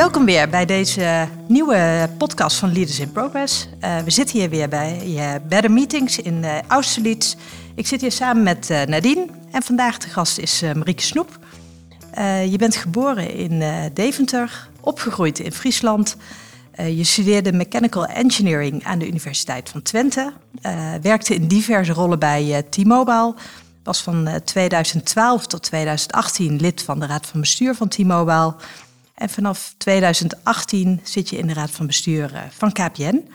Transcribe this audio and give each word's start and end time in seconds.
Welkom 0.00 0.24
weer 0.24 0.48
bij 0.48 0.64
deze 0.64 1.28
nieuwe 1.48 2.10
podcast 2.18 2.56
van 2.56 2.72
Leaders 2.72 3.00
in 3.00 3.12
Progress. 3.12 3.68
Eh, 3.80 3.98
we 3.98 4.10
zitten 4.10 4.38
hier 4.38 4.50
weer 4.50 4.68
bij 4.68 5.40
Better 5.48 5.70
Meetings 5.70 6.18
in 6.18 6.34
uh, 6.34 6.58
Austerlitz. 6.66 7.34
Ik 7.74 7.86
zit 7.86 8.00
hier 8.00 8.12
samen 8.12 8.42
met 8.42 8.70
eh, 8.70 8.82
Nadine 8.82 9.26
en 9.50 9.62
vandaag 9.62 9.98
de 9.98 10.08
gast 10.08 10.38
is 10.38 10.62
uh, 10.62 10.72
Marieke 10.72 11.02
Snoep. 11.02 11.38
je 12.50 12.54
bent 12.56 12.76
geboren 12.76 13.34
in 13.34 13.62
Deventer, 13.94 14.68
opgegroeid 14.80 15.38
in 15.38 15.52
Friesland. 15.52 16.16
je 16.76 17.04
studeerde 17.04 17.52
Mechanical 17.52 18.06
Engineering 18.06 18.84
aan 18.84 18.98
de 18.98 19.06
Universiteit 19.06 19.68
van 19.68 19.82
Twente. 19.82 20.32
werkte 21.02 21.34
in 21.34 21.46
diverse 21.46 21.92
rollen 21.92 22.18
bij 22.18 22.62
T-Mobile. 22.70 23.34
Was 23.82 24.02
van 24.02 24.28
2012 24.44 25.46
tot 25.46 25.62
2018 25.62 26.60
lid 26.60 26.82
van 26.82 27.00
de 27.00 27.06
Raad 27.06 27.26
van 27.26 27.40
Bestuur 27.40 27.74
van 27.74 27.88
T-Mobile. 27.88 28.54
En 29.20 29.28
vanaf 29.28 29.74
2018 29.78 31.00
zit 31.02 31.28
je 31.28 31.36
in 31.36 31.46
de 31.46 31.52
raad 31.52 31.70
van 31.70 31.86
bestuur 31.86 32.50
van 32.50 32.72
KPN. 32.72 33.28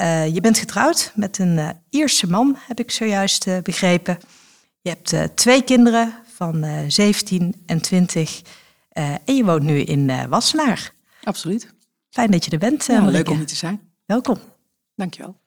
Uh, 0.00 0.34
je 0.34 0.40
bent 0.40 0.58
getrouwd 0.58 1.12
met 1.14 1.38
een 1.38 1.56
uh, 1.56 1.68
Ierse 1.88 2.26
man, 2.26 2.56
heb 2.66 2.78
ik 2.78 2.90
zojuist 2.90 3.46
uh, 3.46 3.58
begrepen. 3.58 4.18
Je 4.80 4.88
hebt 4.88 5.36
twee 5.36 5.62
kinderen 5.62 6.14
van 6.34 6.66
17 6.88 7.62
en 7.66 7.80
20. 7.80 8.42
en 9.24 9.36
je 9.36 9.44
woont 9.44 9.62
nu 9.62 9.80
in 9.80 10.28
Wassenaar. 10.28 10.92
Absoluut. 11.22 11.74
Fijn 12.10 12.30
dat 12.30 12.44
je 12.44 12.50
er 12.50 12.58
bent. 12.58 12.86
Ja, 12.86 13.04
leuk 13.04 13.30
om 13.30 13.36
hier 13.36 13.46
te 13.46 13.56
zijn. 13.56 13.80
Welkom. 14.06 14.38
Dankjewel. 14.94 15.40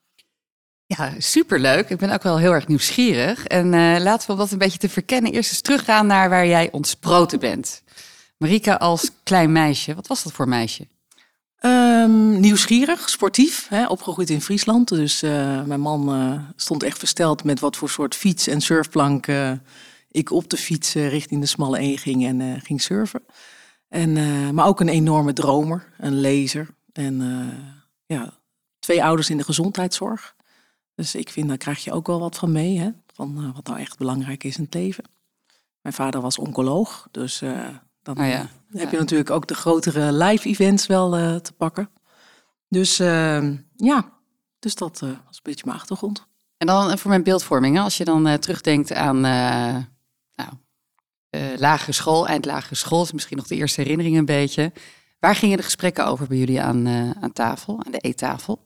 Ja, 0.86 1.12
superleuk. 1.18 1.90
Ik 1.90 1.98
ben 1.98 2.10
ook 2.10 2.22
wel 2.22 2.38
heel 2.38 2.52
erg 2.52 2.66
nieuwsgierig. 2.66 3.46
En 3.46 3.70
laten 4.02 4.26
we 4.26 4.32
om 4.32 4.38
dat 4.38 4.50
een 4.50 4.58
beetje 4.58 4.78
te 4.78 4.88
verkennen 4.88 5.32
eerst 5.32 5.50
eens 5.50 5.60
teruggaan 5.60 6.06
naar 6.06 6.28
waar 6.28 6.46
jij 6.46 6.68
ontsproten 6.72 7.38
bent. 7.38 7.82
Marika 8.44 8.74
als 8.74 9.10
klein 9.22 9.52
meisje, 9.52 9.94
wat 9.94 10.06
was 10.06 10.22
dat 10.22 10.32
voor 10.32 10.48
meisje? 10.48 10.86
Um, 11.60 12.40
nieuwsgierig, 12.40 13.08
sportief, 13.08 13.68
hè, 13.68 13.86
opgegroeid 13.86 14.30
in 14.30 14.40
Friesland. 14.40 14.88
Dus 14.88 15.22
uh, 15.22 15.62
mijn 15.62 15.80
man 15.80 16.20
uh, 16.20 16.40
stond 16.56 16.82
echt 16.82 16.98
versteld 16.98 17.44
met 17.44 17.60
wat 17.60 17.76
voor 17.76 17.90
soort 17.90 18.14
fiets 18.14 18.46
en 18.46 18.60
surfplank 18.60 19.26
ik 20.10 20.30
op 20.30 20.50
de 20.50 20.56
fiets 20.56 20.94
richting 20.94 21.40
de 21.40 21.46
smalle 21.46 21.80
E 21.80 21.96
ging 21.96 22.24
en 22.24 22.60
ging 22.60 22.82
surfen. 22.82 23.24
En, 23.88 24.54
maar 24.54 24.66
ook 24.66 24.80
een 24.80 24.88
enorme 24.88 25.32
dromer, 25.32 25.92
een 25.98 26.20
lezer. 26.20 26.68
En 26.92 27.22
ja, 28.06 28.38
twee 28.78 29.04
ouders 29.04 29.30
in 29.30 29.36
de 29.36 29.44
gezondheidszorg. 29.44 30.34
Dus 30.94 31.14
ik 31.14 31.30
vind, 31.30 31.48
daar 31.48 31.56
krijg 31.56 31.84
je 31.84 31.92
ook 31.92 32.06
wel 32.06 32.20
wat 32.20 32.36
van 32.36 32.52
mee, 32.52 32.78
hè, 32.78 32.90
van 33.12 33.52
wat 33.54 33.66
nou 33.66 33.78
echt 33.78 33.98
belangrijk 33.98 34.44
is 34.44 34.56
in 34.56 34.64
het 34.64 34.74
leven. 34.74 35.04
Mijn 35.80 35.94
vader 35.94 36.20
was 36.20 36.38
oncoloog, 36.38 37.08
dus 37.10 37.42
dan 38.04 38.18
oh 38.18 38.26
ja. 38.26 38.48
heb 38.72 38.90
je 38.90 38.96
natuurlijk 38.96 39.30
ook 39.30 39.46
de 39.46 39.54
grotere 39.54 40.12
live 40.12 40.48
events 40.48 40.86
wel 40.86 41.18
uh, 41.18 41.36
te 41.36 41.52
pakken. 41.52 41.90
Dus 42.68 43.00
uh, 43.00 43.50
ja, 43.76 44.12
dus 44.58 44.74
dat 44.74 45.00
uh, 45.04 45.10
was 45.10 45.36
een 45.36 45.42
beetje 45.42 45.62
mijn 45.64 45.78
achtergrond. 45.78 46.26
En 46.56 46.66
dan 46.66 46.98
voor 46.98 47.10
mijn 47.10 47.22
beeldvorming, 47.22 47.78
als 47.78 47.96
je 47.96 48.04
dan 48.04 48.38
terugdenkt 48.38 48.92
aan 48.92 49.20
nou, 49.20 50.50
lagere 51.56 51.92
school, 51.92 52.26
eindlagere 52.26 52.74
school, 52.74 53.02
is 53.02 53.12
misschien 53.12 53.36
nog 53.36 53.46
de 53.46 53.54
eerste 53.54 53.80
herinnering 53.80 54.16
een 54.16 54.24
beetje. 54.24 54.72
Waar 55.18 55.34
gingen 55.34 55.56
de 55.56 55.62
gesprekken 55.62 56.06
over 56.06 56.26
bij 56.26 56.36
jullie 56.36 56.60
aan, 56.60 56.88
aan 57.20 57.32
tafel, 57.32 57.82
aan 57.84 57.92
de 57.92 57.98
eettafel? 57.98 58.64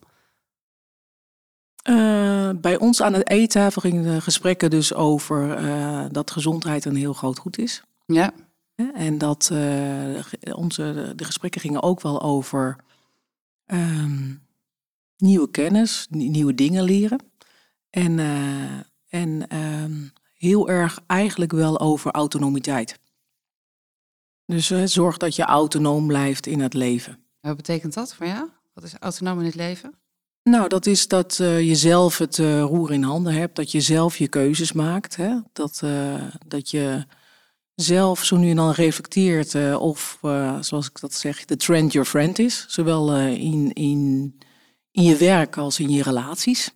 bij 2.61 2.79
ons 2.79 3.03
aan 3.03 3.13
de 3.13 3.25
eettafel 3.25 3.81
gingen 3.81 4.03
de 4.03 4.21
gesprekken 4.21 4.71
dus 4.71 4.95
over 4.95 5.59
dat 6.13 6.31
gezondheid 6.31 6.85
een 6.85 6.97
heel 6.97 7.13
groot 7.13 7.39
goed 7.39 7.59
is. 7.59 7.83
Ja. 8.07 8.33
En 8.95 9.19
dat 9.19 9.51
uh, 9.53 10.25
onze, 10.53 11.13
de 11.17 11.25
gesprekken 11.25 11.61
gingen 11.61 11.83
ook 11.83 12.01
wel 12.01 12.23
over 12.23 12.77
um, 13.67 14.43
nieuwe 15.17 15.51
kennis, 15.51 16.07
nieuwe 16.11 16.55
dingen 16.55 16.83
leren. 16.83 17.23
En, 17.91 18.19
uh, 18.19 18.79
en 19.09 19.57
um, 19.57 20.13
heel 20.35 20.69
erg 20.69 21.01
eigenlijk 21.07 21.53
wel 21.53 21.81
over 21.81 22.11
autonomiteit. 22.11 22.99
Dus 24.47 24.71
uh, 24.71 24.83
zorg 24.85 25.17
dat 25.17 25.37
je 25.37 25.43
autonoom 25.43 26.07
blijft 26.07 26.47
in 26.47 26.61
het 26.61 26.75
leven. 26.75 27.19
Wat 27.41 27.57
betekent 27.57 27.95
dat 27.95 28.15
voor 28.15 28.27
jou? 28.27 28.49
Wat 28.75 28.85
is 28.85 28.95
autonoom 28.95 29.39
in 29.39 29.47
het 29.47 29.55
leven? 29.55 29.95
Nou, 30.43 30.69
dat 30.69 30.87
is 30.87 31.09
dat 31.09 31.37
je 31.37 31.75
zelf 31.75 32.19
het 32.19 32.39
roer 32.39 32.93
in 32.93 33.03
handen 33.03 33.33
hebt, 33.33 33.57
dat 33.57 33.71
je 33.71 33.81
zelf 33.81 34.17
je 34.17 34.29
keuzes 34.29 34.73
maakt. 34.73 35.17
Hè? 35.17 35.39
Dat, 35.53 35.83
dat 36.47 36.71
je 36.71 37.07
zelf 37.81 38.25
zo 38.25 38.37
nu 38.37 38.51
en 38.51 38.57
dan 38.57 38.71
reflecteert 38.71 39.55
uh, 39.55 39.81
of, 39.81 40.19
uh, 40.23 40.63
zoals 40.63 40.89
ik 40.89 41.01
dat 41.01 41.15
zeg, 41.15 41.45
de 41.45 41.57
trend 41.57 41.93
your 41.93 42.09
friend 42.09 42.39
is. 42.39 42.65
Zowel 42.69 43.17
uh, 43.17 43.33
in, 43.33 43.73
in, 43.73 44.35
in 44.91 45.03
je 45.03 45.17
werk 45.17 45.57
als 45.57 45.81
in 45.81 45.91
je 45.91 46.03
relaties. 46.03 46.71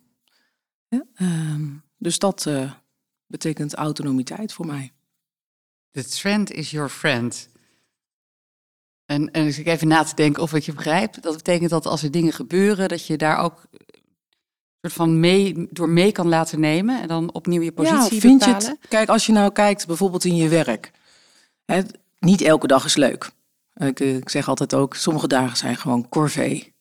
Um, 1.15 1.83
dus 1.97 2.19
dat 2.19 2.49
betekent 3.27 3.73
autonomiteit 3.73 4.53
voor 4.53 4.65
mij. 4.65 4.93
The 5.91 6.05
trend 6.05 6.51
is 6.51 6.71
your 6.71 6.89
friend. 6.89 7.49
En, 9.05 9.31
en 9.31 9.45
als 9.45 9.57
ik 9.57 9.67
even 9.67 9.87
na 9.87 10.03
te 10.03 10.15
denken 10.15 10.43
of 10.43 10.53
ik 10.53 10.63
je 10.63 10.73
begrijp, 10.73 11.21
dat 11.21 11.35
betekent 11.35 11.69
dat 11.69 11.85
als 11.85 12.03
er 12.03 12.11
dingen 12.11 12.33
gebeuren, 12.33 12.89
dat 12.89 13.05
je 13.07 13.17
daar 13.17 13.37
ook 13.37 13.65
soort 14.83 15.01
van 15.01 15.19
mee, 15.19 15.67
door 15.69 15.89
mee 15.89 16.11
kan 16.11 16.27
laten 16.27 16.59
nemen 16.59 17.01
en 17.01 17.07
dan 17.07 17.33
opnieuw 17.33 17.61
je 17.61 17.71
positie 17.71 18.13
ja, 18.13 18.19
vind 18.19 18.39
bepalen? 18.39 18.61
Je 18.61 18.69
het, 18.69 18.77
kijk, 18.89 19.09
als 19.09 19.25
je 19.25 19.31
nou 19.31 19.51
kijkt 19.51 19.87
bijvoorbeeld 19.87 20.25
in 20.25 20.35
je 20.35 20.47
werk. 20.47 20.91
Hè, 21.65 21.81
niet 22.19 22.41
elke 22.41 22.67
dag 22.67 22.85
is 22.85 22.95
leuk. 22.95 23.31
Ik, 23.75 23.99
ik, 23.99 24.29
zeg 24.29 24.47
altijd 24.47 24.73
ook, 24.73 24.95
sommige 24.95 25.27
dagen 25.27 25.57
zijn 25.57 25.75
gewoon 25.75 26.09
corvée. 26.09 26.73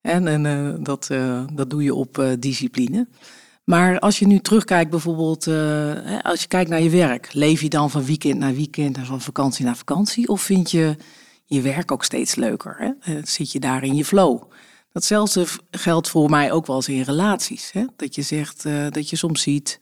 En, 0.00 0.28
en 0.28 0.44
uh, 0.44 0.84
dat, 0.84 1.08
uh, 1.12 1.44
dat 1.52 1.70
doe 1.70 1.82
je 1.82 1.94
op 1.94 2.18
uh, 2.18 2.30
discipline. 2.38 3.08
Maar 3.64 3.98
als 3.98 4.18
je 4.18 4.26
nu 4.26 4.38
terugkijkt 4.38 4.90
bijvoorbeeld, 4.90 5.46
als 6.22 6.40
je 6.40 6.48
kijkt 6.48 6.70
naar 6.70 6.82
je 6.82 6.90
werk. 6.90 7.28
Leef 7.32 7.60
je 7.60 7.68
dan 7.68 7.90
van 7.90 8.04
weekend 8.04 8.38
naar 8.38 8.54
weekend 8.54 8.96
en 8.96 9.06
van 9.06 9.20
vakantie 9.20 9.64
naar 9.64 9.76
vakantie? 9.76 10.28
Of 10.28 10.42
vind 10.42 10.70
je 10.70 10.96
je 11.44 11.60
werk 11.60 11.92
ook 11.92 12.04
steeds 12.04 12.34
leuker? 12.34 12.76
Hè? 12.78 13.20
Zit 13.22 13.52
je 13.52 13.60
daar 13.60 13.84
in 13.84 13.94
je 13.94 14.04
flow? 14.04 14.42
Datzelfde 14.92 15.46
geldt 15.70 16.08
voor 16.08 16.30
mij 16.30 16.52
ook 16.52 16.66
wel 16.66 16.76
eens 16.76 16.88
in 16.88 17.02
relaties. 17.02 17.72
Hè? 17.72 17.84
Dat 17.96 18.14
je 18.14 18.22
zegt, 18.22 18.64
uh, 18.64 18.86
dat 18.90 19.10
je 19.10 19.16
soms 19.16 19.42
ziet 19.42 19.80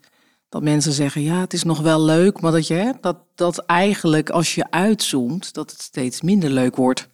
dat 0.50 0.62
mensen 0.62 0.92
zeggen, 0.92 1.22
ja, 1.22 1.40
het 1.40 1.52
is 1.52 1.62
nog 1.62 1.80
wel 1.80 2.02
leuk, 2.02 2.40
maar 2.40 2.52
dat 2.52 2.66
je 2.66 2.74
hè, 2.74 2.90
dat, 3.00 3.16
dat 3.34 3.58
eigenlijk 3.58 4.30
als 4.30 4.54
je 4.54 4.70
uitzoomt, 4.70 5.54
dat 5.54 5.70
het 5.70 5.80
steeds 5.80 6.20
minder 6.20 6.50
leuk 6.50 6.76
wordt. 6.76 7.08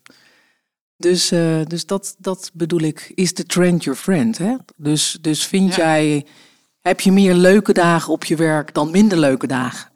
Dus, 0.97 1.33
uh, 1.33 1.61
dus 1.65 1.87
dat, 1.87 2.17
dat 2.19 2.51
bedoel 2.53 2.81
ik, 2.81 3.13
is 3.15 3.35
de 3.35 3.45
trend 3.45 3.85
your 3.85 3.99
friend. 3.99 4.39
Hè? 4.39 4.57
Dus, 4.77 5.19
dus 5.21 5.47
vind 5.47 5.75
ja. 5.75 5.77
jij, 5.77 6.27
heb 6.81 7.01
je 7.01 7.13
meer 7.13 7.35
leuke 7.35 7.73
dagen 7.73 8.13
op 8.13 8.25
je 8.25 8.37
werk 8.37 8.75
dan 8.75 8.91
minder 8.91 9.19
leuke 9.19 9.47
dagen? 9.47 9.91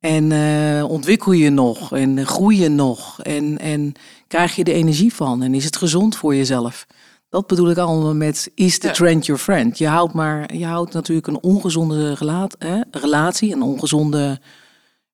En 0.00 0.30
uh, 0.30 0.90
ontwikkel 0.90 1.32
je 1.32 1.50
nog 1.50 1.92
en 1.92 2.26
groei 2.26 2.60
je 2.60 2.68
nog 2.68 3.22
en, 3.22 3.58
en 3.58 3.92
krijg 4.26 4.56
je 4.56 4.64
de 4.64 4.72
energie 4.72 5.14
van 5.14 5.42
en 5.42 5.54
is 5.54 5.64
het 5.64 5.76
gezond 5.76 6.16
voor 6.16 6.34
jezelf? 6.34 6.86
Dat 7.28 7.46
bedoel 7.46 7.70
ik 7.70 7.76
allemaal 7.76 8.14
met 8.14 8.50
is 8.54 8.78
the 8.78 8.90
trend 8.90 9.26
your 9.26 9.40
friend. 9.40 9.78
Je 9.78 9.88
houdt, 9.88 10.12
maar, 10.12 10.54
je 10.54 10.66
houdt 10.66 10.92
natuurlijk 10.92 11.26
een 11.26 11.42
ongezonde 11.42 12.14
relaat, 12.14 12.56
hè, 12.58 12.80
relatie, 12.90 13.52
een 13.52 13.62
ongezonde 13.62 14.40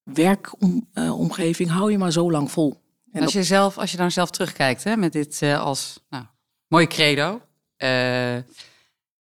werkomgeving, 0.03 1.69
uh, 1.69 1.77
hou 1.77 1.91
je 1.91 1.99
maar 1.99 2.13
zo 2.13 2.31
lang 2.31 2.51
vol. 2.51 2.81
En 3.13 3.23
als, 3.23 3.33
je 3.33 3.45
zelf, 3.45 3.79
als 3.79 3.91
je 3.91 3.97
dan 3.97 4.11
zelf 4.11 4.31
terugkijkt 4.31 4.85
hè, 4.85 4.97
met 4.97 5.13
dit 5.13 5.41
uh, 5.43 5.61
als 5.61 6.01
nou, 6.09 6.25
mooi 6.69 6.87
credo. 6.87 7.41
Uh, 7.79 8.39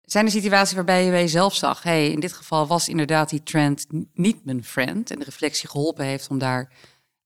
zijn 0.02 0.25
er 0.25 0.31
situaties 0.31 0.75
waarbij 0.75 1.05
je 1.05 1.11
bij 1.11 1.20
jezelf 1.20 1.55
zag, 1.55 1.82
hey, 1.82 2.11
in 2.11 2.20
dit 2.20 2.32
geval 2.32 2.67
was 2.67 2.88
inderdaad 2.88 3.31
die 3.31 3.43
trend 3.43 3.87
niet 4.12 4.44
mijn 4.44 4.64
friend 4.64 5.11
en 5.11 5.19
de 5.19 5.25
reflectie 5.25 5.69
geholpen 5.69 6.05
heeft 6.05 6.28
om 6.28 6.38
daar 6.38 6.73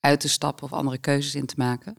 uit 0.01 0.21
te 0.21 0.29
stappen 0.29 0.65
of 0.65 0.73
andere 0.73 0.99
keuzes 0.99 1.35
in 1.35 1.47
te 1.47 1.55
maken? 1.57 1.97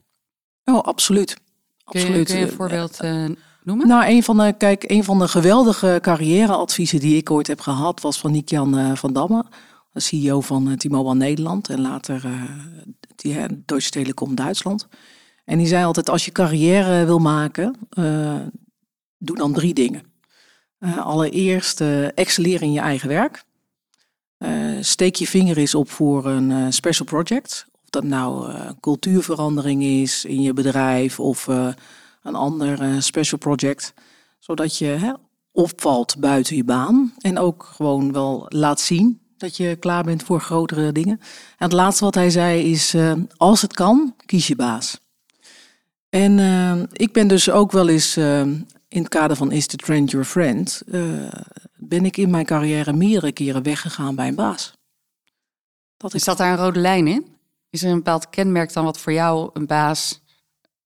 Oh, 0.64 0.80
absoluut. 0.80 1.36
Kun 1.84 2.00
je, 2.00 2.06
absoluut. 2.06 2.26
kun 2.26 2.38
je 2.38 2.44
een 2.44 2.52
voorbeeld 2.52 3.02
uh, 3.02 3.24
noemen? 3.62 3.86
Nou, 3.86 4.06
een 4.06 4.22
van 4.22 4.36
de, 4.36 4.54
kijk, 4.58 4.84
een 4.86 5.04
van 5.04 5.18
de 5.18 5.28
geweldige 5.28 5.98
carrièreadviezen 6.02 7.00
die 7.00 7.16
ik 7.16 7.30
ooit 7.30 7.46
heb 7.46 7.60
gehad 7.60 8.00
was 8.00 8.18
van 8.18 8.32
Nick-Jan 8.32 8.78
uh, 8.78 8.94
van 8.94 9.12
Damme, 9.12 9.44
de 9.92 10.00
CEO 10.00 10.40
van 10.40 10.68
uh, 10.68 10.74
T-Mobile 10.74 11.14
Nederland 11.14 11.68
en 11.68 11.80
later 11.80 12.24
uh, 12.24 12.42
die, 13.16 13.64
Deutsche 13.64 13.90
Telekom 13.90 14.34
Duitsland. 14.34 14.88
En 15.44 15.58
die 15.58 15.66
zei 15.66 15.84
altijd: 15.84 16.10
als 16.10 16.24
je 16.24 16.32
carrière 16.32 17.04
wil 17.04 17.18
maken, 17.18 17.76
doe 19.18 19.36
dan 19.36 19.52
drie 19.52 19.74
dingen. 19.74 20.02
allereerst 20.98 21.80
excelleren 22.14 22.66
in 22.66 22.72
je 22.72 22.80
eigen 22.80 23.08
werk. 23.08 23.44
steek 24.80 25.14
je 25.14 25.26
vinger 25.26 25.56
eens 25.56 25.74
op 25.74 25.90
voor 25.90 26.26
een 26.26 26.72
special 26.72 27.06
project. 27.06 27.66
Dat 27.92 28.04
nou 28.04 28.52
cultuurverandering 28.80 29.82
is 29.82 30.24
in 30.24 30.42
je 30.42 30.52
bedrijf 30.52 31.20
of 31.20 31.46
een 32.22 32.34
ander 32.34 32.82
uh, 32.82 33.00
special 33.00 33.38
project. 33.38 33.94
Zodat 34.38 34.78
je 34.78 34.84
hè, 34.84 35.12
opvalt 35.50 36.16
buiten 36.18 36.56
je 36.56 36.64
baan. 36.64 37.14
En 37.18 37.38
ook 37.38 37.70
gewoon 37.74 38.12
wel 38.12 38.46
laat 38.48 38.80
zien 38.80 39.20
dat 39.36 39.56
je 39.56 39.76
klaar 39.76 40.04
bent 40.04 40.22
voor 40.22 40.40
grotere 40.40 40.92
dingen. 40.92 41.18
En 41.58 41.64
het 41.64 41.72
laatste 41.72 42.04
wat 42.04 42.14
hij 42.14 42.30
zei 42.30 42.70
is, 42.70 42.94
als 43.36 43.62
het 43.62 43.72
kan, 43.72 44.14
kies 44.26 44.46
je 44.46 44.56
baas. 44.56 45.00
En 46.08 46.38
uh, 46.38 46.82
ik 46.92 47.12
ben 47.12 47.28
dus 47.28 47.50
ook 47.50 47.72
wel 47.72 47.88
eens, 47.88 48.16
in 48.16 48.66
het 48.88 49.08
kader 49.08 49.36
van 49.36 49.52
Is 49.52 49.66
the 49.66 49.76
Trend 49.76 50.10
Your 50.10 50.26
Friend, 50.26 50.82
ben 51.76 52.04
ik 52.04 52.16
in 52.16 52.30
mijn 52.30 52.44
carrière 52.44 52.92
meerdere 52.92 53.32
keren 53.32 53.62
weggegaan 53.62 54.14
bij 54.14 54.28
een 54.28 54.34
baas. 54.34 54.74
Dat 55.96 56.14
is 56.14 56.24
dat 56.24 56.36
daar 56.36 56.52
een 56.52 56.64
rode 56.64 56.80
lijn 56.80 57.06
in? 57.06 57.26
Is 57.72 57.82
er 57.82 57.90
een 57.90 57.96
bepaald 57.96 58.28
kenmerk 58.28 58.72
dan 58.72 58.84
wat 58.84 58.98
voor 58.98 59.12
jou 59.12 59.50
een 59.52 59.66
baas 59.66 60.22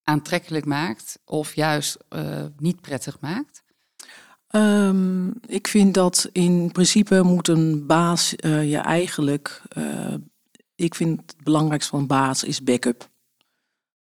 aantrekkelijk 0.03 0.65
maakt 0.65 1.19
of 1.25 1.55
juist 1.55 1.97
uh, 2.11 2.45
niet 2.57 2.81
prettig 2.81 3.21
maakt? 3.21 3.63
Um, 4.51 5.33
ik 5.47 5.69
vind 5.69 5.95
dat 5.95 6.29
in 6.33 6.73
principe 6.73 7.23
moet 7.23 7.49
een 7.49 7.87
baas 7.87 8.35
uh, 8.37 8.71
je 8.71 8.77
eigenlijk. 8.77 9.63
Uh, 9.79 10.15
ik 10.75 10.95
vind 10.95 11.21
het 11.21 11.45
belangrijkste 11.45 11.91
van 11.91 12.01
een 12.01 12.07
baas 12.07 12.45
is 12.45 12.63
backup. 12.63 13.11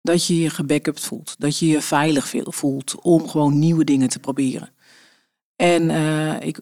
Dat 0.02 0.26
je 0.26 0.40
je 0.40 0.50
gebackupt 0.50 1.06
voelt. 1.06 1.36
Dat 1.40 1.60
je 1.60 1.68
je 1.68 1.82
veilig 1.82 2.34
voelt 2.44 3.02
om 3.02 3.28
gewoon 3.28 3.60
nieuwe 3.60 3.84
dingen 3.84 4.10
te 4.10 4.20
proberen. 4.20 4.70
En 5.56 5.90
ik 6.42 6.60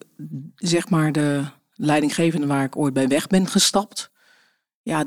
zeg 0.56 0.88
maar 0.88 1.12
de 1.12 1.44
leidinggevende 1.72 2.46
waar 2.46 2.64
ik 2.64 2.76
ooit 2.76 2.94
bij 2.94 3.08
weg 3.08 3.26
ben 3.26 3.46
gestapt. 3.46 4.12
Ja, 4.84 5.04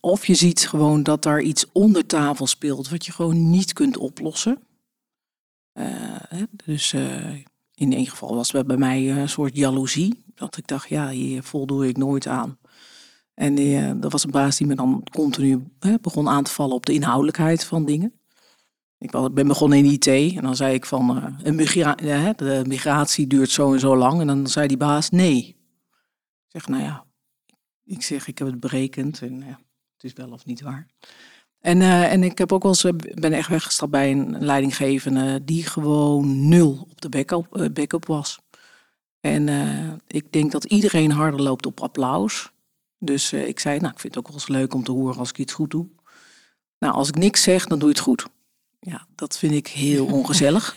of 0.00 0.26
je 0.26 0.34
ziet 0.34 0.68
gewoon 0.68 1.02
dat 1.02 1.22
daar 1.22 1.40
iets 1.40 1.66
onder 1.72 2.06
tafel 2.06 2.46
speelt 2.46 2.88
wat 2.88 3.06
je 3.06 3.12
gewoon 3.12 3.50
niet 3.50 3.72
kunt 3.72 3.96
oplossen. 3.96 4.58
Uh, 5.74 6.42
dus 6.64 6.92
uh, 6.92 7.34
in 7.74 7.92
één 7.92 8.06
geval 8.06 8.34
was 8.34 8.50
bij 8.50 8.76
mij 8.76 9.10
een 9.10 9.28
soort 9.28 9.56
jaloezie. 9.56 10.24
Dat 10.34 10.56
ik 10.56 10.66
dacht, 10.66 10.88
ja, 10.88 11.08
hier 11.08 11.42
voldoe 11.42 11.88
ik 11.88 11.96
nooit 11.96 12.26
aan. 12.26 12.58
En 13.34 14.00
dat 14.00 14.12
was 14.12 14.24
een 14.24 14.30
baas 14.30 14.56
die 14.56 14.66
me 14.66 14.74
dan 14.74 15.06
continu 15.10 15.62
begon 16.00 16.28
aan 16.28 16.44
te 16.44 16.50
vallen 16.50 16.74
op 16.74 16.86
de 16.86 16.92
inhoudelijkheid 16.92 17.64
van 17.64 17.84
dingen. 17.84 18.12
Ik 18.98 19.10
ben 19.10 19.46
begonnen 19.46 19.78
in 19.78 19.84
IT 19.84 20.06
en 20.06 20.42
dan 20.42 20.56
zei 20.56 20.74
ik 20.74 20.86
van, 20.86 21.36
een 21.42 21.56
de 22.36 22.62
migratie 22.66 23.26
duurt 23.26 23.50
zo 23.50 23.72
en 23.72 23.80
zo 23.80 23.96
lang. 23.96 24.20
En 24.20 24.26
dan 24.26 24.46
zei 24.46 24.66
die 24.66 24.76
baas, 24.76 25.10
nee. 25.10 25.46
Ik 25.46 25.56
zeg, 26.48 26.68
nou 26.68 26.82
ja, 26.82 27.05
ik 27.86 28.02
zeg, 28.02 28.26
ik 28.26 28.38
heb 28.38 28.46
het 28.46 28.60
berekend 28.60 29.22
en 29.22 29.38
ja, 29.40 29.58
het 29.94 30.04
is 30.04 30.12
wel 30.12 30.30
of 30.30 30.44
niet 30.44 30.60
waar. 30.60 30.86
En, 31.60 31.80
uh, 31.80 32.12
en 32.12 32.22
ik 32.22 32.38
heb 32.38 32.52
ook 32.52 32.62
wel 32.62 32.72
eens, 32.72 32.84
eh, 32.84 32.92
ben 33.14 33.32
echt 33.32 33.48
weggestapt 33.48 33.90
bij 33.90 34.10
een 34.10 34.44
leidinggevende 34.44 35.44
die 35.44 35.66
gewoon 35.66 36.48
nul 36.48 36.86
op 36.90 37.00
de 37.00 37.08
backup, 37.08 37.56
uh, 37.56 37.68
backup 37.72 38.06
was. 38.06 38.38
En 39.20 39.46
uh, 39.46 39.92
ik 40.06 40.32
denk 40.32 40.52
dat 40.52 40.64
iedereen 40.64 41.10
harder 41.10 41.42
loopt 41.42 41.66
op 41.66 41.80
applaus. 41.80 42.50
Dus 42.98 43.32
ik 43.32 43.60
zei, 43.60 43.78
nou, 43.78 43.92
ik 43.92 44.00
vind 44.00 44.14
het 44.14 44.24
ook 44.24 44.30
wel 44.30 44.40
eens 44.40 44.48
leuk 44.48 44.74
om 44.74 44.84
te 44.84 44.92
horen 44.92 45.18
als 45.18 45.28
ik 45.28 45.38
iets 45.38 45.52
goed 45.52 45.70
doe. 45.70 45.86
Nou, 46.78 46.94
als 46.94 47.08
ik 47.08 47.16
niks 47.16 47.42
zeg, 47.42 47.66
dan 47.66 47.78
doe 47.78 47.88
je 47.88 47.94
het 47.94 48.04
goed. 48.04 48.26
Ja, 48.80 49.06
dat 49.14 49.38
vind 49.38 49.52
ik 49.52 49.66
heel 49.66 50.06
ongezellig. 50.18 50.76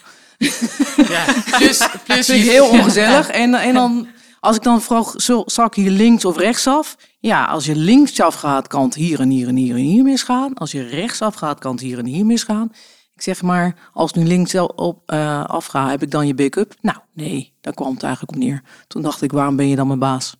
Ja, 1.07 1.44
plus, 1.57 1.89
plus 2.05 2.27
heel 2.27 2.69
ongezellig. 2.69 3.29
En, 3.29 3.53
en 3.53 3.73
dan 3.73 4.07
als 4.39 4.56
ik 4.56 4.63
dan 4.63 4.81
vroeg, 4.81 5.13
zal 5.45 5.65
ik 5.65 5.74
hier 5.74 5.91
links 5.91 6.25
of 6.25 6.38
rechtsaf? 6.38 6.95
Ja, 7.19 7.45
als 7.45 7.65
je 7.65 7.75
linksaf 7.75 8.36
gaat, 8.36 8.68
kan 8.68 8.83
het 8.83 8.95
hier 8.95 9.19
en 9.19 9.30
hier 9.30 9.47
en 9.47 9.56
hier 9.56 9.75
en 9.75 9.81
hier 9.81 10.03
misgaan. 10.03 10.53
Als 10.53 10.71
je 10.71 10.83
rechtsaf 10.83 11.36
gaat, 11.36 11.59
kan 11.59 11.71
het 11.71 11.81
hier 11.81 11.97
en 11.97 12.06
hier 12.06 12.25
misgaan. 12.25 12.71
Ik 13.15 13.21
zeg 13.21 13.41
maar, 13.41 13.89
als 13.94 14.13
nu 14.13 14.24
links 14.24 14.56
op, 14.56 15.12
uh, 15.13 15.44
afga, 15.44 15.89
heb 15.89 16.01
ik 16.01 16.12
dan 16.12 16.27
je 16.27 16.33
backup? 16.33 16.75
Nou, 16.81 16.97
nee, 17.13 17.53
daar 17.62 17.74
kwam 17.74 17.94
het 17.94 18.03
eigenlijk 18.03 18.33
op 18.33 18.44
neer. 18.44 18.62
Toen 18.88 19.01
dacht 19.01 19.21
ik, 19.21 19.31
waarom 19.31 19.56
ben 19.56 19.68
je 19.68 19.75
dan 19.75 19.88
mijn 19.88 20.00
baas? 20.00 20.36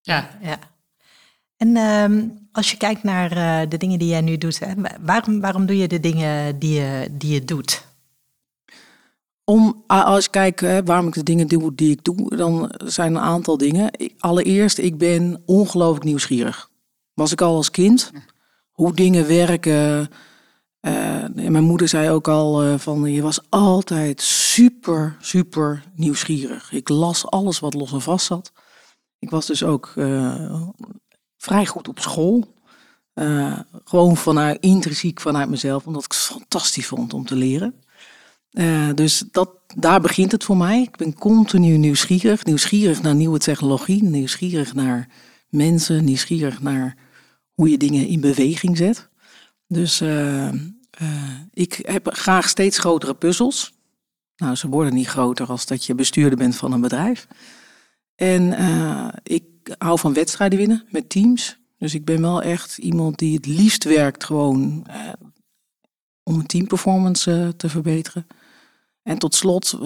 Ja, 0.00 0.30
ja. 0.42 0.58
En 1.56 1.68
uh, 1.68 2.28
als 2.52 2.70
je 2.70 2.76
kijkt 2.76 3.02
naar 3.02 3.36
uh, 3.36 3.68
de 3.68 3.76
dingen 3.76 3.98
die 3.98 4.08
jij 4.08 4.20
nu 4.20 4.38
doet, 4.38 4.58
hè, 4.58 4.72
waarom, 5.00 5.40
waarom 5.40 5.66
doe 5.66 5.76
je 5.76 5.88
de 5.88 6.00
dingen 6.00 6.58
die 6.58 6.80
je, 6.80 7.08
die 7.10 7.32
je 7.32 7.44
doet? 7.44 7.88
Om, 9.50 9.84
als 9.86 10.24
ik 10.24 10.30
kijk 10.30 10.60
waarom 10.84 11.06
ik 11.06 11.14
de 11.14 11.22
dingen 11.22 11.46
doe 11.46 11.74
die 11.74 11.90
ik 11.90 12.04
doe, 12.04 12.36
dan 12.36 12.74
zijn 12.84 13.14
een 13.14 13.22
aantal 13.22 13.56
dingen. 13.56 13.90
Allereerst, 14.18 14.78
ik 14.78 14.98
ben 14.98 15.42
ongelooflijk 15.46 16.04
nieuwsgierig. 16.04 16.70
Was 17.14 17.32
ik 17.32 17.40
al 17.40 17.56
als 17.56 17.70
kind, 17.70 18.12
hoe 18.70 18.94
dingen 18.94 19.26
werken. 19.26 20.08
Uh, 20.80 21.24
mijn 21.34 21.64
moeder 21.64 21.88
zei 21.88 22.10
ook 22.10 22.28
al 22.28 22.64
uh, 22.64 22.78
van, 22.78 23.12
je 23.12 23.22
was 23.22 23.40
altijd 23.48 24.20
super, 24.20 25.16
super 25.20 25.84
nieuwsgierig. 25.94 26.72
Ik 26.72 26.88
las 26.88 27.26
alles 27.26 27.58
wat 27.58 27.74
los 27.74 27.92
en 27.92 28.00
vast 28.00 28.26
zat. 28.26 28.52
Ik 29.18 29.30
was 29.30 29.46
dus 29.46 29.64
ook 29.64 29.92
uh, 29.96 30.62
vrij 31.36 31.66
goed 31.66 31.88
op 31.88 31.98
school. 31.98 32.54
gewoon 33.84 34.16
vanuit, 34.16 34.60
intrinsiek 34.60 35.20
vanuit 35.20 35.48
mezelf, 35.48 35.86
omdat 35.86 36.04
ik 36.04 36.12
het 36.12 36.20
fantastisch 36.20 36.86
vond 36.86 37.14
om 37.14 37.26
te 37.26 37.36
leren. 37.36 37.74
Uh, 38.50 38.88
dus 38.94 39.24
dat, 39.30 39.50
daar 39.76 40.00
begint 40.00 40.32
het 40.32 40.44
voor 40.44 40.56
mij. 40.56 40.82
Ik 40.82 40.96
ben 40.96 41.14
continu 41.14 41.76
nieuwsgierig. 41.76 42.44
Nieuwsgierig 42.44 43.02
naar 43.02 43.14
nieuwe 43.14 43.38
technologie. 43.38 44.02
Nieuwsgierig 44.02 44.74
naar 44.74 45.08
mensen. 45.48 46.04
Nieuwsgierig 46.04 46.62
naar 46.62 46.96
hoe 47.52 47.70
je 47.70 47.78
dingen 47.78 48.06
in 48.06 48.20
beweging 48.20 48.76
zet. 48.76 49.08
Dus 49.66 50.00
uh, 50.00 50.52
uh, 50.52 50.52
ik 51.52 51.80
heb 51.82 52.08
graag 52.12 52.48
steeds 52.48 52.78
grotere 52.78 53.14
puzzels. 53.14 53.72
Nou, 54.36 54.54
ze 54.54 54.68
worden 54.68 54.94
niet 54.94 55.06
groter 55.06 55.46
als 55.46 55.66
dat 55.66 55.84
je 55.84 55.94
bestuurder 55.94 56.38
bent 56.38 56.56
van 56.56 56.72
een 56.72 56.80
bedrijf. 56.80 57.26
En 58.14 58.54
ik 59.22 59.44
hou 59.78 59.98
van 59.98 60.12
wedstrijden 60.12 60.58
winnen 60.58 60.86
met 60.90 61.08
teams. 61.08 61.58
Dus 61.78 61.94
ik 61.94 62.04
ben 62.04 62.20
wel 62.20 62.42
echt 62.42 62.78
iemand 62.78 63.18
die 63.18 63.34
het 63.34 63.46
liefst 63.46 63.84
werkt 63.84 64.24
gewoon 64.24 64.86
om 66.22 66.38
een 66.38 66.46
teamperformance 66.46 67.54
te 67.56 67.68
verbeteren. 67.68 68.26
En 69.02 69.18
tot 69.18 69.34
slot, 69.34 69.78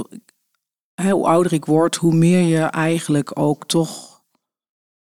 hoe 1.02 1.26
ouder 1.26 1.52
ik 1.52 1.64
word, 1.64 1.96
hoe 1.96 2.14
meer 2.14 2.42
je 2.42 2.62
eigenlijk 2.62 3.38
ook 3.38 3.66
toch 3.66 4.22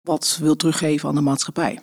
wat 0.01 0.37
wil 0.41 0.55
teruggeven 0.55 1.09
aan 1.09 1.15
de 1.15 1.21
maatschappij. 1.21 1.79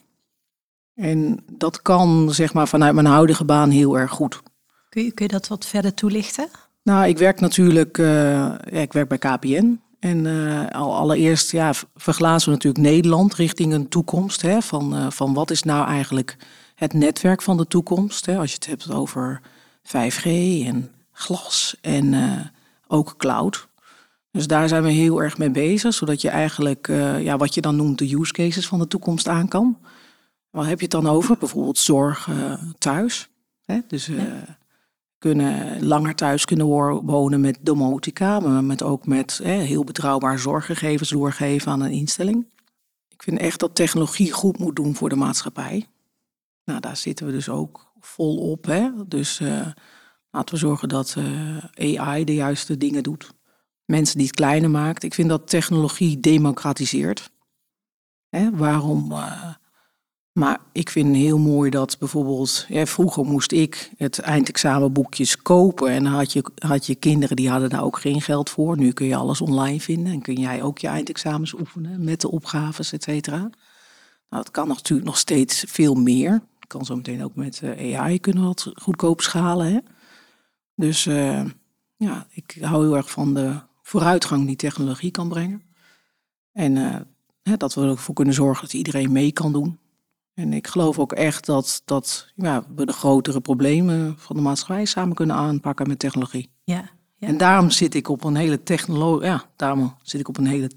En 0.94 1.44
dat 1.52 1.82
kan 1.82 2.34
zeg 2.34 2.52
maar 2.52 2.68
vanuit 2.68 2.94
mijn 2.94 3.06
huidige 3.06 3.44
baan 3.44 3.70
heel 3.70 3.98
erg 3.98 4.10
goed. 4.10 4.42
Kun 4.88 5.04
je, 5.04 5.12
kun 5.12 5.26
je 5.26 5.32
dat 5.32 5.48
wat 5.48 5.66
verder 5.66 5.94
toelichten? 5.94 6.48
Nou, 6.82 7.06
ik 7.06 7.18
werk 7.18 7.40
natuurlijk, 7.40 7.98
uh, 7.98 8.06
ja, 8.06 8.80
ik 8.80 8.92
werk 8.92 9.08
bij 9.08 9.18
KPN. 9.18 9.80
En 9.98 10.24
uh, 10.24 10.70
allereerst 10.70 11.50
ja, 11.50 11.72
verglazen 11.94 12.48
we 12.48 12.54
natuurlijk 12.54 12.84
Nederland 12.84 13.34
richting 13.34 13.72
een 13.72 13.88
toekomst. 13.88 14.42
Hè, 14.42 14.62
van, 14.62 14.94
uh, 14.94 15.10
van 15.10 15.34
wat 15.34 15.50
is 15.50 15.62
nou 15.62 15.86
eigenlijk 15.86 16.36
het 16.74 16.92
netwerk 16.92 17.42
van 17.42 17.56
de 17.56 17.66
toekomst? 17.66 18.26
Hè, 18.26 18.38
als 18.38 18.48
je 18.48 18.54
het 18.54 18.66
hebt 18.66 18.90
over 18.90 19.40
5G 19.82 20.24
en 20.66 20.90
glas 21.22 21.76
en 21.80 22.12
uh, 22.12 22.40
ook 22.86 23.14
cloud. 23.16 23.68
Dus 24.30 24.46
daar 24.46 24.68
zijn 24.68 24.82
we 24.82 24.90
heel 24.90 25.22
erg 25.22 25.38
mee 25.38 25.50
bezig, 25.50 25.94
zodat 25.94 26.20
je 26.20 26.28
eigenlijk 26.28 26.88
uh, 26.88 27.22
ja, 27.22 27.36
wat 27.36 27.54
je 27.54 27.60
dan 27.60 27.76
noemt 27.76 27.98
de 27.98 28.14
use 28.14 28.32
cases 28.32 28.66
van 28.66 28.78
de 28.78 28.86
toekomst 28.86 29.28
aan 29.28 29.48
kan. 29.48 29.78
Waar 30.50 30.66
heb 30.66 30.78
je 30.78 30.82
het 30.82 30.90
dan 30.90 31.06
over? 31.06 31.36
Bijvoorbeeld 31.38 31.78
zorg 31.78 32.26
uh, 32.26 32.62
thuis. 32.78 33.28
Hè? 33.64 33.80
Dus 33.86 34.06
ja. 34.06 34.58
kunnen 35.18 35.84
langer 35.84 36.14
thuis 36.14 36.44
kunnen 36.44 36.66
wonen 37.04 37.40
met 37.40 37.58
domotica, 37.60 38.40
maar 38.40 38.64
met 38.64 38.82
ook 38.82 39.06
met 39.06 39.40
hè, 39.42 39.52
heel 39.52 39.84
betrouwbaar 39.84 40.38
zorggegevens 40.38 41.08
doorgeven 41.08 41.72
aan 41.72 41.80
een 41.80 41.90
instelling. 41.90 42.46
Ik 43.08 43.22
vind 43.22 43.38
echt 43.38 43.60
dat 43.60 43.74
technologie 43.74 44.32
goed 44.32 44.58
moet 44.58 44.76
doen 44.76 44.94
voor 44.94 45.08
de 45.08 45.16
maatschappij. 45.16 45.86
Nou, 46.64 46.80
daar 46.80 46.96
zitten 46.96 47.26
we 47.26 47.32
dus 47.32 47.48
ook 47.48 47.92
vol 48.00 48.36
op. 48.36 48.64
Hè? 48.64 48.90
Dus 49.06 49.40
Laten 50.34 50.54
we 50.54 50.60
zorgen 50.60 50.88
dat 50.88 51.16
uh, 51.18 52.00
AI 52.00 52.24
de 52.24 52.34
juiste 52.34 52.76
dingen 52.76 53.02
doet. 53.02 53.32
Mensen 53.84 54.16
die 54.16 54.26
het 54.26 54.36
kleiner 54.36 54.70
maakt. 54.70 55.02
Ik 55.02 55.14
vind 55.14 55.28
dat 55.28 55.48
technologie 55.48 56.20
democratiseert. 56.20 57.30
Hè, 58.28 58.50
waarom, 58.50 59.12
uh, 59.12 59.54
Maar 60.32 60.60
ik 60.72 60.90
vind 60.90 61.16
heel 61.16 61.38
mooi 61.38 61.70
dat 61.70 61.98
bijvoorbeeld, 61.98 62.66
vroeger 62.70 63.24
moest 63.24 63.52
ik 63.52 63.90
het 63.96 64.18
eindexamenboekjes 64.18 65.42
kopen 65.42 65.90
en 65.90 66.04
dan 66.04 66.12
had 66.12 66.32
je, 66.32 66.44
had 66.58 66.86
je 66.86 66.94
kinderen 66.94 67.36
die 67.36 67.50
hadden 67.50 67.70
daar 67.70 67.84
ook 67.84 67.98
geen 67.98 68.20
geld 68.20 68.50
voor. 68.50 68.76
Nu 68.76 68.92
kun 68.92 69.06
je 69.06 69.16
alles 69.16 69.40
online 69.40 69.80
vinden 69.80 70.12
en 70.12 70.22
kun 70.22 70.34
jij 70.34 70.62
ook 70.62 70.78
je 70.78 70.88
eindexamens 70.88 71.52
oefenen 71.52 72.04
met 72.04 72.20
de 72.20 72.30
opgaves, 72.30 72.92
et 72.92 73.02
cetera. 73.02 73.38
Nou, 73.38 73.50
dat 74.28 74.50
kan 74.50 74.68
natuurlijk 74.68 75.08
nog 75.08 75.18
steeds 75.18 75.64
veel 75.68 75.94
meer. 75.94 76.42
Kan 76.66 76.84
zo 76.84 76.96
meteen 76.96 77.24
ook 77.24 77.34
met 77.34 77.60
eh, 77.62 78.00
AI 78.00 78.20
kunnen 78.20 78.44
wat 78.44 78.72
goedkoop 78.74 79.20
schalen. 79.20 79.72
Hè? 79.72 79.78
Dus 80.74 81.06
uh, 81.06 81.44
ja, 81.96 82.26
ik 82.30 82.58
hou 82.60 82.84
heel 82.84 82.96
erg 82.96 83.10
van 83.10 83.34
de 83.34 83.60
vooruitgang 83.82 84.46
die 84.46 84.56
technologie 84.56 85.10
kan 85.10 85.28
brengen. 85.28 85.62
En 86.52 86.76
uh, 86.76 87.52
dat 87.56 87.74
we 87.74 87.80
er 87.80 87.90
ook 87.90 87.98
voor 87.98 88.14
kunnen 88.14 88.34
zorgen 88.34 88.62
dat 88.62 88.72
iedereen 88.72 89.12
mee 89.12 89.32
kan 89.32 89.52
doen. 89.52 89.78
En 90.34 90.52
ik 90.52 90.66
geloof 90.66 90.98
ook 90.98 91.12
echt 91.12 91.46
dat, 91.46 91.82
dat 91.84 92.32
ja, 92.34 92.64
we 92.74 92.86
de 92.86 92.92
grotere 92.92 93.40
problemen 93.40 94.18
van 94.18 94.36
de 94.36 94.42
maatschappij 94.42 94.84
samen 94.84 95.14
kunnen 95.14 95.36
aanpakken 95.36 95.88
met 95.88 95.98
technologie. 95.98 96.50
Ja, 96.64 96.90
ja. 97.16 97.28
En 97.28 97.36
daarom 97.36 97.70
zit 97.70 97.94
ik 97.94 98.08
op 98.08 98.24
een 98.24 98.36
hele 98.36 98.62
technolo 98.62 99.24
ja, 99.24 99.44
daarom 99.56 99.96
zit 100.02 100.20
ik 100.20 100.28
op 100.28 100.38
een 100.38 100.46
hele 100.46 100.70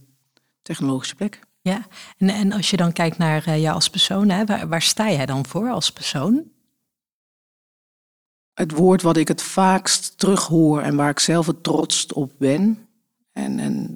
technologische 0.62 1.16
plek. 1.16 1.40
Ja, 1.62 1.86
en, 2.18 2.30
en 2.30 2.52
als 2.52 2.70
je 2.70 2.78
dan 2.78 2.92
kijkt 2.92 3.18
naar 3.18 3.48
uh, 3.48 3.62
jou 3.62 3.76
als 3.76 3.90
persoon, 3.90 4.30
hè, 4.30 4.46
waar, 4.46 4.68
waar 4.68 4.82
sta 4.82 5.12
jij 5.12 5.26
dan 5.26 5.46
voor 5.46 5.70
als 5.70 5.92
persoon? 5.92 6.44
Het 8.56 8.72
woord 8.72 9.02
wat 9.02 9.18
ik 9.18 9.28
het 9.28 9.42
vaakst 9.42 10.18
terughoor 10.18 10.82
en 10.82 10.96
waar 10.96 11.10
ik 11.10 11.20
zelf 11.20 11.46
het 11.46 11.64
trotst 11.64 12.14
op 12.14 12.32
ben, 12.38 12.88
en, 13.32 13.60
en, 13.60 13.96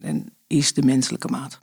en 0.00 0.32
is 0.46 0.72
de 0.72 0.82
menselijke 0.82 1.28
maat. 1.28 1.60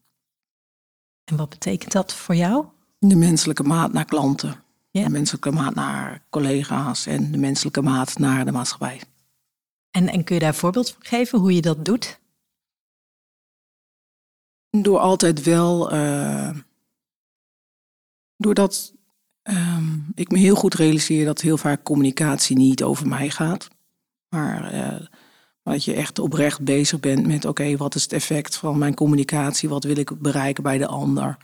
En 1.24 1.36
wat 1.36 1.50
betekent 1.50 1.92
dat 1.92 2.14
voor 2.14 2.36
jou? 2.36 2.66
De 3.00 3.16
menselijke 3.16 3.64
maat 3.64 3.94
naar 3.94 4.06
klanten, 4.06 4.64
de 4.92 5.10
menselijke 5.10 5.52
maat 5.52 5.76
naar 5.76 6.24
collega's 6.30 7.06
en 7.06 7.32
de 7.32 7.38
menselijke 7.38 7.82
maat 7.82 8.18
naar 8.18 8.46
de 8.46 8.52
maatschappij. 8.52 9.02
En, 9.92 10.08
en 10.08 10.24
kun 10.24 10.36
je 10.36 10.42
daar 10.42 10.50
een 10.50 10.56
voorbeeld 10.56 10.92
van 10.92 11.06
geven 11.06 11.40
hoe 11.40 11.56
je 11.56 11.62
dat 11.62 11.86
doet? 11.86 12.20
Door 14.70 15.00
altijd 15.00 15.44
wel, 15.44 15.94
uh, 15.94 16.58
doordat 18.38 18.94
um, 19.44 20.12
ik 20.16 20.32
me 20.32 20.38
heel 20.38 20.56
goed 20.56 20.74
realiseer 20.74 21.26
dat 21.26 21.42
heel 21.42 21.58
vaak 21.58 21.84
communicatie 21.84 22.58
niet 22.58 22.84
over 22.84 23.08
mij 23.08 23.30
gaat, 23.30 23.68
maar 24.30 24.74
uh, 24.74 25.08
dat 25.64 25.84
je 25.84 25.94
echt 25.94 26.20
oprecht 26.20 26.62
bezig 26.62 27.00
bent 27.00 27.28
met: 27.28 27.46
oké, 27.46 27.78
wat 27.78 27.96
is 27.96 28.04
het 28.04 28.14
effect 28.14 28.56
van 28.56 28.78
mijn 28.78 28.94
communicatie? 28.94 29.70
Wat 29.70 29.84
wil 29.84 29.98
ik 29.98 30.22
bereiken 30.22 30.64
bij 30.64 30.78
de 30.78 30.88
ander? 30.88 31.38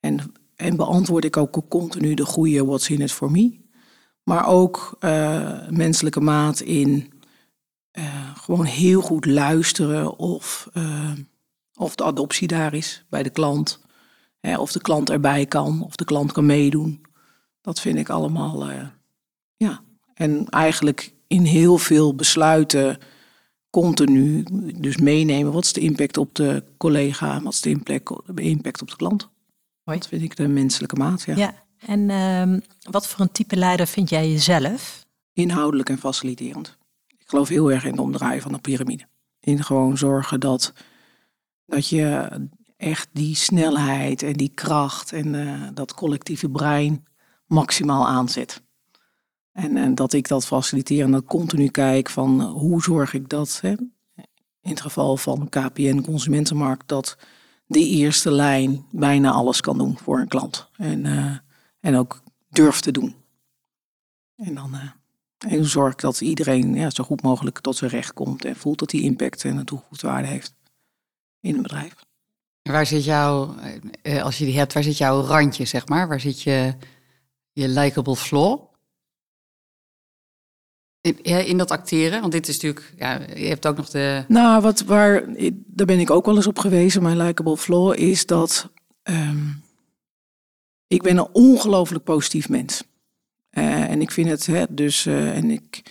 En, 0.00 0.32
en 0.56 0.76
beantwoord 0.76 1.24
ik 1.24 1.36
ook 1.36 1.62
continu 1.68 2.14
de 2.14 2.24
goede 2.24 2.64
what's 2.64 2.90
in 2.90 3.00
it 3.00 3.12
for 3.12 3.30
me. 3.30 3.64
Maar 4.22 4.46
ook 4.46 4.96
uh, 5.00 5.68
menselijke 5.68 6.20
maat 6.20 6.60
in 6.60 7.12
uh, 7.98 8.36
gewoon 8.36 8.64
heel 8.64 9.00
goed 9.00 9.26
luisteren 9.26 10.18
of, 10.18 10.68
of 11.74 11.94
de 11.94 12.04
adoptie 12.04 12.48
daar 12.48 12.74
is 12.74 13.04
bij 13.08 13.22
de 13.22 13.30
klant. 13.30 13.80
Hè, 14.40 14.58
of 14.58 14.72
de 14.72 14.80
klant 14.80 15.10
erbij 15.10 15.46
kan, 15.46 15.82
of 15.82 15.96
de 15.96 16.04
klant 16.04 16.32
kan 16.32 16.46
meedoen. 16.46 17.05
Dat 17.66 17.80
vind 17.80 17.98
ik 17.98 18.08
allemaal, 18.08 18.70
ja. 19.56 19.80
En 20.14 20.48
eigenlijk 20.48 21.12
in 21.26 21.42
heel 21.42 21.78
veel 21.78 22.14
besluiten 22.14 22.98
continu 23.70 24.44
dus 24.80 24.96
meenemen. 24.96 25.52
Wat 25.52 25.64
is 25.64 25.72
de 25.72 25.80
impact 25.80 26.16
op 26.16 26.34
de 26.34 26.62
collega? 26.76 27.42
Wat 27.42 27.52
is 27.52 27.60
de 27.60 27.70
impact, 27.70 28.82
op 28.82 28.88
de 28.90 28.96
klant? 28.96 29.28
Hoi. 29.82 29.98
Dat 29.98 30.08
vind 30.08 30.22
ik 30.22 30.36
de 30.36 30.48
menselijke 30.48 30.96
maat, 30.96 31.22
ja. 31.22 31.36
ja. 31.36 31.54
En 31.78 32.08
uh, 32.08 32.60
wat 32.90 33.06
voor 33.06 33.20
een 33.20 33.32
type 33.32 33.56
leider 33.56 33.86
vind 33.86 34.08
jij 34.08 34.30
jezelf? 34.30 35.06
Inhoudelijk 35.32 35.88
en 35.88 35.98
faciliterend. 35.98 36.76
Ik 37.18 37.28
geloof 37.28 37.48
heel 37.48 37.72
erg 37.72 37.84
in 37.84 37.94
de 37.94 38.02
omdraaien 38.02 38.42
van 38.42 38.52
de 38.52 38.58
piramide. 38.58 39.04
In 39.40 39.64
gewoon 39.64 39.98
zorgen 39.98 40.40
dat, 40.40 40.72
dat 41.64 41.88
je 41.88 42.28
echt 42.76 43.08
die 43.12 43.34
snelheid 43.34 44.22
en 44.22 44.32
die 44.32 44.52
kracht 44.54 45.12
en 45.12 45.34
uh, 45.34 45.68
dat 45.74 45.94
collectieve 45.94 46.48
brein 46.48 47.04
maximaal 47.46 48.06
aanzet. 48.06 48.62
En, 49.52 49.76
en, 49.76 49.94
dat 49.94 50.12
ik 50.12 50.28
dat 50.28 50.46
faciliteer 50.46 51.04
en 51.04 51.10
dat 51.10 51.24
continu 51.24 51.68
kijk 51.68 52.10
van 52.10 52.40
hoe 52.40 52.82
zorg 52.82 53.14
ik 53.14 53.28
dat, 53.28 53.58
hè, 53.62 53.74
in 54.60 54.70
het 54.70 54.80
geval 54.80 55.16
van 55.16 55.48
KPN 55.48 56.00
Consumentenmarkt, 56.00 56.88
dat 56.88 57.16
de 57.66 57.88
eerste 57.88 58.30
lijn 58.30 58.86
bijna 58.90 59.30
alles 59.30 59.60
kan 59.60 59.78
doen 59.78 59.98
voor 59.98 60.18
een 60.18 60.28
klant. 60.28 60.68
En, 60.76 61.04
uh, 61.04 61.36
en 61.80 61.96
ook 61.96 62.22
durft 62.48 62.82
te 62.82 62.90
doen. 62.90 63.14
En 64.36 64.54
dan 64.54 64.74
uh, 64.74 64.82
en 65.52 65.64
zorg 65.64 65.92
ik 65.92 66.00
dat 66.00 66.20
iedereen 66.20 66.74
ja, 66.74 66.90
zo 66.90 67.04
goed 67.04 67.22
mogelijk 67.22 67.60
tot 67.60 67.76
zijn 67.76 67.90
recht 67.90 68.12
komt 68.12 68.44
en 68.44 68.56
voelt 68.56 68.78
dat 68.78 68.92
hij 68.92 69.00
impact 69.00 69.44
en 69.44 69.56
een 69.56 69.64
toegevoegde 69.64 70.06
waarde 70.06 70.28
heeft 70.28 70.54
in 71.40 71.54
een 71.54 71.62
bedrijf. 71.62 71.94
Waar 72.62 72.86
zit 72.86 73.04
jouw, 73.04 73.54
als 74.22 74.38
je 74.38 74.44
die 74.44 74.58
hebt, 74.58 74.72
waar 74.72 74.82
zit 74.82 74.98
jouw 74.98 75.20
randje, 75.20 75.64
zeg 75.64 75.88
maar? 75.88 76.08
Waar 76.08 76.20
zit 76.20 76.42
je, 76.42 76.74
je 77.56 77.68
likable 77.68 78.16
flaw? 78.16 78.60
In, 81.22 81.56
dat 81.56 81.70
acteren? 81.70 82.20
Want 82.20 82.32
dit 82.32 82.48
is 82.48 82.54
natuurlijk, 82.54 82.94
ja, 82.96 83.20
je 83.34 83.46
hebt 83.46 83.66
ook 83.66 83.76
nog 83.76 83.90
de. 83.90 84.24
Nou, 84.28 84.62
wat 84.62 84.80
waar, 84.80 85.24
daar 85.52 85.86
ben 85.86 85.98
ik 85.98 86.10
ook 86.10 86.26
wel 86.26 86.36
eens 86.36 86.46
op 86.46 86.58
gewezen. 86.58 87.02
Mijn 87.02 87.16
likable 87.16 87.56
flaw 87.56 87.98
is 87.98 88.26
dat 88.26 88.70
um, 89.02 89.62
ik 90.86 91.02
ben 91.02 91.16
een 91.16 91.28
ongelooflijk 91.32 92.04
positief 92.04 92.48
mens. 92.48 92.82
Uh, 93.50 93.90
en 93.90 94.00
ik 94.00 94.10
vind 94.10 94.28
het, 94.28 94.46
hè, 94.46 94.64
dus, 94.70 95.06
uh, 95.06 95.36
en 95.36 95.50
ik, 95.50 95.82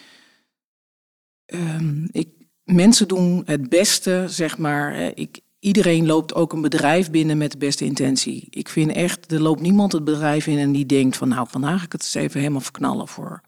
um, 1.45 2.07
ik, 2.11 2.29
mensen 2.63 3.07
doen 3.07 3.43
het 3.45 3.69
beste, 3.69 4.25
zeg 4.27 4.57
maar. 4.57 4.95
Ik, 4.95 5.39
iedereen 5.65 6.05
loopt 6.05 6.33
ook 6.33 6.53
een 6.53 6.61
bedrijf 6.61 7.11
binnen 7.11 7.37
met 7.37 7.51
de 7.51 7.57
beste 7.57 7.85
intentie. 7.85 8.47
Ik 8.49 8.69
vind 8.69 8.91
echt, 8.91 9.31
er 9.31 9.41
loopt 9.41 9.61
niemand 9.61 9.91
het 9.91 10.03
bedrijf 10.03 10.47
in 10.47 10.57
en 10.57 10.71
die 10.71 10.85
denkt 10.85 11.17
van, 11.17 11.27
nou, 11.27 11.47
vandaag 11.49 11.79
ga 11.79 11.85
ik 11.85 11.91
het 11.91 12.01
eens 12.01 12.13
even 12.13 12.39
helemaal 12.39 12.61
verknallen 12.61 13.07
voor 13.07 13.41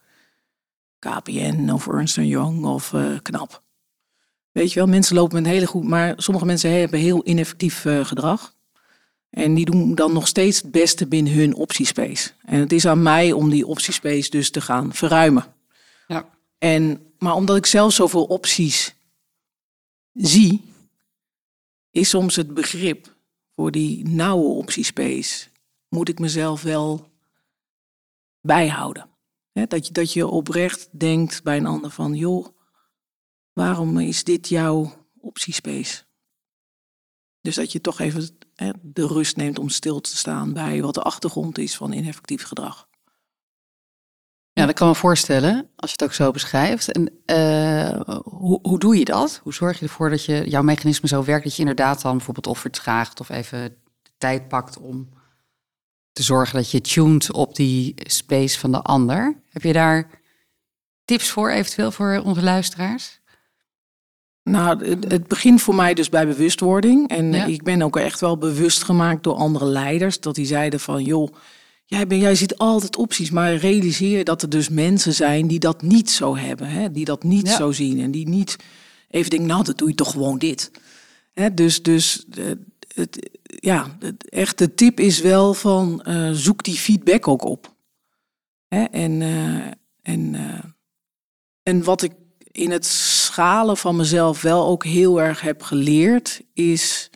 KPN 1.00 1.69
of 1.74 1.88
Ernst 1.88 2.15
Young 2.15 2.65
of 2.65 2.93
uh, 2.93 3.17
KNAP. 3.21 3.62
Weet 4.51 4.74
je 4.74 4.79
wel, 4.79 4.88
mensen 4.88 5.15
lopen 5.15 5.36
met 5.36 5.45
een 5.45 5.51
hele 5.51 5.65
goed, 5.65 5.83
maar 5.83 6.13
sommige 6.17 6.45
mensen 6.45 6.79
hebben 6.79 7.00
heel 7.00 7.21
ineffectief 7.24 7.86
uh, 7.86 8.05
gedrag. 8.05 8.55
En 9.29 9.53
die 9.53 9.65
doen 9.65 9.95
dan 9.95 10.13
nog 10.13 10.27
steeds 10.27 10.62
het 10.62 10.71
beste 10.71 11.07
binnen 11.07 11.33
hun 11.33 11.55
optiespace. 11.55 12.31
En 12.45 12.59
het 12.59 12.71
is 12.71 12.88
aan 12.88 13.03
mij 13.03 13.31
om 13.31 13.50
die 13.50 13.67
optiespace 13.67 14.29
dus 14.29 14.50
te 14.50 14.62
gaan 14.62 14.93
verruimen. 14.93 15.45
Ja. 16.07 16.29
En, 16.57 17.01
maar 17.17 17.33
omdat 17.33 17.55
ik 17.55 17.65
zelf 17.65 17.93
zoveel 17.93 18.24
opties 18.24 18.95
zie, 20.13 20.66
is 21.98 22.10
soms 22.10 22.36
het 22.36 22.54
begrip 22.54 23.16
voor 23.56 23.72
die 23.72 24.08
nauwe 24.08 24.48
optiespace, 24.48 25.48
moet 25.89 26.10
ik 26.10 26.20
mezelf 26.20 26.62
wel 26.62 27.12
bijhouden 28.42 29.16
dat, 29.66 29.88
je, 29.88 29.94
dat 29.94 30.13
je 30.13 30.27
oprecht 30.27 31.00
denkt 31.00 31.44
bij 31.44 31.58
een 31.58 31.66
ander 31.66 31.89
van, 31.89 32.13
joh, 32.13 32.48
waarom 33.54 34.00
is 34.00 34.24
dit 34.24 34.50
jouw 34.50 35.08
optiespace? 35.20 36.06
Dus 37.42 37.56
dat 37.56 37.72
je 37.72 37.82
toch 37.82 38.00
even 38.00 38.38
de 38.82 39.08
rust 39.08 39.36
neemt 39.36 39.60
om 39.60 39.70
stil 39.70 40.01
te 40.01 40.18
staan 40.18 40.54
bij 40.54 40.82
wat 40.82 40.94
de 40.94 41.01
achtergrond 41.01 41.58
is 41.58 41.75
van 41.75 41.92
ineffectief 41.92 42.44
gedrag. 42.44 42.87
Ja, 44.57 44.65
dat 44.65 44.75
kan 44.75 44.87
me 44.87 44.95
voorstellen, 44.95 45.69
als 45.75 45.89
je 45.91 45.95
het 45.99 46.03
ook 46.03 46.13
zo 46.13 46.31
beschrijft. 46.31 46.91
En 46.91 47.11
uh, 47.25 48.15
hoe, 48.23 48.59
hoe 48.61 48.79
doe 48.79 48.97
je 48.97 49.05
dat? 49.05 49.39
Hoe 49.43 49.53
zorg 49.53 49.79
je 49.79 49.85
ervoor 49.85 50.09
dat 50.09 50.25
je, 50.25 50.49
jouw 50.49 50.61
mechanisme 50.61 51.07
zo 51.07 51.23
werkt 51.23 51.43
dat 51.43 51.53
je 51.53 51.59
inderdaad 51.59 52.01
dan 52.01 52.15
bijvoorbeeld 52.15 52.47
offert 52.47 52.79
vraagt 52.79 53.19
of 53.19 53.29
even 53.29 53.63
de 54.01 54.11
tijd 54.17 54.47
pakt 54.47 54.77
om 54.77 55.09
te 56.11 56.23
zorgen 56.23 56.55
dat 56.55 56.71
je 56.71 56.81
tuned 56.81 57.31
op 57.31 57.55
die 57.55 57.93
space 57.97 58.59
van 58.59 58.71
de 58.71 58.81
ander. 58.81 59.41
Heb 59.49 59.63
je 59.63 59.73
daar 59.73 60.09
tips 61.05 61.29
voor 61.29 61.49
eventueel 61.49 61.91
voor 61.91 62.21
onze 62.23 62.43
luisteraars? 62.43 63.19
Nou, 64.43 64.85
het 65.07 65.27
begint 65.27 65.61
voor 65.61 65.75
mij 65.75 65.93
dus 65.93 66.09
bij 66.09 66.27
bewustwording. 66.27 67.09
En 67.09 67.33
ik 67.33 67.63
ben 67.63 67.81
ook 67.81 67.97
echt 67.97 68.19
wel 68.19 68.37
bewust 68.37 68.83
gemaakt 68.83 69.23
door 69.23 69.35
andere 69.35 69.65
leiders. 69.65 70.19
Dat 70.19 70.35
die 70.35 70.45
zeiden 70.45 70.79
van, 70.79 71.03
joh, 71.03 71.33
jij, 71.88 72.08
ben, 72.08 72.20
jij 72.20 72.36
ziet 72.36 72.58
altijd 72.58 72.96
opties. 72.96 73.29
Maar 73.29 73.56
realiseer 73.56 74.24
dat 74.24 74.41
er 74.41 74.50
dus 74.50 74.70
mensen 74.70 75.13
zijn 75.13 75.48
die 75.48 75.60
dat 75.60 75.82
niet 75.82 76.10
zo 76.10 76.36
hebben. 76.38 76.67
Hè? 76.67 76.91
Die 76.91 77.06
dat 77.06 77.24
niet 77.24 77.50
zo 77.50 77.72
zien. 77.72 78.00
En 78.00 78.12
die 78.12 78.27
niet 78.27 78.56
even 79.10 79.29
denken, 79.29 79.48
nou, 79.48 79.63
dat 79.63 79.77
doe 79.77 79.88
je 79.88 79.96
toch 79.96 80.12
gewoon 80.12 80.38
dit. 80.38 80.72
Hè? 81.34 81.53
Dus, 81.53 81.84
dus 81.84 82.25
eh, 82.32 82.46
het, 82.94 83.29
ja, 83.46 83.98
het, 84.00 84.29
echt 84.29 84.58
de 84.58 84.74
tip 84.74 85.00
is 85.00 85.20
wel 85.20 85.53
van 85.53 86.03
uh, 86.08 86.32
zoek 86.32 86.63
die 86.63 86.77
feedback 86.77 87.27
ook 87.27 87.44
op. 87.44 87.75
Hè? 88.67 88.84
En, 88.84 89.22
uh, 89.22 89.65
en, 90.01 90.34
uh, 90.34 90.63
en 91.63 91.84
wat 91.84 92.01
ik 92.01 92.12
in 92.51 92.72
het 92.72 92.86
schalen 92.86 93.77
van 93.77 93.96
mezelf 93.96 94.41
wel 94.41 94.67
ook 94.67 94.84
heel 94.84 95.22
erg 95.22 95.41
heb 95.41 95.62
geleerd, 95.62 96.41
is 96.53 97.10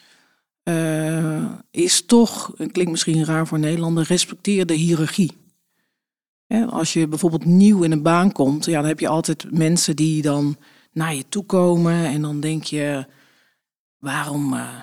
eh, 0.63 1.51
is 1.71 2.05
toch, 2.05 2.53
het 2.57 2.71
klinkt 2.71 2.91
misschien 2.91 3.25
raar 3.25 3.47
voor 3.47 3.59
Nederlander, 3.59 4.05
respecteer 4.07 4.65
de 4.65 4.73
hiërarchie. 4.73 5.39
Als 6.69 6.93
je 6.93 7.07
bijvoorbeeld 7.07 7.45
nieuw 7.45 7.83
in 7.83 7.91
een 7.91 8.01
baan 8.01 8.31
komt, 8.31 8.65
ja, 8.65 8.79
dan 8.79 8.87
heb 8.87 8.99
je 8.99 9.07
altijd 9.07 9.51
mensen 9.51 9.95
die 9.95 10.21
dan 10.21 10.57
naar 10.91 11.15
je 11.15 11.25
toe 11.29 11.45
komen 11.45 12.05
en 12.05 12.21
dan 12.21 12.39
denk 12.39 12.63
je, 12.63 13.05
waarom 13.97 14.53
eh, 14.53 14.79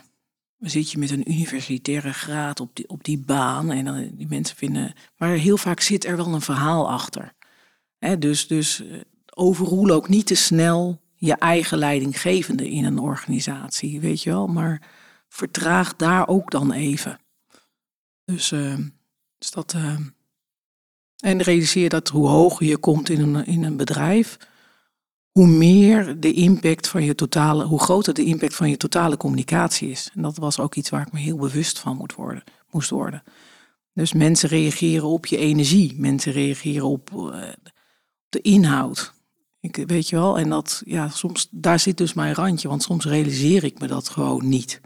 zit 0.59 0.91
je 0.91 0.99
met 0.99 1.11
een 1.11 1.31
universitaire 1.31 2.13
graad 2.13 2.61
op 2.61 2.71
die, 2.73 2.89
op 2.89 3.05
die 3.05 3.19
baan? 3.19 3.71
En 3.71 3.85
dan 3.85 4.11
die 4.13 4.29
mensen 4.29 4.57
vinden, 4.57 4.93
maar 5.17 5.31
heel 5.31 5.57
vaak 5.57 5.81
zit 5.81 6.05
er 6.05 6.17
wel 6.17 6.35
een 6.35 6.41
verhaal 6.41 6.91
achter. 6.91 7.33
Dus, 8.19 8.47
dus 8.47 8.83
eh, 8.83 9.01
overroel 9.35 9.91
ook 9.91 10.09
niet 10.09 10.27
te 10.27 10.35
snel 10.35 11.01
je 11.15 11.35
eigen 11.35 11.79
leidinggevende 11.79 12.71
in 12.71 12.85
een 12.85 12.99
organisatie, 12.99 14.01
weet 14.01 14.23
je 14.23 14.31
wel. 14.31 14.47
Maar 14.47 14.83
vertraag 15.29 15.97
daar 15.97 16.29
ook 16.29 16.51
dan 16.51 16.73
even. 16.73 17.21
Dus, 18.25 18.51
uh, 18.51 18.79
dus 19.39 19.51
dat. 19.51 19.75
Uh, 19.77 19.97
en 21.19 21.43
realiseer 21.43 21.89
dat 21.89 22.09
hoe 22.09 22.29
hoger 22.29 22.67
je 22.67 22.77
komt 22.77 23.09
in 23.09 23.21
een, 23.21 23.47
in 23.47 23.65
een 23.65 23.77
bedrijf, 23.77 24.37
hoe 25.31 25.47
meer 25.47 26.21
de 26.21 26.33
impact 26.33 26.89
van 26.89 27.05
je 27.05 27.15
totale, 27.15 27.65
hoe 27.65 27.81
groter 27.81 28.15
de 28.15 28.25
impact 28.25 28.55
van 28.55 28.71
je 28.71 28.77
totale 28.77 29.17
communicatie 29.17 29.91
is. 29.91 30.11
En 30.15 30.23
dat 30.23 30.37
was 30.37 30.59
ook 30.59 30.75
iets 30.75 30.91
waar 30.91 31.07
ik 31.07 31.13
me 31.13 31.19
heel 31.19 31.37
bewust 31.37 31.79
van 31.79 31.97
moet 31.97 32.15
worden, 32.15 32.43
moest 32.71 32.91
worden. 32.91 33.23
Dus 33.93 34.13
mensen 34.13 34.49
reageren 34.49 35.09
op 35.09 35.27
je 35.27 35.37
energie, 35.37 35.95
mensen 35.97 36.33
reageren 36.33 36.87
op 36.87 37.11
uh, 37.15 37.43
de 38.29 38.41
inhoud. 38.41 39.13
Ik, 39.61 39.77
weet 39.87 40.09
je 40.09 40.17
wel, 40.17 40.39
en 40.39 40.49
dat, 40.49 40.83
ja, 40.85 41.09
soms, 41.09 41.49
daar 41.51 41.79
zit 41.79 41.97
dus 41.97 42.15
mijn 42.15 42.35
randje, 42.35 42.69
want 42.69 42.83
soms 42.83 43.05
realiseer 43.05 43.65
ik 43.65 43.81
me 43.81 43.87
dat 43.87 44.09
gewoon 44.09 44.49
niet. 44.49 44.81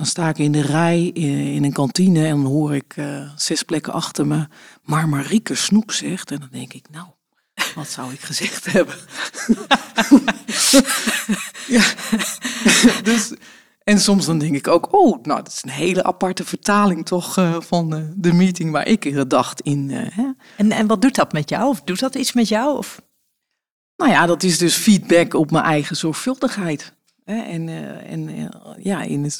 Dan 0.00 0.08
sta 0.08 0.28
ik 0.28 0.38
in 0.38 0.52
de 0.52 0.60
rij 0.60 1.02
in, 1.02 1.64
een 1.64 1.72
kantine 1.72 2.26
en 2.26 2.42
dan 2.42 2.52
hoor 2.52 2.74
ik 2.74 2.96
uh, 2.96 3.30
zes 3.36 3.62
plekken 3.62 3.92
achter 3.92 4.26
me, 4.26 4.46
maar 4.82 5.08
Marieke 5.08 5.54
Snoep 5.54 5.92
zegt. 5.92 6.30
En 6.30 6.38
dan 6.38 6.48
denk 6.52 6.72
ik, 6.72 6.86
nou, 6.90 7.06
wat 7.74 7.88
zou 7.88 8.12
ik 8.12 8.20
gezegd 8.20 8.66
hebben? 8.72 8.94
ja, 11.76 11.82
dus, 13.10 13.32
en 13.84 14.00
soms 14.00 14.26
dan 14.26 14.38
denk 14.38 14.54
ik 14.54 14.68
ook, 14.68 14.94
oh, 14.94 15.22
nou, 15.22 15.42
dat 15.42 15.52
is 15.52 15.62
een 15.62 15.70
hele 15.70 16.04
aparte 16.04 16.44
vertaling 16.44 17.06
toch 17.06 17.38
uh, 17.38 17.60
van 17.60 17.96
uh, 17.96 18.04
de 18.14 18.32
meeting 18.32 18.70
waar 18.70 18.86
ik 18.86 19.30
dacht 19.30 19.60
in. 19.60 19.90
Hè? 19.90 20.30
En, 20.56 20.72
en 20.72 20.86
wat 20.86 21.02
doet 21.02 21.14
dat 21.14 21.32
met 21.32 21.48
jou? 21.48 21.68
Of 21.68 21.82
doet 21.82 22.00
dat 22.00 22.14
iets 22.14 22.32
met 22.32 22.48
jou? 22.48 22.76
Of? 22.76 23.02
Nou 23.96 24.10
ja, 24.10 24.26
dat 24.26 24.42
is 24.42 24.58
dus 24.58 24.74
feedback 24.74 25.34
op 25.34 25.50
mijn 25.50 25.64
eigen 25.64 25.96
zorgvuldigheid. 25.96 26.98
En, 27.30 27.68
uh, 27.68 28.12
en 28.12 28.28
uh, 28.28 28.48
ja, 28.78 29.02
in 29.02 29.30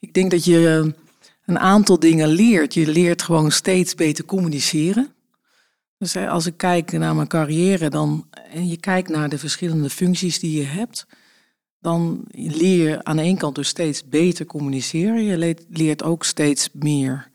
ik 0.00 0.14
denk 0.14 0.30
dat 0.30 0.44
je 0.44 0.82
uh, 0.84 0.92
een 1.44 1.58
aantal 1.58 1.98
dingen 1.98 2.28
leert. 2.28 2.74
Je 2.74 2.90
leert 2.90 3.22
gewoon 3.22 3.50
steeds 3.50 3.94
beter 3.94 4.24
communiceren. 4.24 5.12
Dus 5.98 6.16
als 6.16 6.46
ik 6.46 6.56
kijk 6.56 6.92
naar 6.92 7.14
mijn 7.14 7.28
carrière 7.28 7.90
dan, 7.90 8.28
en 8.50 8.68
je 8.68 8.76
kijkt 8.76 9.08
naar 9.08 9.28
de 9.28 9.38
verschillende 9.38 9.90
functies 9.90 10.38
die 10.38 10.58
je 10.58 10.66
hebt, 10.66 11.06
dan 11.80 12.24
leer 12.30 12.88
je 12.88 13.04
aan 13.04 13.16
de 13.16 13.22
ene 13.22 13.38
kant 13.38 13.54
dus 13.54 13.68
steeds 13.68 14.08
beter 14.08 14.46
communiceren. 14.46 15.24
Je 15.24 15.56
leert 15.68 16.02
ook 16.02 16.24
steeds 16.24 16.68
meer, 16.72 17.30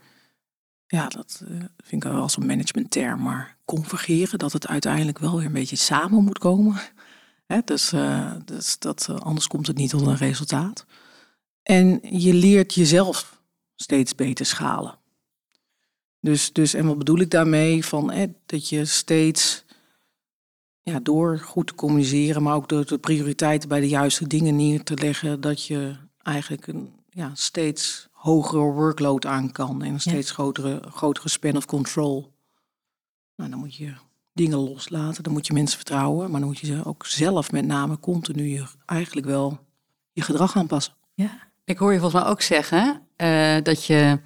ja, 0.88 1.08
dat 1.08 1.44
vind 1.84 2.04
ik 2.04 2.12
wel 2.12 2.22
als 2.22 2.38
een 2.38 2.46
managementterm, 2.46 3.22
maar 3.22 3.58
convergeren, 3.66 4.40
dat 4.40 4.54
het 4.54 4.68
uiteindelijk 4.68 5.20
wel 5.20 5.38
weer 5.38 5.46
een 5.46 5.52
beetje 5.52 5.76
samen 5.76 6.24
moet 6.24 6.38
komen. 6.38 6.76
Dus, 7.62 7.94
uh, 7.94 8.34
dus 8.46 8.80
dat, 8.80 9.08
uh, 9.10 9.20
anders 9.20 9.48
komt 9.48 9.68
het 9.68 9.78
niet 9.78 9.90
tot 9.90 10.02
een 10.02 10.18
resultaat. 10.18 10.86
En 11.64 12.00
je 12.20 12.34
leert 12.34 12.74
jezelf 12.74 13.42
steeds 13.76 14.16
beter 14.16 14.46
schalen. 14.46 14.98
Dus, 16.20 16.54
dus 16.54 16.74
en 16.74 16.86
wat 16.86 16.98
bedoel 16.98 17.20
ik 17.20 17.30
daarmee? 17.30 17.86
Van, 17.86 18.12
hè, 18.12 18.26
dat 18.46 18.70
je 18.70 18.86
steeds 18.86 19.66
ja, 20.82 21.00
door 21.00 21.40
goed 21.40 21.68
te 21.68 21.76
communiceren, 21.76 22.44
maar 22.44 22.56
ook 22.56 22.70
door 22.70 22.86
de 22.86 22.98
prioriteiten 22.98 23.70
bij 23.70 23.80
de 23.80 23.88
juiste 23.88 24.28
dingen 24.28 24.56
neer 24.56 24.84
te 24.84 24.96
leggen, 24.96 25.42
dat 25.42 25.66
je 25.66 25.96
eigenlijk 26.18 26.68
een 26.68 26.94
ja, 27.10 27.32
steeds 27.34 28.08
hogere 28.12 28.62
workload 28.62 29.26
aan 29.26 29.52
kan 29.52 29.82
en 29.82 29.94
een 29.94 30.00
steeds 30.00 30.28
ja. 30.28 30.34
grotere, 30.34 30.82
grotere 30.90 31.30
span 31.30 31.56
of 31.56 31.66
control. 31.66 32.34
Nou, 33.36 33.50
dan 33.50 33.60
moet 33.60 33.76
je 33.76 33.94
dingen 34.34 34.58
loslaten, 34.58 35.24
dan 35.24 35.34
moet 35.34 35.48
je 35.48 35.54
mensen 35.54 35.78
vertrouwen, 35.78 36.32
maar 36.32 36.40
dan 36.40 36.50
moet 36.50 36.60
je 36.60 36.66
ze 36.66 36.86
ook 36.86 37.06
zelf 37.06 37.52
met 37.52 37.66
name 37.66 38.00
continu 38.00 38.44
je, 38.48 38.66
eigenlijk 38.86 39.28
wel 39.28 39.60
je 40.12 40.22
gedrag 40.22 40.58
aanpassen. 40.58 40.94
Ja, 41.14 41.52
ik 41.64 41.78
hoor 41.78 41.94
je 41.94 42.00
volgens 42.00 42.22
mij 42.22 42.32
ook 42.32 42.42
zeggen 42.42 43.02
uh, 43.18 43.58
dat 43.64 43.86
je 43.86 44.20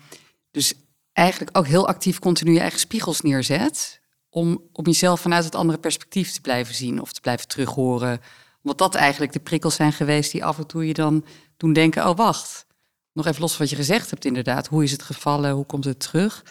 dus 0.52 0.74
eigenlijk 1.14 1.58
ook 1.58 1.68
heel 1.68 1.88
actief 1.88 2.20
continu 2.20 2.54
je 2.54 2.60
eigen 2.60 2.80
spiegels 2.80 3.22
neerzet 3.22 4.02
om, 4.30 4.62
om 4.72 4.86
jezelf 4.86 5.20
vanuit 5.20 5.44
het 5.44 5.56
andere 5.56 5.80
perspectief 5.80 6.32
te 6.32 6.42
blijven 6.42 6.76
zien 6.76 7.02
of 7.02 7.14
te 7.14 7.22
blijven 7.22 7.48
terughoren. 7.48 8.20
Omdat 8.64 8.78
dat 8.78 8.96
eigenlijk 8.96 9.34
de 9.34 9.40
prikkels 9.40 9.76
zijn 9.76 9.94
geweest 9.94 10.32
die 10.32 10.46
af 10.46 10.58
en 10.58 10.68
toe 10.68 10.88
je 10.88 10.94
dan 10.94 11.26
doen 11.58 11.74
denken, 11.74 12.10
oh 12.10 12.16
wacht, 12.16 12.66
nog 13.14 13.26
even 13.26 13.42
los 13.42 13.52
van 13.52 13.60
wat 13.60 13.70
je 13.70 13.76
gezegd 13.76 14.10
hebt 14.10 14.26
inderdaad, 14.26 14.68
hoe 14.68 14.84
is 14.84 14.92
het 14.92 15.02
gevallen, 15.02 15.52
hoe 15.52 15.66
komt 15.66 15.86
het 15.86 16.00
terug? 16.00 16.46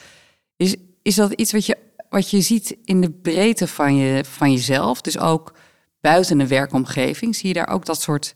Is, 0.55 0.75
is 1.01 1.15
dat 1.15 1.31
iets 1.31 1.51
wat 1.51 1.65
je 1.65 1.77
wat 2.09 2.29
je 2.29 2.41
ziet 2.41 2.77
in 2.83 3.01
de 3.01 3.11
breedte 3.11 3.67
van, 3.67 3.95
je, 3.95 4.25
van 4.25 4.51
jezelf, 4.51 5.01
dus 5.01 5.17
ook 5.17 5.53
buiten 6.01 6.39
een 6.39 6.47
werkomgeving, 6.47 7.35
zie 7.35 7.47
je 7.47 7.53
daar 7.53 7.69
ook 7.69 7.85
dat 7.85 8.01
soort 8.01 8.35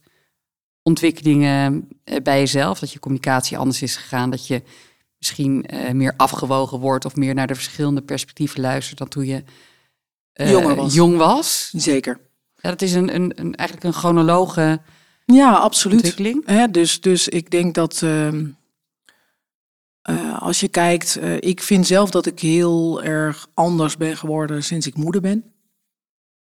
ontwikkelingen 0.84 1.88
eh, 2.04 2.22
bij 2.24 2.40
jezelf? 2.40 2.80
Dat 2.80 2.92
je 2.92 3.00
communicatie 3.00 3.58
anders 3.58 3.82
is 3.82 3.96
gegaan, 3.96 4.30
dat 4.30 4.48
je 4.48 4.64
misschien 5.18 5.66
uh, 5.74 5.92
meer 5.92 6.14
afgewogen 6.18 6.80
wordt 6.80 7.06
of 7.06 7.16
meer 7.16 7.34
naar 7.34 7.48
de 7.48 7.56
verschillende 7.56 8.02
perspectieven 8.02 8.62
luistert 8.62 8.98
dan 8.98 9.08
toen 9.08 9.26
je 9.26 9.44
uh, 10.36 10.76
was. 10.76 10.94
jong 10.94 11.18
was? 11.18 11.72
Zeker. 11.76 12.20
Ja, 12.56 12.70
dat 12.70 12.82
is 12.82 12.94
een, 12.94 13.16
een, 13.16 13.32
een, 13.36 13.56
eigenlijk 13.56 13.88
een 13.88 14.00
chronologe 14.00 14.82
ja, 15.26 15.54
absoluut. 15.54 15.98
ontwikkeling. 15.98 16.44
Ja, 16.46 16.68
dus, 16.68 17.02
dus 17.02 17.28
ik 17.28 17.50
denk 17.50 17.76
dat... 17.76 18.02
Uh, 18.04 18.30
uh, 20.10 20.42
als 20.42 20.60
je 20.60 20.68
kijkt, 20.68 21.18
uh, 21.22 21.36
ik 21.40 21.62
vind 21.62 21.88
zelf 21.88 22.10
dat 22.10 22.26
ik 22.26 22.40
heel 22.40 23.04
erg 23.04 23.48
anders 23.54 23.98
ben 23.98 24.18
geworden 24.18 24.64
sinds 24.64 24.88
ik 24.88 24.96
moeder 24.96 25.22
ben. 25.22 25.44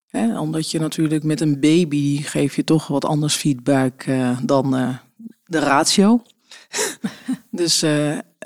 Hè, 0.07 0.40
omdat 0.40 0.70
je 0.70 0.78
natuurlijk 0.78 1.24
met 1.24 1.40
een 1.40 1.61
baby 1.61 2.22
geef 2.22 2.57
je 2.57 2.64
toch 2.64 2.87
wat 2.87 3.05
anders 3.05 3.35
feedback 3.35 4.07
uh, 4.07 4.38
dan 4.42 4.70
de 5.44 5.59
ratio. 5.59 6.22
dus 7.50 7.85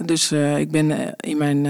dus 0.05 0.33
ik 0.33 0.71
ben 0.71 1.17
in 1.17 1.37
mijn 1.37 1.67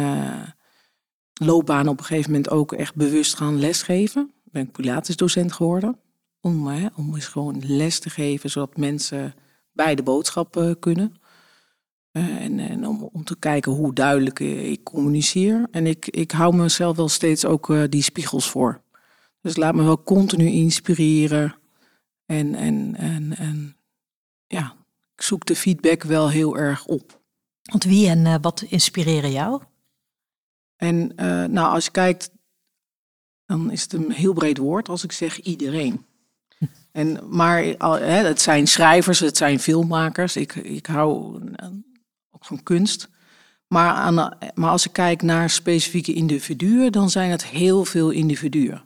loopbaan 1.32 1.88
op 1.88 1.98
een 1.98 2.04
gegeven 2.04 2.30
moment 2.30 2.50
ook 2.50 2.72
echt 2.72 2.94
bewust 2.94 3.34
gaan 3.34 3.58
lesgeven. 3.58 4.32
Ben 4.44 4.62
ik 4.62 4.72
Pilates-docent 4.72 5.52
geworden. 5.52 5.98
Om, 6.40 6.68
om 6.96 7.14
eens 7.14 7.26
gewoon 7.26 7.62
les 7.66 7.98
te 7.98 8.10
geven, 8.10 8.50
zodat 8.50 8.76
mensen 8.76 9.34
bij 9.72 9.94
de 9.94 10.02
boodschap 10.02 10.76
kunnen. 10.80 11.16
Uh, 12.16 12.40
en, 12.42 12.58
en 12.58 12.86
om, 12.86 13.08
om, 13.12 13.24
te 13.24 13.36
kijken 13.38 13.72
hoe 13.72 13.92
duidelijk 13.92 14.40
ik 14.40 14.84
communiceer. 14.84 15.66
En 15.70 15.86
ik, 15.86 16.06
ik 16.06 16.30
hou 16.30 16.56
mezelf 16.56 16.96
wel 16.96 17.08
steeds 17.08 17.44
ook 17.44 17.68
uh, 17.68 17.84
die 17.88 18.02
spiegels 18.02 18.50
voor. 18.50 18.82
Dus 19.40 19.56
laat 19.56 19.74
me 19.74 19.82
wel 19.82 20.02
continu 20.02 20.46
inspireren. 20.46 21.54
En, 22.26 22.54
en, 22.54 22.94
en, 22.94 23.36
en 23.36 23.76
ja, 24.46 24.76
ik 25.14 25.22
zoek 25.22 25.44
de 25.46 25.56
feedback 25.56 26.02
wel 26.02 26.30
heel 26.30 26.58
erg 26.58 26.86
op. 26.86 27.20
Want 27.62 27.84
wie 27.84 28.08
en 28.08 28.18
uh, 28.18 28.34
wat 28.40 28.62
inspireren 28.62 29.30
jou? 29.30 29.62
En 30.76 31.12
nou, 31.52 31.74
als 31.74 31.84
je 31.84 31.90
kijkt, 31.90 32.30
dan 33.46 33.70
is 33.70 33.82
het 33.82 33.92
een 33.92 34.10
heel 34.10 34.32
breed 34.32 34.58
woord 34.58 34.88
als 34.88 35.04
ik 35.04 35.12
zeg 35.12 35.40
iedereen. 35.40 36.04
En, 36.92 37.18
maar 37.28 37.62
hè, 37.62 38.26
het 38.26 38.40
zijn 38.40 38.66
schrijvers, 38.66 39.20
het 39.20 39.36
zijn 39.36 39.60
filmmakers. 39.60 40.36
Ik, 40.36 40.54
ik 40.54 40.86
hou 40.86 41.40
van 42.46 42.62
kunst. 42.62 43.08
Maar, 43.68 43.92
aan, 43.92 44.36
maar 44.54 44.70
als 44.70 44.86
ik 44.86 44.92
kijk 44.92 45.22
naar 45.22 45.50
specifieke 45.50 46.12
individuen, 46.12 46.92
dan 46.92 47.10
zijn 47.10 47.30
het 47.30 47.46
heel 47.46 47.84
veel 47.84 48.10
individuen. 48.10 48.84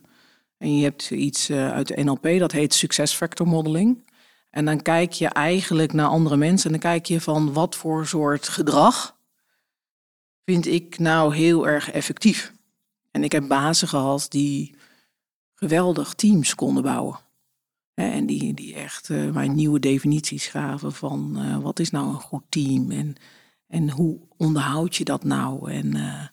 En 0.59 0.77
je 0.77 0.83
hebt 0.83 1.11
iets 1.11 1.51
uh, 1.51 1.73
uit 1.73 1.87
de 1.87 2.03
NLP, 2.03 2.38
dat 2.38 2.53
heet 2.53 2.75
success 2.75 3.14
factor 3.14 3.46
modeling. 3.46 4.09
En 4.51 4.64
dan 4.64 4.83
kijk 4.83 5.12
je 5.12 5.29
eigenlijk 5.29 5.92
naar 5.92 6.07
andere 6.07 6.37
mensen 6.37 6.66
en 6.66 6.81
dan 6.81 6.90
kijk 6.90 7.07
je 7.07 7.20
van 7.20 7.53
wat 7.53 7.77
voor 7.77 8.07
soort 8.07 8.49
gedrag 8.49 9.16
vind 10.44 10.66
ik 10.66 10.99
nou 10.99 11.35
heel 11.35 11.68
erg 11.68 11.90
effectief. 11.90 12.53
En 13.11 13.25
ik 13.25 13.33
heb 13.33 13.49
bazen 13.49 13.88
gehad 13.88 14.27
die 14.29 14.75
geweldig 15.55 16.14
teams 16.14 16.55
konden 16.55 16.83
bouwen. 16.83 17.18
En 17.94 18.27
die, 18.27 18.55
die 18.55 18.75
echt 18.75 19.09
uh, 19.09 19.31
mij 19.31 19.49
nieuwe 19.49 19.81
definities 19.81 20.46
gaven 20.46 20.92
van 20.92 21.37
uh, 21.37 21.57
wat 21.59 21.79
is 21.79 21.90
nou 21.90 22.09
een 22.09 22.20
goed 22.20 22.44
team 22.49 22.90
en 22.90 23.14
en 23.70 23.90
hoe 23.90 24.18
onderhoud 24.37 24.96
je 24.96 25.04
dat 25.04 25.24
nou? 25.24 25.72
En, 25.72 25.96
uh, 25.96 26.26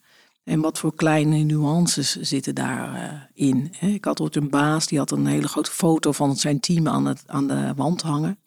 en 0.43 0.59
wat 0.59 0.79
voor 0.79 0.95
kleine 0.95 1.37
nuances 1.37 2.15
zitten 2.15 2.55
daarin? 2.55 3.73
Uh, 3.83 3.93
ik 3.93 4.05
had 4.05 4.21
ooit 4.21 4.35
een 4.35 4.49
baas, 4.49 4.87
die 4.87 4.97
had 4.97 5.11
een 5.11 5.25
hele 5.25 5.47
grote 5.47 5.71
foto 5.71 6.11
van 6.11 6.35
zijn 6.35 6.59
team 6.59 6.87
aan, 6.87 7.05
het, 7.05 7.23
aan 7.27 7.47
de 7.47 7.73
wand 7.75 8.01
hangen. 8.01 8.39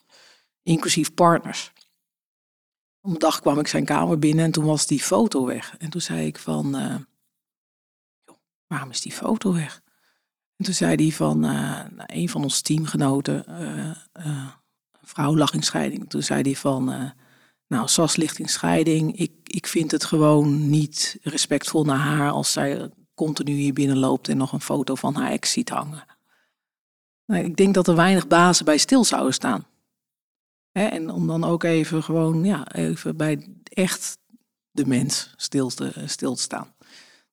Inclusief 0.62 1.14
partners. 1.14 1.72
Op 3.00 3.12
een 3.12 3.18
dag 3.18 3.40
kwam 3.40 3.58
ik 3.58 3.66
zijn 3.66 3.84
kamer 3.84 4.18
binnen 4.18 4.44
en 4.44 4.50
toen 4.50 4.64
was 4.64 4.86
die 4.86 5.00
foto 5.00 5.46
weg. 5.46 5.74
En 5.78 5.90
toen 5.90 6.00
zei 6.00 6.26
ik 6.26 6.38
van, 6.38 6.76
eh, 6.76 6.96
joh, 8.24 8.36
waarom 8.66 8.90
is 8.90 9.00
die 9.00 9.12
foto 9.12 9.52
weg? 9.52 9.82
En 10.56 10.64
toen 10.64 10.74
zei 10.74 10.94
hij 10.94 11.10
van, 11.10 11.44
eh, 11.44 11.50
nou, 11.90 12.04
een 12.06 12.28
van 12.28 12.42
onze 12.42 12.62
teamgenoten, 12.62 13.46
eh, 13.46 13.90
eh, 14.12 14.48
vrouw 15.02 15.36
lag 15.36 15.54
in 15.54 15.62
scheiding. 15.62 16.10
Toen 16.10 16.22
zei 16.22 16.42
hij 16.42 16.56
van, 16.56 16.92
eh, 16.92 17.10
nou, 17.70 17.88
Sas 17.88 18.16
ligt 18.16 18.38
in 18.38 18.48
scheiding. 18.48 19.18
Ik, 19.18 19.32
ik 19.44 19.66
vind 19.66 19.90
het 19.90 20.04
gewoon 20.04 20.70
niet 20.70 21.18
respectvol 21.22 21.84
naar 21.84 21.98
haar 21.98 22.30
als 22.30 22.52
zij 22.52 22.90
continu 23.14 23.52
hier 23.52 23.72
binnen 23.72 23.98
loopt 23.98 24.28
en 24.28 24.36
nog 24.36 24.52
een 24.52 24.60
foto 24.60 24.94
van 24.94 25.14
haar 25.14 25.30
ex 25.30 25.52
ziet 25.52 25.68
hangen. 25.68 26.04
Nou, 27.26 27.44
ik 27.44 27.56
denk 27.56 27.74
dat 27.74 27.88
er 27.88 27.96
weinig 27.96 28.26
bazen 28.26 28.64
bij 28.64 28.78
stil 28.78 29.04
zouden 29.04 29.34
staan. 29.34 29.66
Hè, 30.72 30.86
en 30.86 31.10
om 31.10 31.26
dan 31.26 31.44
ook 31.44 31.62
even 31.62 32.02
gewoon, 32.02 32.44
ja, 32.44 32.72
even 32.72 33.16
bij 33.16 33.46
echt 33.62 34.18
de 34.70 34.86
mens 34.86 35.32
stil 35.36 35.68
te, 35.68 35.92
stil 36.06 36.36
staan. 36.36 36.74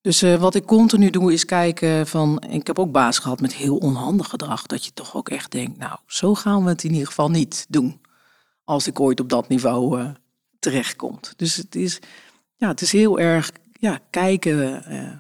Dus 0.02 0.22
eh, 0.22 0.40
wat 0.40 0.56
ik 0.56 0.66
continu 0.66 1.10
doe 1.10 1.34
is 1.34 1.46
kijken 1.46 2.08
van, 2.08 2.44
ik 2.50 2.68
heb 2.68 2.80
ook 2.80 2.92
baas 2.92 3.20
gehad 3.20 3.42
met 3.42 3.54
heel 3.54 3.78
onhandig 3.78 4.30
gedrag, 4.30 4.66
dat 4.66 4.86
je 4.86 4.94
toch 4.94 5.16
ook 5.16 5.30
echt 5.30 5.52
denkt, 5.52 5.78
nou, 5.78 6.00
zo 6.06 6.36
gaan 6.36 6.64
we 6.64 6.70
het 6.70 6.84
in 6.84 6.92
ieder 6.92 7.08
geval 7.08 7.30
niet 7.30 7.66
doen. 7.70 8.02
Als 8.64 8.88
ik 8.88 9.00
ooit 9.00 9.20
op 9.20 9.30
dat 9.30 9.48
niveau 9.48 10.00
eh, 10.00 10.10
terechtkomt. 10.60 11.34
Dus 11.38 11.56
het 11.56 11.76
is, 11.76 12.00
ja, 12.56 12.68
het 12.68 12.82
is 12.82 12.92
heel 12.92 13.20
erg 13.20 13.52
ja, 13.72 14.00
kijken 14.10 14.84
eh, 14.84 15.18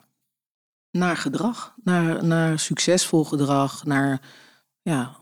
naar 0.92 1.18
gedrag, 1.18 1.76
naar, 1.84 2.26
naar 2.26 2.60
succesvol 2.60 3.24
gedrag, 3.24 3.86
naar, 3.86 4.22
ja, 4.82 5.18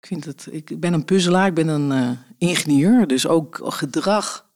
ik 0.00 0.06
vind 0.06 0.24
het, 0.24 0.48
ik 0.50 0.80
ben 0.80 0.92
een 0.92 1.04
puzzelaar, 1.04 1.46
ik 1.46 1.54
ben 1.54 1.68
een 1.68 1.92
eh, 1.92 2.10
ingenieur, 2.38 3.06
dus 3.06 3.26
ook 3.26 3.60
gedrag 3.62 4.52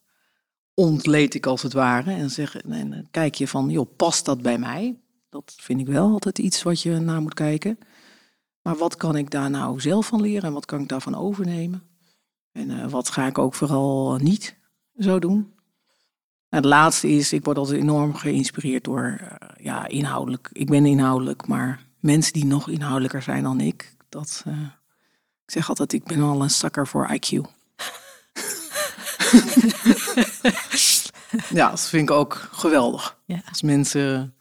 ontleed 0.73 1.33
ik 1.33 1.45
als 1.45 1.61
het 1.61 1.73
ware. 1.73 2.11
En, 2.11 2.29
zeg, 2.29 2.61
en 2.61 3.07
kijk 3.11 3.35
je 3.35 3.47
van, 3.47 3.69
joh, 3.69 3.95
past 3.95 4.25
dat 4.25 4.41
bij 4.41 4.57
mij? 4.57 4.99
Dat 5.29 5.55
vind 5.57 5.79
ik 5.79 5.87
wel 5.87 6.11
altijd 6.11 6.39
iets 6.39 6.63
wat 6.63 6.81
je 6.81 6.99
naar 6.99 7.21
moet 7.21 7.33
kijken. 7.33 7.79
Maar 8.61 8.75
wat 8.75 8.95
kan 8.95 9.15
ik 9.15 9.29
daar 9.31 9.49
nou 9.49 9.79
zelf 9.79 10.07
van 10.07 10.21
leren 10.21 10.43
en 10.43 10.53
wat 10.53 10.65
kan 10.65 10.81
ik 10.81 10.87
daarvan 10.87 11.15
overnemen? 11.15 11.88
En 12.51 12.81
eh, 12.81 12.89
wat 12.89 13.09
ga 13.09 13.27
ik 13.27 13.37
ook 13.37 13.53
vooral 13.53 14.15
niet 14.15 14.55
zo 14.97 15.19
doen? 15.19 15.53
En 16.49 16.57
het 16.57 16.65
laatste 16.65 17.07
is, 17.09 17.33
ik 17.33 17.43
word 17.45 17.57
altijd 17.57 17.81
enorm 17.81 18.15
geïnspireerd 18.15 18.83
door, 18.83 19.17
eh, 19.19 19.65
ja, 19.65 19.87
inhoudelijk. 19.87 20.49
Ik 20.53 20.69
ben 20.69 20.85
inhoudelijk, 20.85 21.47
maar 21.47 21.85
mensen 21.99 22.33
die 22.33 22.45
nog 22.45 22.69
inhoudelijker 22.69 23.21
zijn 23.21 23.43
dan 23.43 23.59
ik, 23.59 23.95
dat, 24.09 24.43
eh, 24.45 24.61
ik 25.45 25.51
zeg 25.51 25.69
altijd, 25.69 25.93
ik 25.93 26.03
ben 26.03 26.21
al 26.21 26.41
een 26.41 26.49
zakker 26.49 26.87
voor 26.87 27.09
IQ. 27.13 27.29
ja, 31.59 31.69
dat 31.69 31.87
vind 31.87 32.09
ik 32.09 32.15
ook 32.15 32.49
geweldig. 32.51 33.17
Ja. 33.25 33.41
Als 33.49 33.61
mensen 33.61 34.35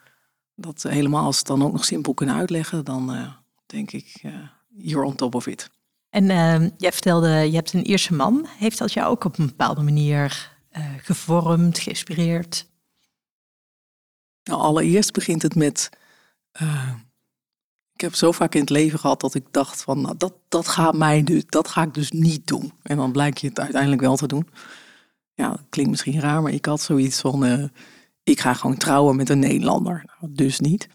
dat 0.55 0.83
helemaal, 0.83 1.25
als 1.25 1.35
ze 1.35 1.39
het 1.39 1.49
dan 1.49 1.63
ook 1.63 1.73
nog 1.73 1.85
simpel 1.85 2.15
kunnen 2.15 2.35
uitleggen, 2.35 2.85
dan 2.85 3.35
denk 3.67 3.91
ik, 3.91 4.23
you're 4.69 5.07
on 5.07 5.15
top 5.15 5.35
of 5.35 5.47
it. 5.47 5.71
En 6.11 6.31
eh, 6.31 6.69
jij 6.77 6.93
vertelde, 6.93 7.29
je 7.29 7.55
hebt 7.55 7.73
een 7.73 7.87
Ierse 7.87 8.15
man. 8.15 8.47
Heeft 8.59 8.79
dat 8.79 8.93
jou 8.93 9.09
ook 9.09 9.25
op 9.25 9.39
een 9.39 9.47
bepaalde 9.47 9.83
manier 9.83 10.57
eh, 10.71 10.85
gevormd, 11.03 11.79
geïnspireerd? 11.79 12.67
Nou, 14.43 14.61
allereerst 14.61 15.13
begint 15.13 15.43
het 15.43 15.55
met. 15.55 15.91
eh, 16.53 16.95
ik 17.93 18.01
heb 18.05 18.15
zo 18.15 18.33
vaak 18.33 18.55
in 18.55 18.61
het 18.61 18.71
leven 18.71 18.99
gehad 18.99 19.21
dat 19.21 19.35
ik 19.35 19.47
dacht 19.51 19.83
van 19.83 20.01
nou, 20.01 20.17
dat, 20.17 20.35
dat 20.49 20.69
gaat 20.69 20.95
mij 20.95 21.23
dus, 21.23 21.43
dat 21.47 21.69
ga 21.69 21.83
ik 21.83 21.95
dus 21.95 22.11
niet 22.11 22.47
doen. 22.47 22.73
En 22.83 22.97
dan 22.97 23.13
blijkt 23.13 23.41
je 23.41 23.49
het 23.49 23.61
uiteindelijk 23.61 24.01
wel 24.01 24.17
te 24.17 24.27
doen. 24.27 24.49
Ja, 25.35 25.51
dat 25.51 25.65
klinkt 25.69 25.91
misschien 25.91 26.21
raar, 26.21 26.43
maar 26.43 26.53
ik 26.53 26.65
had 26.65 26.81
zoiets 26.81 27.21
van 27.21 27.45
eh, 27.45 27.65
ik 28.23 28.41
ga 28.41 28.55
gewoon 28.55 28.77
trouwen 28.77 29.17
met 29.17 29.29
een 29.29 29.39
Nederlander. 29.39 30.05
Nou, 30.21 30.33
dus 30.35 30.61
niet. 30.61 30.89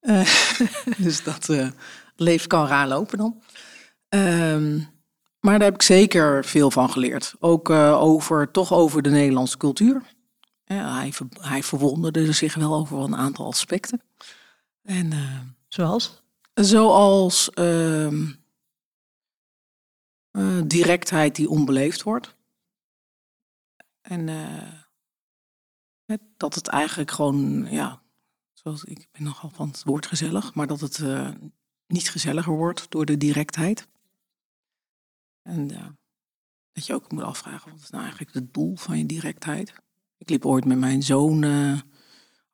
Dus 0.98 1.22
dat 1.22 1.48
leven 2.16 2.48
kan 2.48 2.66
raar 2.66 2.88
lopen 2.88 3.18
dan. 3.18 3.42
Ehm, 4.14 4.76
maar 5.40 5.58
daar 5.58 5.68
heb 5.68 5.74
ik 5.74 5.82
zeker 5.82 6.44
veel 6.44 6.70
van 6.70 6.90
geleerd. 6.90 7.34
Ook 7.38 7.70
eh, 7.70 8.02
over, 8.02 8.50
toch 8.50 8.72
over 8.72 9.02
de 9.02 9.10
Nederlandse 9.10 9.56
cultuur. 9.56 10.02
Ja, 10.64 10.94
hij, 10.98 11.12
ver- 11.12 11.26
hij 11.40 11.62
verwonderde 11.62 12.32
zich 12.32 12.54
wel 12.54 12.74
over 12.74 12.98
een 12.98 13.16
aantal 13.16 13.46
aspecten. 13.46 14.02
En 14.82 15.12
eh, 15.12 15.40
Zoals? 15.68 16.22
zoals 16.54 17.50
ehm, 17.50 18.26
eh, 20.30 20.60
directheid 20.66 21.36
die 21.36 21.48
onbeleefd 21.48 22.02
wordt. 22.02 22.36
En 24.02 24.28
het- 26.06 26.22
dat 26.36 26.54
het 26.54 26.68
eigenlijk 26.68 27.10
gewoon, 27.10 27.66
ja, 27.70 28.02
zoals 28.52 28.84
ik 28.84 29.08
ben 29.12 29.22
nogal 29.22 29.50
van 29.50 29.68
het 29.68 29.82
woord 29.84 30.06
gezellig, 30.06 30.54
maar 30.54 30.66
dat 30.66 30.80
het 30.80 31.02
niet 31.86 32.10
gezelliger 32.10 32.52
wordt 32.52 32.90
door 32.90 33.04
de 33.04 33.16
directheid. 33.16 33.88
En 35.44 35.70
eh, 35.70 35.86
dat 36.72 36.86
je 36.86 36.94
ook 36.94 37.12
moet 37.12 37.22
afvragen, 37.22 37.70
wat 37.70 37.80
is 37.80 37.90
nou 37.90 38.02
eigenlijk 38.02 38.34
het 38.34 38.54
doel 38.54 38.76
van 38.76 38.98
je 38.98 39.06
directheid? 39.06 39.74
Ik 40.16 40.28
liep 40.28 40.46
ooit 40.46 40.64
met 40.64 40.78
mijn 40.78 41.02
zoon 41.02 41.44
eh, 41.44 41.80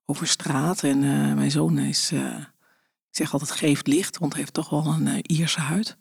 over 0.04 0.26
straat 0.26 0.82
en 0.82 1.02
eh, 1.02 1.34
mijn 1.34 1.50
zoon 1.50 1.78
is, 1.78 2.12
ik 2.12 3.16
zeg 3.16 3.32
altijd 3.32 3.50
geeft 3.50 3.86
licht, 3.86 4.18
want 4.18 4.32
hij 4.32 4.40
heeft 4.40 4.54
toch 4.54 4.70
wel 4.70 4.86
een 4.86 5.30
Ierse 5.30 5.60
huid. 5.60 5.96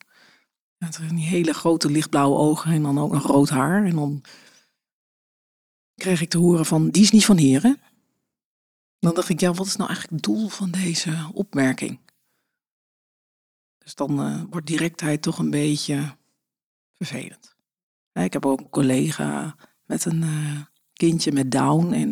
Met 0.78 1.00
die 1.10 1.26
hele 1.26 1.54
grote 1.54 1.92
lichtblauwe 1.92 2.38
ogen 2.38 2.72
en 2.72 2.82
dan 2.82 3.00
ook 3.00 3.12
nog 3.12 3.26
rood 3.26 3.50
haar. 3.50 3.86
En 3.86 3.96
dan 3.96 4.24
kreeg 5.96 6.22
ik 6.22 6.30
te 6.30 6.38
horen 6.38 6.66
van, 6.66 6.90
die 6.90 7.02
is 7.02 7.12
niet 7.12 7.26
van 7.26 7.38
hier? 7.38 7.78
Dan 9.00 9.14
dacht 9.14 9.30
ik, 9.30 9.40
ja, 9.40 9.54
wat 9.54 9.66
is 9.66 9.76
nou 9.76 9.90
eigenlijk 9.90 10.24
het 10.24 10.34
doel 10.34 10.50
van 10.50 10.72
deze 10.72 11.30
opmerking? 11.34 12.00
Dus 13.78 13.96
dan 13.96 14.48
wordt 14.50 14.68
directheid 14.68 15.22
toch 15.22 15.40
een 15.40 15.50
beetje 15.50 16.18
vervelend. 17.06 17.56
Ik 18.14 18.34
heb 18.34 18.46
ook 18.46 18.60
een 18.60 18.70
collega 18.70 19.56
met 19.86 20.06
een 20.06 20.24
eh, 20.24 20.62
kindje 20.94 21.32
met 21.32 21.52
Down. 21.52 21.94
En 21.94 22.10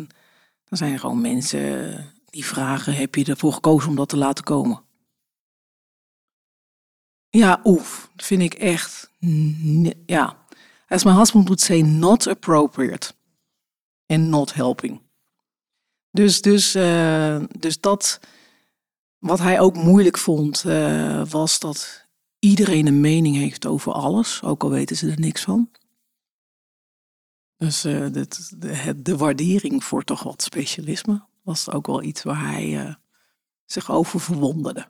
dan 0.64 0.78
zijn 0.78 0.92
er 0.92 0.98
gewoon 0.98 1.20
mensen 1.20 2.04
die 2.24 2.44
vragen: 2.44 2.94
heb 2.94 3.14
je 3.14 3.24
ervoor 3.24 3.52
gekozen 3.52 3.88
om 3.88 3.96
dat 3.96 4.08
te 4.08 4.16
laten 4.16 4.44
komen? 4.44 4.82
Ja, 7.28 7.60
oef, 7.64 8.10
dat 8.16 8.26
vind 8.26 8.42
ik 8.42 8.54
echt. 8.54 9.10
Ja, 10.06 10.46
as 10.86 11.04
my 11.04 11.12
husband 11.12 11.44
would 11.44 11.60
say, 11.60 11.80
not 11.80 12.26
appropriate. 12.26 13.12
En 14.06 14.28
not 14.28 14.54
helping. 14.54 15.00
Dus, 16.10 16.40
dus, 16.40 16.74
eh, 16.74 17.44
dus 17.58 17.80
dat. 17.80 18.20
Wat 19.18 19.38
hij 19.38 19.60
ook 19.60 19.76
moeilijk 19.76 20.18
vond, 20.18 20.64
eh, 20.64 21.24
was 21.28 21.58
dat 21.58 22.07
iedereen 22.38 22.86
een 22.86 23.00
mening 23.00 23.36
heeft 23.36 23.66
over 23.66 23.92
alles, 23.92 24.42
ook 24.42 24.62
al 24.62 24.70
weten 24.70 24.96
ze 24.96 25.10
er 25.10 25.20
niks 25.20 25.42
van. 25.42 25.70
Dus 27.56 27.84
eh, 27.84 28.06
de, 28.12 28.26
de 29.02 29.16
waardering 29.16 29.84
voor 29.84 30.04
toch 30.04 30.22
wat 30.22 30.42
specialisme 30.42 31.22
was 31.42 31.70
ook 31.70 31.86
wel 31.86 32.02
iets 32.02 32.22
waar 32.22 32.50
hij 32.50 32.86
eh, 32.86 32.94
zich 33.64 33.90
over 33.90 34.20
verwonderde. 34.20 34.88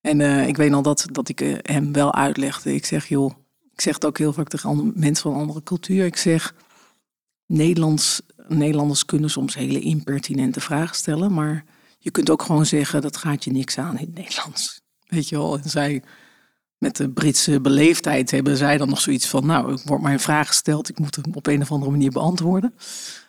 En 0.00 0.20
eh, 0.20 0.48
ik 0.48 0.56
weet 0.56 0.72
al 0.72 0.82
dat, 0.82 1.06
dat 1.12 1.28
ik 1.28 1.38
hem 1.62 1.92
wel 1.92 2.14
uitlegde. 2.14 2.74
Ik 2.74 2.86
zeg, 2.86 3.08
joh, 3.08 3.32
ik 3.72 3.80
zeg 3.80 3.94
het 3.94 4.04
ook 4.04 4.18
heel 4.18 4.32
vaak 4.32 4.48
tegen 4.48 4.92
mensen 4.94 5.30
van 5.30 5.40
andere 5.40 5.62
cultuur. 5.62 6.04
Ik 6.04 6.16
zeg, 6.16 6.54
Nederlands, 7.46 8.22
Nederlanders 8.48 9.04
kunnen 9.04 9.30
soms 9.30 9.54
hele 9.54 9.80
impertinente 9.80 10.60
vragen 10.60 10.96
stellen, 10.96 11.32
maar 11.32 11.64
je 11.98 12.10
kunt 12.10 12.30
ook 12.30 12.42
gewoon 12.42 12.66
zeggen, 12.66 13.00
dat 13.00 13.16
gaat 13.16 13.44
je 13.44 13.50
niks 13.50 13.78
aan 13.78 13.98
in 13.98 14.06
het 14.06 14.14
Nederlands. 14.14 14.80
Weet 15.06 15.28
je 15.28 15.36
wel, 15.36 15.58
en 15.58 15.70
zij 15.70 16.02
met 16.86 16.96
de 16.96 17.08
Britse 17.08 17.60
beleefdheid 17.60 18.30
hebben 18.30 18.56
zij 18.56 18.76
dan 18.76 18.88
nog 18.88 19.00
zoiets 19.00 19.26
van, 19.26 19.46
nou, 19.46 19.72
ik 19.72 19.80
word 19.84 20.02
mij 20.02 20.12
een 20.12 20.20
vraag 20.20 20.46
gesteld, 20.46 20.88
ik 20.88 20.98
moet 20.98 21.16
hem 21.16 21.24
op 21.34 21.46
een 21.46 21.62
of 21.62 21.70
andere 21.72 21.90
manier 21.90 22.10
beantwoorden. 22.10 22.74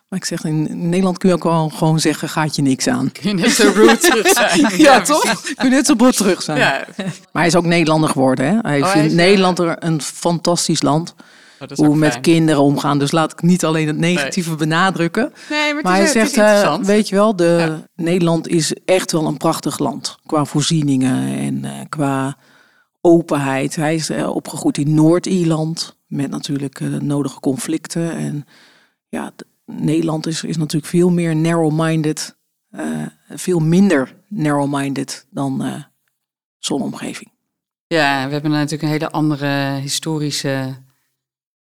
Maar 0.09 0.19
ik 0.19 0.25
zeg, 0.25 0.43
in 0.43 0.89
Nederland 0.89 1.17
kun 1.17 1.29
je 1.29 1.35
ook 1.35 1.43
wel 1.43 1.69
gewoon 1.69 1.99
zeggen, 1.99 2.29
gaat 2.29 2.55
je 2.55 2.61
niks 2.61 2.87
aan. 2.87 3.11
Kun 3.11 3.29
je 3.29 3.35
net 3.35 3.51
zo 3.51 3.71
rude 3.75 3.97
terug 3.97 4.27
zijn. 4.27 4.71
Ja, 4.87 5.01
toch? 5.01 5.41
Kun 5.41 5.69
je 5.69 5.75
net 5.75 5.85
zo 5.85 5.95
bot 5.95 6.17
terug 6.17 6.41
zijn. 6.41 6.57
Ja. 6.57 6.85
Maar 6.97 7.07
hij 7.31 7.45
is 7.45 7.55
ook 7.55 7.65
Nederlander 7.65 8.09
geworden. 8.09 8.45
Hè? 8.45 8.57
Hij 8.61 8.79
hij 8.79 8.91
vindt 8.91 9.07
is, 9.07 9.13
Nederland 9.13 9.59
er 9.59 9.75
een 9.79 10.01
fantastisch 10.01 10.81
land. 10.81 11.15
Oh, 11.59 11.67
Hoe 11.75 11.89
we 11.89 11.95
met 11.95 12.11
fijn. 12.11 12.21
kinderen 12.21 12.61
omgaan. 12.61 12.99
Dus 12.99 13.11
laat 13.11 13.31
ik 13.31 13.41
niet 13.41 13.65
alleen 13.65 13.87
het 13.87 13.97
negatieve 13.97 14.55
benadrukken. 14.55 15.33
Nee, 15.49 15.73
maar, 15.73 15.83
Maar 15.83 15.95
hij 15.95 16.07
zegt, 16.07 16.37
eh, 16.37 16.77
weet 16.77 17.09
je 17.09 17.15
wel, 17.15 17.35
de, 17.35 17.77
Nederland 17.95 18.47
is 18.47 18.73
echt 18.85 19.11
wel 19.11 19.25
een 19.25 19.37
prachtig 19.37 19.79
land. 19.79 20.17
Qua 20.25 20.45
voorzieningen 20.45 21.37
en 21.37 21.65
eh, 21.65 21.71
qua 21.89 22.37
openheid. 23.07 23.75
Hij 23.75 23.95
is 23.95 24.09
eh, 24.09 24.35
opgegroeid 24.35 24.77
in 24.77 24.93
Noord-Ierland. 24.93 25.97
Met 26.07 26.29
natuurlijk 26.29 26.79
eh, 26.79 26.89
de 26.89 27.01
nodige 27.01 27.39
conflicten. 27.39 28.11
En 28.11 28.45
ja, 29.09 29.31
Nederland 29.65 30.27
is, 30.27 30.43
is 30.43 30.57
natuurlijk 30.57 30.91
veel 30.91 31.09
meer 31.09 31.35
narrow-minded. 31.35 32.37
eh, 32.69 33.05
veel 33.29 33.59
minder 33.59 34.15
narrow-minded 34.27 35.25
dan 35.29 35.63
eh 35.63 35.83
zo'n 36.57 36.81
omgeving. 36.81 37.31
Ja, 37.87 38.25
we 38.25 38.31
hebben 38.31 38.51
natuurlijk 38.51 38.81
een 38.81 38.89
hele 38.89 39.11
andere 39.11 39.79
historische 39.79 40.75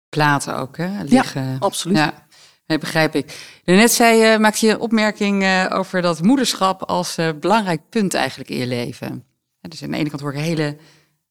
platen 0.09 0.57
ook 0.57 0.77
hè, 0.77 1.03
liggen. 1.03 1.59
absoluut. 1.59 1.97
Ja. 1.97 2.27
Nee, 2.67 2.77
begrijp 2.77 3.15
ik. 3.15 3.59
Net 3.65 3.91
zei 3.91 4.17
je, 4.17 4.39
maakte 4.39 4.65
je 4.65 4.71
een 4.71 4.79
opmerking 4.79 5.43
uh, 5.43 5.65
over 5.69 6.01
dat 6.01 6.21
moederschap 6.21 6.83
als 6.83 7.17
uh, 7.17 7.29
belangrijk 7.39 7.81
punt 7.89 8.13
eigenlijk 8.13 8.49
in 8.49 8.57
je 8.57 8.67
leven. 8.67 9.25
dus 9.61 9.83
aan 9.83 9.91
de 9.91 9.97
ene 9.97 10.09
kant 10.09 10.21
hoor 10.21 10.33
ik 10.33 10.39
hele 10.39 10.77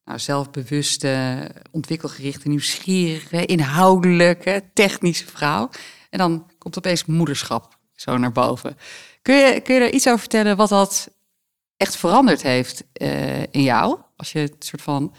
nou, 0.04 0.18
zelfbewuste, 0.18 1.50
ontwikkelgerichte, 1.70 2.48
nieuwsgierige, 2.48 3.46
inhoudelijke, 3.46 4.62
technische 4.74 5.26
vrouw. 5.26 5.70
En 6.10 6.18
dan 6.18 6.50
komt 6.58 6.78
opeens 6.78 7.04
moederschap 7.04 7.78
zo 7.94 8.16
naar 8.16 8.32
boven. 8.32 8.76
Kun 9.22 9.34
je, 9.34 9.60
kun 9.60 9.74
je 9.74 9.80
er 9.80 9.92
iets 9.92 10.06
over 10.06 10.18
vertellen 10.18 10.56
wat 10.56 10.68
dat 10.68 11.10
echt 11.76 11.96
veranderd 11.96 12.42
heeft 12.42 12.84
uh, 13.02 13.42
in 13.42 13.62
jou? 13.62 13.98
Als 14.16 14.32
je 14.32 14.38
het 14.38 14.64
soort 14.64 14.82
van 14.82 15.14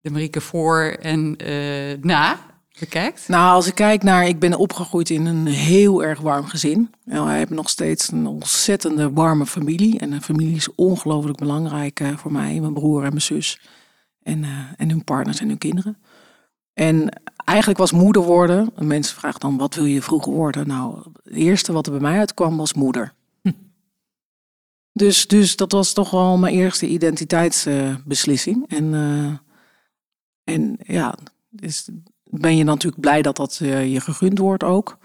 de 0.00 0.10
Marieke 0.10 0.40
voor 0.40 0.96
en 1.00 1.36
uh, 1.46 1.96
na 2.00 2.55
bekijkt? 2.78 3.28
Nou, 3.28 3.54
als 3.54 3.66
ik 3.66 3.74
kijk 3.74 4.02
naar, 4.02 4.26
ik 4.26 4.38
ben 4.38 4.54
opgegroeid 4.54 5.10
in 5.10 5.26
een 5.26 5.46
heel 5.46 6.04
erg 6.04 6.20
warm 6.20 6.46
gezin. 6.46 6.94
Nou, 7.04 7.26
wij 7.26 7.38
hebben 7.38 7.56
nog 7.56 7.68
steeds 7.68 8.10
een 8.12 8.26
ontzettende 8.26 9.12
warme 9.12 9.46
familie. 9.46 9.98
En 9.98 10.12
een 10.12 10.22
familie 10.22 10.56
is 10.56 10.74
ongelooflijk 10.74 11.38
belangrijk 11.38 12.00
uh, 12.00 12.16
voor 12.16 12.32
mij, 12.32 12.60
mijn 12.60 12.74
broer 12.74 13.02
en 13.02 13.08
mijn 13.08 13.20
zus. 13.20 13.60
En, 14.22 14.42
uh, 14.42 14.58
en 14.76 14.90
hun 14.90 15.04
partners 15.04 15.40
en 15.40 15.48
hun 15.48 15.58
kinderen. 15.58 15.98
En 16.72 17.22
eigenlijk 17.44 17.78
was 17.78 17.92
moeder 17.92 18.22
worden, 18.22 18.72
mensen 18.78 19.16
vragen 19.16 19.40
dan, 19.40 19.56
wat 19.56 19.74
wil 19.74 19.84
je 19.84 20.02
vroeger 20.02 20.32
worden? 20.32 20.66
Nou, 20.66 20.98
het 21.24 21.34
eerste 21.34 21.72
wat 21.72 21.86
er 21.86 21.92
bij 21.92 22.00
mij 22.00 22.18
uitkwam 22.18 22.56
was 22.56 22.74
moeder. 22.74 23.14
Hm. 23.42 23.52
Dus, 24.92 25.26
dus 25.26 25.56
dat 25.56 25.72
was 25.72 25.92
toch 25.92 26.10
wel 26.10 26.36
mijn 26.36 26.54
eerste 26.54 26.86
identiteitsbeslissing. 26.86 28.68
en, 28.68 28.84
uh, 28.92 29.32
en 30.44 30.76
ja, 30.82 31.14
dus 31.48 31.88
ben 32.40 32.56
je 32.56 32.64
natuurlijk 32.64 33.00
blij 33.00 33.22
dat 33.22 33.36
dat 33.36 33.58
uh, 33.62 33.92
je 33.92 34.00
gegund 34.00 34.38
wordt 34.38 34.64
ook. 34.64 34.98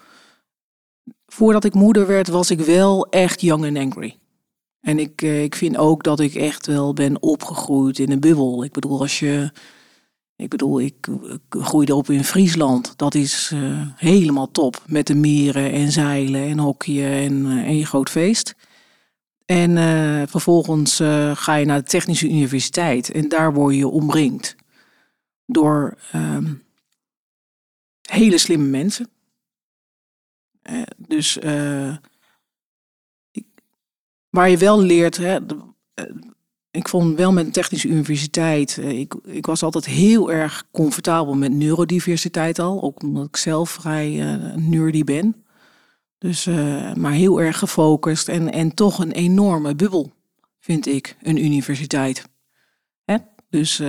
Voordat 1.25 1.63
ik 1.63 1.73
moeder 1.73 2.07
werd, 2.07 2.27
was 2.27 2.51
ik 2.51 2.59
wel 2.59 3.07
echt 3.09 3.41
young 3.41 3.65
and 3.65 3.77
angry. 3.77 4.17
En 4.81 4.99
ik, 4.99 5.21
uh, 5.21 5.43
ik 5.43 5.55
vind 5.55 5.77
ook 5.77 6.03
dat 6.03 6.19
ik 6.19 6.35
echt 6.35 6.67
wel 6.67 6.93
ben 6.93 7.21
opgegroeid 7.21 7.99
in 7.99 8.11
een 8.11 8.19
bubbel. 8.19 8.63
Ik 8.63 8.71
bedoel, 8.71 8.99
als 8.99 9.19
je 9.19 9.51
ik 10.35 10.49
bedoel, 10.49 10.81
ik, 10.81 11.07
groeide 11.49 11.95
op 11.95 12.09
in 12.09 12.23
Friesland. 12.23 12.93
Dat 12.97 13.15
is 13.15 13.51
uh, 13.53 13.81
helemaal 13.95 14.51
top. 14.51 14.83
Met 14.85 15.07
de 15.07 15.15
meren 15.15 15.71
en 15.71 15.91
zeilen 15.91 16.41
en 16.41 16.59
hockeyen 16.59 17.11
en, 17.11 17.63
en 17.65 17.77
je 17.77 17.85
groot 17.85 18.09
feest. 18.09 18.55
En 19.45 19.77
vervolgens 20.29 20.95
ga 21.33 21.55
je 21.55 21.65
naar 21.65 21.81
de 21.81 21.89
Technische 21.89 22.29
Universiteit. 22.29 23.11
En 23.11 23.29
daar 23.29 23.53
word 23.53 23.75
je 23.75 23.87
omringd 23.87 24.55
door 25.45 25.97
um, 26.15 26.61
hele 28.01 28.37
slimme 28.37 28.67
mensen. 28.67 29.09
dus 30.97 31.37
ik, 33.31 33.45
waar 34.29 34.49
je 34.49 34.57
wel 34.57 34.81
leert, 34.81 35.17
hè, 35.17 35.45
de, 35.45 35.71
ik 36.71 36.87
vond 36.87 37.17
wel 37.17 37.31
met 37.31 37.45
een 37.45 37.51
technische 37.51 37.87
universiteit, 37.87 38.77
eh, 38.77 38.99
ik, 38.99 39.13
ik 39.23 39.45
was 39.45 39.63
altijd 39.63 39.85
heel 39.85 40.31
erg 40.31 40.63
comfortabel 40.71 41.33
met 41.33 41.51
neurodiversiteit 41.51 42.59
al. 42.59 42.81
Ook 42.81 43.03
omdat 43.03 43.27
ik 43.27 43.37
zelf 43.37 43.69
vrij 43.69 44.09
nerdy 44.55 45.03
ben. 45.03 45.45
Dus, 46.17 46.45
maar 46.95 47.11
heel 47.11 47.41
erg 47.41 47.57
gefocust 47.57 48.27
en, 48.27 48.51
en 48.51 48.73
toch 48.73 48.99
een 48.99 49.11
enorme 49.11 49.75
bubbel, 49.75 50.11
vind 50.59 50.87
ik, 50.87 51.17
een 51.21 51.43
universiteit. 51.43 52.29
Hè? 53.03 53.15
Dus, 53.49 53.81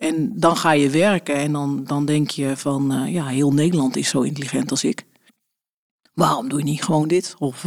en 0.00 0.32
dan 0.40 0.56
ga 0.56 0.72
je 0.72 0.90
werken 0.90 1.34
en 1.34 1.52
dan, 1.52 1.84
dan 1.84 2.04
denk 2.04 2.30
je 2.30 2.56
van, 2.56 3.06
ja, 3.06 3.26
heel 3.26 3.52
Nederland 3.52 3.96
is 3.96 4.08
zo 4.08 4.20
intelligent 4.20 4.70
als 4.70 4.84
ik. 4.84 5.06
Waarom 6.14 6.48
doe 6.48 6.58
je 6.58 6.64
niet 6.64 6.84
gewoon 6.84 7.08
dit? 7.08 7.34
Of 7.38 7.66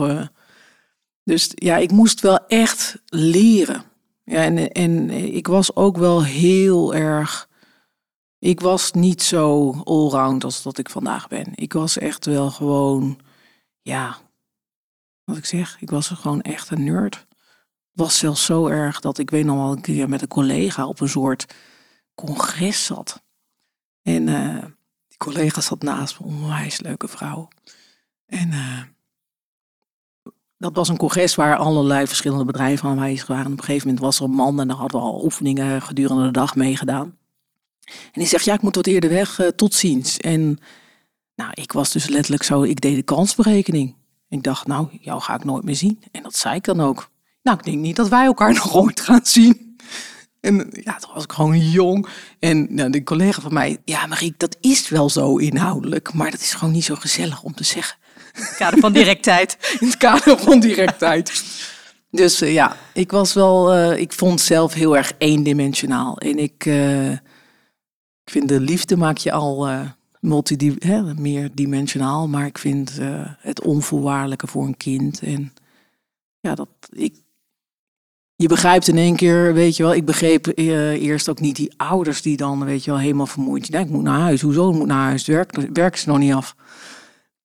dus 1.23 1.51
ja, 1.55 1.77
ik 1.77 1.91
moest 1.91 2.21
wel 2.21 2.47
echt 2.47 3.01
leren. 3.05 3.83
Ja, 4.23 4.43
en, 4.43 4.71
en 4.71 5.09
ik 5.09 5.47
was 5.47 5.75
ook 5.75 5.97
wel 5.97 6.23
heel 6.23 6.95
erg. 6.95 7.49
Ik 8.39 8.59
was 8.59 8.91
niet 8.91 9.23
zo 9.23 9.71
allround 9.83 10.43
als 10.43 10.63
dat 10.63 10.77
ik 10.77 10.89
vandaag 10.89 11.27
ben. 11.27 11.47
Ik 11.55 11.73
was 11.73 11.97
echt 11.97 12.25
wel 12.25 12.51
gewoon, 12.51 13.19
ja, 13.81 14.17
wat 15.23 15.37
ik 15.37 15.45
zeg, 15.45 15.77
ik 15.81 15.89
was 15.89 16.07
gewoon 16.07 16.41
echt 16.41 16.69
een 16.69 16.83
nerd. 16.83 17.15
Het 17.15 18.01
was 18.01 18.17
zelfs 18.17 18.45
zo 18.45 18.67
erg 18.67 18.99
dat 18.99 19.17
ik 19.17 19.29
weet 19.29 19.45
nog 19.45 19.57
wel 19.57 19.71
een 19.71 19.81
keer 19.81 20.09
met 20.09 20.21
een 20.21 20.27
collega 20.27 20.87
op 20.87 20.99
een 20.99 21.09
soort 21.09 21.45
congres 22.15 22.85
zat. 22.85 23.23
En 24.01 24.27
uh, 24.27 24.63
die 25.07 25.17
collega 25.17 25.61
zat 25.61 25.81
naast 25.81 26.19
me, 26.19 26.25
onwijs 26.25 26.79
leuke 26.79 27.07
vrouw. 27.07 27.47
En 28.25 28.51
uh, 28.51 28.81
dat 30.57 30.75
was 30.75 30.89
een 30.89 30.97
congres 30.97 31.35
waar 31.35 31.57
allerlei 31.57 32.07
verschillende 32.07 32.45
bedrijven 32.45 32.89
aanwezig 32.89 33.27
waren. 33.27 33.51
Op 33.51 33.57
een 33.57 33.63
gegeven 33.63 33.87
moment 33.87 34.05
was 34.05 34.19
er 34.19 34.25
een 34.25 34.31
man 34.31 34.59
en 34.59 34.67
daar 34.67 34.77
hadden 34.77 34.99
we 34.99 35.05
al 35.05 35.23
oefeningen 35.23 35.81
gedurende 35.81 36.23
de 36.23 36.31
dag 36.31 36.55
meegedaan. 36.55 37.17
En 37.85 38.19
die 38.19 38.27
zegt, 38.27 38.45
ja, 38.45 38.53
ik 38.53 38.61
moet 38.61 38.75
wat 38.75 38.87
eerder 38.87 39.09
weg, 39.09 39.39
uh, 39.39 39.47
tot 39.47 39.73
ziens. 39.73 40.17
En 40.17 40.59
nou, 41.35 41.51
ik 41.53 41.71
was 41.71 41.91
dus 41.91 42.07
letterlijk 42.07 42.43
zo, 42.43 42.61
ik 42.61 42.81
deed 42.81 42.95
de 42.95 43.03
kansberekening. 43.03 43.95
Ik 44.29 44.43
dacht, 44.43 44.67
nou, 44.67 44.87
jou 45.01 45.21
ga 45.21 45.35
ik 45.35 45.43
nooit 45.43 45.63
meer 45.63 45.75
zien. 45.75 46.03
En 46.11 46.23
dat 46.23 46.35
zei 46.35 46.55
ik 46.55 46.63
dan 46.63 46.81
ook. 46.81 47.09
Nou, 47.41 47.57
ik 47.57 47.63
denk 47.63 47.77
niet 47.77 47.95
dat 47.95 48.09
wij 48.09 48.25
elkaar 48.25 48.53
nog 48.63 48.75
ooit 48.75 48.99
gaan 48.99 49.25
zien. 49.25 49.72
En 50.43 50.69
ja, 50.83 50.95
toen 50.97 51.13
was 51.13 51.23
ik 51.23 51.31
gewoon 51.31 51.59
jong. 51.59 52.07
En 52.39 52.75
nou, 52.75 52.89
de 52.89 53.03
collega 53.03 53.41
van 53.41 53.53
mij, 53.53 53.77
ja, 53.85 54.05
Marie, 54.05 54.33
dat 54.37 54.57
is 54.61 54.89
wel 54.89 55.09
zo 55.09 55.37
inhoudelijk. 55.37 56.13
Maar 56.13 56.31
dat 56.31 56.39
is 56.39 56.53
gewoon 56.53 56.73
niet 56.73 56.83
zo 56.83 56.95
gezellig 56.95 57.43
om 57.43 57.53
te 57.53 57.63
zeggen. 57.63 57.97
In 58.33 58.41
het 58.41 58.55
kader 58.55 58.79
van 58.79 58.93
directheid. 58.93 59.57
In 59.79 59.87
het 59.87 59.97
kader 59.97 60.39
van 60.39 60.59
directheid. 60.59 61.43
Dus 62.09 62.41
uh, 62.41 62.53
ja, 62.53 62.77
ik 62.93 63.11
was 63.11 63.33
wel, 63.33 63.75
uh, 63.75 63.99
ik 63.99 64.13
vond 64.13 64.41
zelf 64.41 64.73
heel 64.73 64.97
erg 64.97 65.13
eendimensionaal. 65.17 66.17
En 66.17 66.39
ik, 66.39 66.65
uh, 66.65 67.11
ik 67.11 68.31
vind 68.31 68.47
de 68.47 68.59
liefde 68.59 68.97
maak 68.97 69.17
je 69.17 69.31
al 69.31 69.69
multi 70.19 70.75
hè, 70.79 71.13
meer 71.13 71.49
dimensionaal. 71.53 72.27
Maar 72.27 72.45
ik 72.45 72.57
vind 72.57 72.99
het 73.37 73.61
onvoorwaardelijke 73.61 74.47
voor 74.47 74.65
een 74.65 74.77
kind. 74.77 75.21
En 75.21 75.53
ja, 76.39 76.55
dat 76.55 76.69
ik. 76.89 77.22
Je 78.43 78.49
begrijpt 78.49 78.87
in 78.87 78.97
één 78.97 79.15
keer, 79.15 79.53
weet 79.53 79.77
je 79.77 79.83
wel, 79.83 79.93
ik 79.93 80.05
begreep 80.05 80.51
eerst 80.55 81.29
ook 81.29 81.39
niet 81.39 81.55
die 81.55 81.73
ouders 81.77 82.21
die 82.21 82.37
dan, 82.37 82.65
weet 82.65 82.83
je 82.83 82.91
wel, 82.91 82.99
helemaal 82.99 83.25
vermoeid. 83.25 83.67
Ja, 83.67 83.79
ik 83.79 83.89
moet 83.89 84.03
naar 84.03 84.19
huis. 84.19 84.41
Hoezo 84.41 84.73
moet 84.73 84.87
naar 84.87 85.03
huis? 85.03 85.25
Werk, 85.25 85.67
werk 85.73 85.93
is 85.93 86.05
nog 86.05 86.17
niet 86.17 86.33
af. 86.33 86.55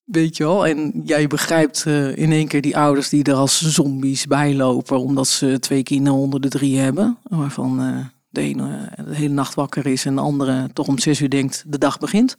Weet 0.04 0.36
je 0.36 0.44
wel? 0.44 0.66
En 0.66 1.02
jij 1.04 1.26
begrijpt 1.26 1.84
uh, 1.86 2.16
in 2.16 2.32
één 2.32 2.48
keer 2.48 2.60
die 2.60 2.76
ouders 2.76 3.08
die 3.08 3.24
er 3.24 3.34
als 3.34 3.60
zombies 3.60 4.26
bij 4.26 4.54
lopen. 4.54 5.00
Omdat 5.00 5.28
ze 5.28 5.58
twee 5.58 5.82
kinderen 5.82 6.18
onder 6.18 6.40
de 6.40 6.48
drie 6.48 6.78
hebben. 6.78 7.18
Waarvan 7.22 7.82
uh, 7.82 7.98
de 8.28 8.40
ene 8.40 8.92
de 9.08 9.14
hele 9.14 9.34
nacht 9.34 9.54
wakker 9.54 9.86
is 9.86 10.04
en 10.04 10.14
de 10.14 10.20
andere 10.20 10.70
toch 10.72 10.88
om 10.88 10.98
zes 10.98 11.20
uur 11.20 11.30
denkt 11.30 11.64
de 11.66 11.78
dag 11.78 11.98
begint. 11.98 12.36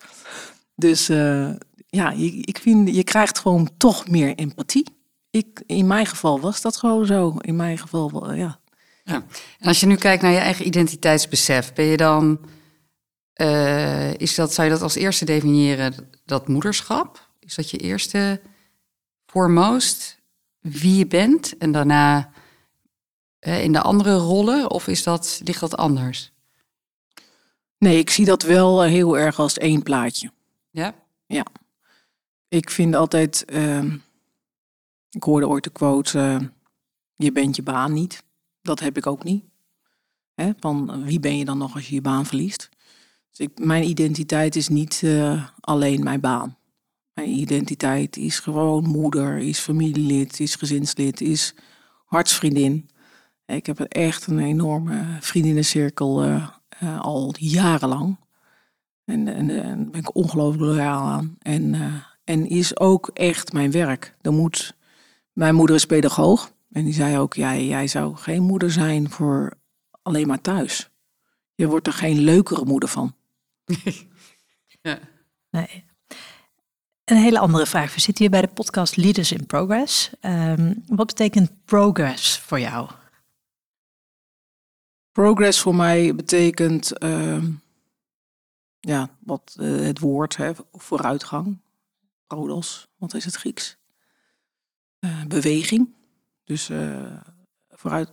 Dus 0.75 1.07
ja, 1.87 2.11
je, 2.11 2.41
ik 2.41 2.59
vind, 2.61 2.95
je 2.95 3.03
krijgt 3.03 3.39
gewoon 3.39 3.69
toch 3.77 4.09
meer 4.09 4.35
empathie. 4.35 4.97
Ik, 5.29 5.63
in 5.65 5.87
mijn 5.87 6.05
geval 6.05 6.39
was 6.39 6.61
dat 6.61 6.77
gewoon 6.77 7.05
zo. 7.05 7.35
In 7.39 7.55
mijn 7.55 7.77
geval, 7.77 8.33
ja. 8.33 8.59
ja. 9.03 9.25
En 9.59 9.67
als 9.67 9.79
je 9.79 9.85
nu 9.85 9.95
kijkt 9.95 10.21
naar 10.21 10.31
je 10.31 10.37
eigen 10.37 10.67
identiteitsbesef, 10.67 11.73
ben 11.73 11.85
je 11.85 11.97
dan... 11.97 12.39
is 14.17 14.35
dat, 14.35 14.53
zou 14.53 14.67
je 14.67 14.73
dat 14.73 14.81
als 14.81 14.95
eerste 14.95 15.25
definiëren, 15.25 16.09
dat 16.25 16.47
moederschap? 16.47 17.29
Is 17.39 17.55
dat 17.55 17.69
je 17.69 17.77
eerste 17.77 18.41
foremost 19.25 20.19
wie 20.59 20.95
je 20.95 21.07
bent 21.07 21.57
en 21.57 21.71
daarna 21.71 22.31
uh, 23.39 23.63
in 23.63 23.71
de 23.71 23.81
andere 23.81 24.15
rollen? 24.15 24.71
Of 24.71 24.87
is 24.87 25.03
dat, 25.03 25.41
ligt 25.43 25.59
dat 25.59 25.77
anders? 25.77 26.31
Nee, 27.77 27.97
ik 27.97 28.09
zie 28.09 28.25
dat 28.25 28.43
wel 28.43 28.83
eh, 28.83 28.89
heel 28.89 29.17
erg 29.17 29.39
als 29.39 29.57
één 29.57 29.83
plaatje. 29.83 30.31
Ja? 30.69 30.93
Ja. 31.25 31.45
Ik 32.47 32.69
vind 32.69 32.95
altijd, 32.95 33.45
uh, 33.47 33.93
ik 35.09 35.23
hoorde 35.23 35.47
ooit 35.47 35.63
de 35.63 35.69
quote, 35.69 36.17
uh, 36.17 36.47
je 37.15 37.31
bent 37.31 37.55
je 37.55 37.63
baan 37.63 37.93
niet. 37.93 38.23
Dat 38.61 38.79
heb 38.79 38.97
ik 38.97 39.07
ook 39.07 39.23
niet. 39.23 39.43
Hè? 40.33 40.51
Van 40.59 41.03
wie 41.03 41.19
ben 41.19 41.37
je 41.37 41.45
dan 41.45 41.57
nog 41.57 41.75
als 41.75 41.89
je 41.89 41.95
je 41.95 42.01
baan 42.01 42.25
verliest? 42.25 42.69
Dus 43.31 43.47
mijn 43.55 43.89
identiteit 43.89 44.55
is 44.55 44.67
niet 44.67 45.01
uh, 45.05 45.47
alleen 45.59 46.03
mijn 46.03 46.19
baan. 46.19 46.57
Mijn 47.13 47.29
identiteit 47.29 48.17
is 48.17 48.39
gewoon 48.39 48.83
moeder, 48.83 49.37
is 49.37 49.59
familielid, 49.59 50.39
is 50.39 50.55
gezinslid, 50.55 51.21
is 51.21 51.55
hartsvriendin. 52.05 52.89
Ik 53.45 53.65
heb 53.65 53.79
echt 53.79 54.27
een 54.27 54.39
enorme 54.39 55.17
vriendinnencirkel 55.19 56.25
uh, 56.25 56.49
al 56.99 57.33
jarenlang. 57.37 58.17
En, 59.05 59.25
daar 59.25 59.89
ben 59.91 59.99
ik 59.99 60.15
ongelooflijk 60.15 60.63
loyaal 60.63 61.07
aan. 61.07 61.35
En, 61.39 61.75
en 62.23 62.49
is 62.49 62.79
ook 62.79 63.09
echt 63.13 63.53
mijn 63.53 63.71
werk. 63.71 64.15
Er 64.21 64.33
moet, 64.33 64.75
mijn 65.39 65.55
moeder 65.55 65.75
is 65.75 65.85
pedagoog. 65.85 66.51
En 66.71 66.83
die 66.83 66.93
zei 66.93 67.17
ook, 67.17 67.33
jij, 67.33 67.65
jij 67.65 67.87
zou 67.87 68.15
geen 68.15 68.43
moeder 68.43 68.71
zijn 68.71 69.09
voor 69.09 69.53
alleen 70.01 70.27
maar 70.27 70.41
thuis. 70.41 70.89
Je 71.55 71.67
wordt 71.67 71.87
er 71.87 71.93
geen 71.93 72.17
leukere 72.19 72.65
moeder 72.65 72.89
van. 72.89 73.15
ja. 74.81 74.99
Nee. 75.49 75.85
een 77.05 77.17
hele 77.17 77.39
andere 77.39 77.65
vraag. 77.65 77.93
We 77.93 77.99
zitten 77.99 78.23
hier 78.23 78.31
bij 78.31 78.41
de 78.41 78.53
podcast 78.53 78.97
Leaders 78.97 79.31
in 79.31 79.45
Progress. 79.45 80.11
Ehm, 80.19 80.73
wat 80.85 81.07
betekent 81.07 81.65
progress 81.65 82.39
voor 82.39 82.59
jou? 82.59 82.89
Progress 85.11 85.59
voor 85.59 85.75
mij 85.75 86.15
betekent, 86.15 86.97
ehm, 86.97 87.51
ja, 88.79 89.09
wat 89.19 89.55
eh, 89.59 89.79
het 89.79 89.99
woord, 89.99 90.37
hè, 90.37 90.51
vooruitgang. 90.71 91.61
Prodos, 92.27 92.87
wat 92.97 93.13
is 93.13 93.25
het 93.25 93.35
Grieks? 93.35 93.78
Uh, 94.99 95.25
beweging. 95.27 95.95
Dus 96.43 96.69
uh, 96.69 97.19
vooruit, 97.69 98.11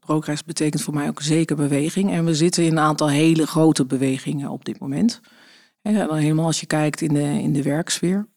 progress 0.00 0.44
betekent 0.44 0.82
voor 0.82 0.94
mij 0.94 1.08
ook 1.08 1.22
zeker 1.22 1.56
beweging. 1.56 2.10
En 2.10 2.24
we 2.24 2.34
zitten 2.34 2.64
in 2.64 2.72
een 2.72 2.78
aantal 2.78 3.08
hele 3.08 3.46
grote 3.46 3.84
bewegingen 3.84 4.50
op 4.50 4.64
dit 4.64 4.78
moment. 4.78 5.20
En 5.82 5.94
dan 5.94 6.16
helemaal 6.16 6.46
als 6.46 6.60
je 6.60 6.66
kijkt 6.66 7.00
in 7.00 7.14
de, 7.14 7.42
in 7.42 7.52
de 7.52 7.62
werksfeer. 7.62 8.28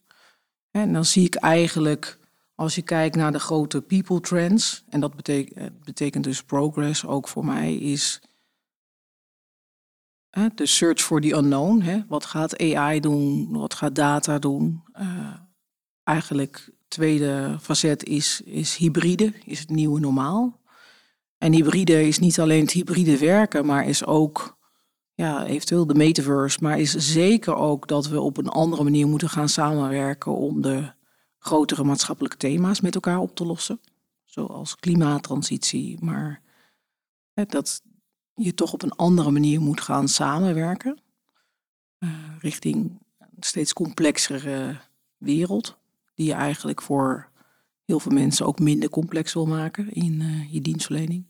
En 0.71 0.93
dan 0.93 1.05
zie 1.05 1.25
ik 1.25 1.35
eigenlijk, 1.35 2.19
als 2.55 2.75
je 2.75 2.81
kijkt 2.81 3.15
naar 3.15 3.31
de 3.31 3.39
grote 3.39 3.81
people 3.81 4.19
trends, 4.19 4.83
en 4.89 4.99
dat 4.99 5.15
betekent, 5.15 5.83
betekent 5.83 6.23
dus 6.23 6.43
progress 6.43 7.05
ook 7.05 7.27
voor 7.27 7.45
mij, 7.45 7.75
is 7.75 8.21
de 10.55 10.65
search 10.65 11.01
for 11.01 11.21
the 11.21 11.35
unknown. 11.35 11.81
Hè? 11.81 12.03
Wat 12.07 12.25
gaat 12.25 12.57
AI 12.57 12.99
doen? 12.99 13.47
Wat 13.51 13.73
gaat 13.73 13.95
data 13.95 14.39
doen? 14.39 14.83
Eigenlijk 16.03 16.71
tweede 16.89 17.57
facet 17.61 18.03
is, 18.03 18.41
is 18.41 18.75
hybride, 18.75 19.33
is 19.45 19.59
het 19.59 19.69
nieuwe 19.69 19.99
normaal. 19.99 20.59
En 21.37 21.53
hybride 21.53 22.07
is 22.07 22.19
niet 22.19 22.39
alleen 22.39 22.61
het 22.61 22.71
hybride 22.71 23.17
werken, 23.17 23.65
maar 23.65 23.87
is 23.87 24.05
ook 24.05 24.57
ja, 25.13 25.45
eventueel 25.45 25.85
de 25.85 25.95
metaverse, 25.95 26.57
maar 26.61 26.79
is 26.79 26.91
zeker 26.91 27.55
ook 27.55 27.87
dat 27.87 28.07
we 28.07 28.21
op 28.21 28.37
een 28.37 28.47
andere 28.47 28.83
manier 28.83 29.07
moeten 29.07 29.29
gaan 29.29 29.49
samenwerken 29.49 30.35
om 30.35 30.61
de 30.61 30.91
grotere 31.37 31.83
maatschappelijke 31.83 32.37
thema's 32.37 32.81
met 32.81 32.95
elkaar 32.95 33.19
op 33.19 33.35
te 33.35 33.45
lossen. 33.45 33.79
Zoals 34.25 34.75
klimaattransitie, 34.75 35.97
maar 36.03 36.41
dat 37.33 37.81
je 38.33 38.53
toch 38.53 38.73
op 38.73 38.81
een 38.81 38.95
andere 38.95 39.31
manier 39.31 39.61
moet 39.61 39.81
gaan 39.81 40.07
samenwerken. 40.07 40.99
Uh, 41.99 42.09
richting 42.39 42.99
een 43.19 43.27
steeds 43.39 43.73
complexere 43.73 44.77
wereld, 45.17 45.77
die 46.19 46.27
je 46.27 46.33
eigenlijk 46.33 46.81
voor 46.81 47.31
heel 47.85 47.99
veel 47.99 48.11
mensen 48.11 48.45
ook 48.45 48.59
minder 48.59 48.89
complex 48.89 49.33
wil 49.33 49.45
maken 49.45 49.91
in 49.91 50.21
uh, 50.21 50.53
je 50.53 50.61
dienstverlening. 50.61 51.27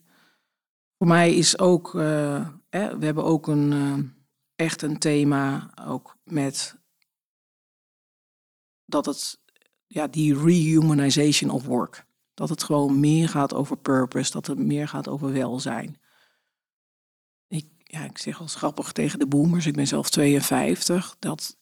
Voor 0.97 1.07
mij 1.07 1.35
is 1.35 1.59
ook, 1.59 1.93
uh, 1.93 2.49
we 2.69 3.05
hebben 3.05 3.23
ook 3.23 3.47
een, 3.47 3.71
uh, 3.71 3.97
echt 4.55 4.81
een 4.81 4.99
thema 4.99 5.71
ook 5.85 6.17
met 6.23 6.75
dat 8.85 9.05
het, 9.05 9.39
ja, 9.87 10.07
die 10.07 10.39
rehumanization 10.39 11.49
of 11.49 11.65
work. 11.65 12.05
Dat 12.33 12.49
het 12.49 12.63
gewoon 12.63 12.99
meer 12.99 13.29
gaat 13.29 13.53
over 13.53 13.77
purpose, 13.77 14.31
dat 14.31 14.47
het 14.47 14.57
meer 14.57 14.87
gaat 14.87 15.07
over 15.07 15.31
welzijn. 15.31 16.01
Ik, 17.47 17.65
ja, 17.83 18.03
ik 18.03 18.17
zeg 18.17 18.39
als 18.39 18.55
grappig 18.55 18.91
tegen 18.91 19.19
de 19.19 19.27
boomers, 19.27 19.65
ik 19.65 19.75
ben 19.75 19.87
zelf 19.87 20.09
52, 20.09 21.15
dat 21.19 21.58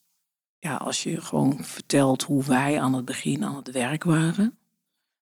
ja, 0.59 0.75
als 0.75 1.03
je 1.03 1.21
gewoon 1.21 1.63
vertelt 1.63 2.23
hoe 2.23 2.43
wij 2.43 2.79
aan 2.79 2.93
het 2.93 3.05
begin 3.05 3.45
aan 3.45 3.55
het 3.55 3.71
werk 3.71 4.03
waren 4.03 4.57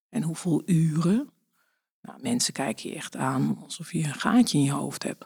en 0.08 0.22
hoeveel 0.22 0.62
uren, 0.66 1.30
nou, 2.02 2.18
mensen 2.20 2.52
kijken 2.52 2.88
je 2.88 2.94
echt 2.94 3.16
aan 3.16 3.58
alsof 3.62 3.92
je 3.92 4.04
een 4.04 4.14
gaatje 4.14 4.58
in 4.58 4.64
je 4.64 4.72
hoofd 4.72 5.02
hebt. 5.02 5.24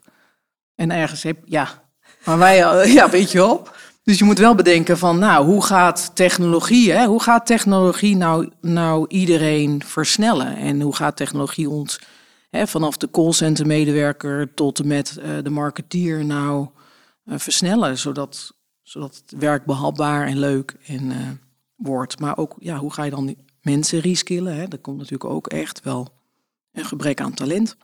En 0.74 0.90
ergens 0.90 1.22
heb 1.22 1.42
ja, 1.44 1.90
maar 2.24 2.38
wij, 2.38 2.62
eh, 2.62 2.92
ja, 2.98 3.10
weet 3.10 3.30
je 3.30 3.38
wel. 3.38 3.66
Dus 4.02 4.18
je 4.18 4.24
moet 4.24 4.38
wel 4.38 4.54
bedenken 4.54 4.98
van, 4.98 5.18
nou, 5.18 5.46
hoe 5.46 5.64
gaat 5.64 6.10
technologie, 6.14 6.92
hè? 6.92 7.06
hoe 7.06 7.22
gaat 7.22 7.46
technologie 7.46 8.16
nou, 8.16 8.50
nou 8.60 9.04
iedereen 9.08 9.82
versnellen? 9.84 10.56
En 10.56 10.80
hoe 10.80 10.96
gaat 10.96 11.16
technologie 11.16 11.68
ons, 11.68 12.00
hè, 12.50 12.66
vanaf 12.66 12.96
de 12.96 13.10
callcenter 13.10 13.66
medewerker 13.66 14.54
tot 14.54 14.78
en 14.78 14.86
met 14.86 15.18
uh, 15.18 15.42
de 15.42 15.50
marketeer 15.50 16.24
nou 16.24 16.68
uh, 17.24 17.38
versnellen, 17.38 17.98
zodat, 17.98 18.54
zodat 18.90 19.16
het 19.16 19.40
werk 19.40 19.64
behapbaar 19.64 20.26
en 20.26 20.38
leuk 20.38 20.76
en, 20.86 21.10
uh, 21.10 21.28
wordt. 21.74 22.20
Maar 22.20 22.36
ook, 22.36 22.56
ja, 22.58 22.78
hoe 22.78 22.92
ga 22.92 23.04
je 23.04 23.10
dan 23.10 23.36
mensen 23.62 24.00
reskillen? 24.00 24.56
Hè? 24.56 24.68
Dat 24.68 24.80
komt 24.80 24.96
natuurlijk 24.96 25.30
ook 25.30 25.46
echt 25.46 25.82
wel 25.82 26.08
een 26.72 26.84
gebrek 26.84 27.20
aan 27.20 27.34
talent. 27.34 27.76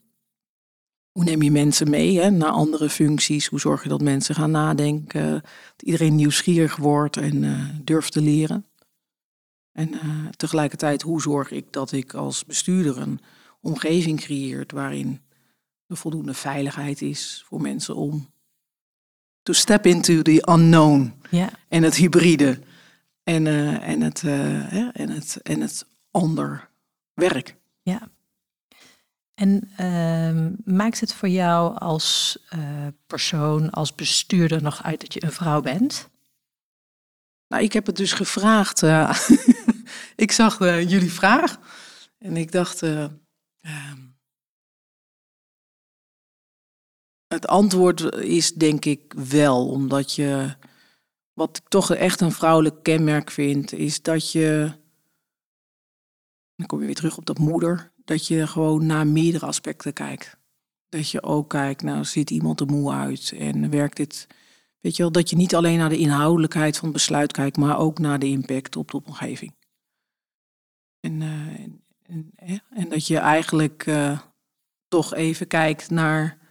Hoe 1.11 1.25
neem 1.25 1.43
je 1.43 1.51
mensen 1.51 1.91
mee 1.91 2.21
hè, 2.21 2.31
naar 2.31 2.51
andere 2.51 2.89
functies? 2.89 3.47
Hoe 3.47 3.61
zorg 3.61 3.83
je 3.83 3.89
dat 3.89 4.01
mensen 4.01 4.35
gaan 4.35 4.51
nadenken? 4.51 5.33
Dat 5.33 5.83
iedereen 5.83 6.15
nieuwsgierig 6.15 6.77
wordt 6.77 7.17
en 7.17 7.43
uh, 7.43 7.69
durft 7.83 8.13
te 8.13 8.21
leren? 8.21 8.67
En 9.73 9.93
uh, 9.93 10.29
tegelijkertijd, 10.37 11.03
hoe 11.03 11.21
zorg 11.21 11.51
ik 11.51 11.73
dat 11.73 11.93
ik 11.93 12.15
als 12.15 12.45
bestuurder 12.45 12.99
een 12.99 13.21
omgeving 13.61 14.21
creëer 14.21 14.65
waarin 14.75 15.21
er 15.87 15.97
voldoende 15.97 16.35
veiligheid 16.35 17.03
is 17.03 17.45
voor 17.47 17.61
mensen 17.61 17.97
om 17.97 18.29
to 19.47 19.53
step 19.53 19.87
into 19.87 20.23
the 20.23 20.49
unknown 20.51 21.15
ja. 21.31 21.51
en 21.69 21.83
het 21.83 21.95
hybride 21.95 22.59
en, 23.23 23.47
uh, 23.47 23.89
en, 23.89 24.01
het, 24.01 24.23
en, 24.93 25.11
het, 25.11 25.37
en 25.43 25.61
het 25.61 25.87
ander 26.11 26.69
werk. 27.15 27.57
Ja, 27.83 28.09
en 29.35 29.71
uh, 29.81 30.75
maakt 30.75 31.01
het 31.01 31.15
voor 31.15 31.29
jou 31.29 31.79
als 31.79 32.39
uh, 32.55 32.87
persoon, 33.07 33.71
als 33.71 33.95
bestuurder 33.95 34.63
nog 34.63 34.83
uit 34.83 35.01
dat 35.01 35.15
je 35.15 35.25
een 35.25 35.33
vrouw 35.33 35.61
bent? 35.61 36.09
Nou, 37.49 37.63
ik 37.63 37.73
heb 37.73 37.87
het 37.87 37.97
dus 37.97 38.13
gevraagd. 38.13 38.83
Uh, 38.83 39.19
ik 40.17 40.33
zag 40.33 40.61
uh, 40.61 40.91
jullie 40.91 41.13
vraag 41.13 41.59
en 42.19 42.37
ik 42.37 42.53
dacht. 42.53 42.83
ehm, 42.83 44.06
het 47.37 47.47
antwoord 47.47 48.15
is 48.15 48.53
denk 48.53 48.85
ik 48.85 49.15
wel, 49.29 49.69
omdat 49.69 50.15
je. 50.15 50.55
Wat 51.33 51.57
ik 51.57 51.69
toch 51.69 51.95
echt 51.95 52.21
een 52.21 52.33
vrouwelijk 52.33 52.83
kenmerk 52.83 53.31
vind, 53.31 53.73
is 53.73 54.03
dat 54.03 54.33
je. 54.33 54.73
Dan 56.55 56.67
kom 56.67 56.81
je 56.81 56.87
weer 56.87 56.95
terug 56.95 57.17
op 57.17 57.27
dat 57.27 57.39
moeder 57.39 57.93
dat 58.05 58.27
je 58.27 58.47
gewoon 58.47 58.87
naar 58.87 59.07
meerdere 59.07 59.47
aspecten 59.47 59.93
kijkt. 59.93 60.37
Dat 60.89 61.11
je 61.11 61.23
ook 61.23 61.49
kijkt, 61.49 61.83
nou 61.83 62.05
ziet 62.05 62.31
iemand 62.31 62.61
er 62.61 62.67
moe 62.67 62.93
uit 62.93 63.33
en 63.39 63.71
werkt 63.71 63.97
dit. 63.97 64.27
Weet 64.81 64.97
je 64.97 65.03
wel, 65.03 65.13
dat 65.13 65.31
je 65.31 65.37
niet 65.37 65.55
alleen 65.55 65.79
naar 65.79 65.89
de 65.89 65.99
inhoudelijkheid 65.99 66.77
van 66.77 66.85
het 66.85 66.97
besluit 66.97 67.33
kijkt, 67.33 67.57
maar 67.57 67.79
ook 67.79 67.99
naar 67.99 68.19
de 68.19 68.27
impact 68.27 68.77
op 68.77 68.91
de 68.91 69.03
omgeving. 69.05 69.55
En, 71.01 71.21
uh, 71.21 71.61
en, 72.03 72.63
en, 72.71 72.89
dat 72.89 73.07
je 73.07 73.19
eigenlijk 73.19 73.87
uh, 73.87 74.21
toch 74.89 75.15
even 75.15 75.47
kijkt 75.47 75.91
naar 75.91 76.46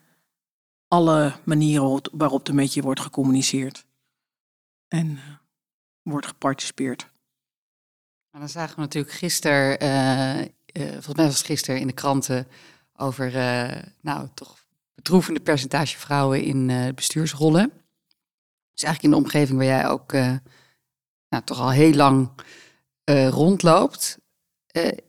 alle 0.87 1.33
manieren 1.43 2.01
waarop 2.11 2.47
er 2.47 2.55
met 2.55 2.73
je 2.73 2.81
wordt 2.81 2.99
gecommuniceerd. 2.99 3.85
En 4.87 5.07
uh, 5.07 5.21
wordt 6.01 6.27
geparticipeerd. 6.27 7.09
En 8.31 8.39
dan 8.39 8.49
zagen 8.49 8.75
we 8.75 8.81
natuurlijk 8.81 9.13
gisteren 9.13 9.83
uh, 10.77 10.91
volgens 10.91 11.15
mij 11.15 11.25
was 11.25 11.37
het 11.37 11.45
gisteren 11.45 11.79
in 11.79 11.87
de 11.87 11.93
kranten 11.93 12.47
over, 12.95 13.31
nou, 14.01 14.27
toch 14.33 14.65
bedroevende 14.95 15.39
percentage 15.39 15.97
vrouwen 15.97 16.43
in 16.43 16.91
bestuursrollen. 16.95 17.71
Dus 18.73 18.83
eigenlijk 18.83 19.03
in 19.03 19.09
de 19.09 19.25
omgeving 19.25 19.57
waar 19.57 19.67
jij 19.67 19.87
ook 19.87 20.11
nou, 21.29 21.43
toch 21.43 21.59
al 21.59 21.71
heel 21.71 21.93
lang 21.93 22.29
rondloopt. 23.29 24.17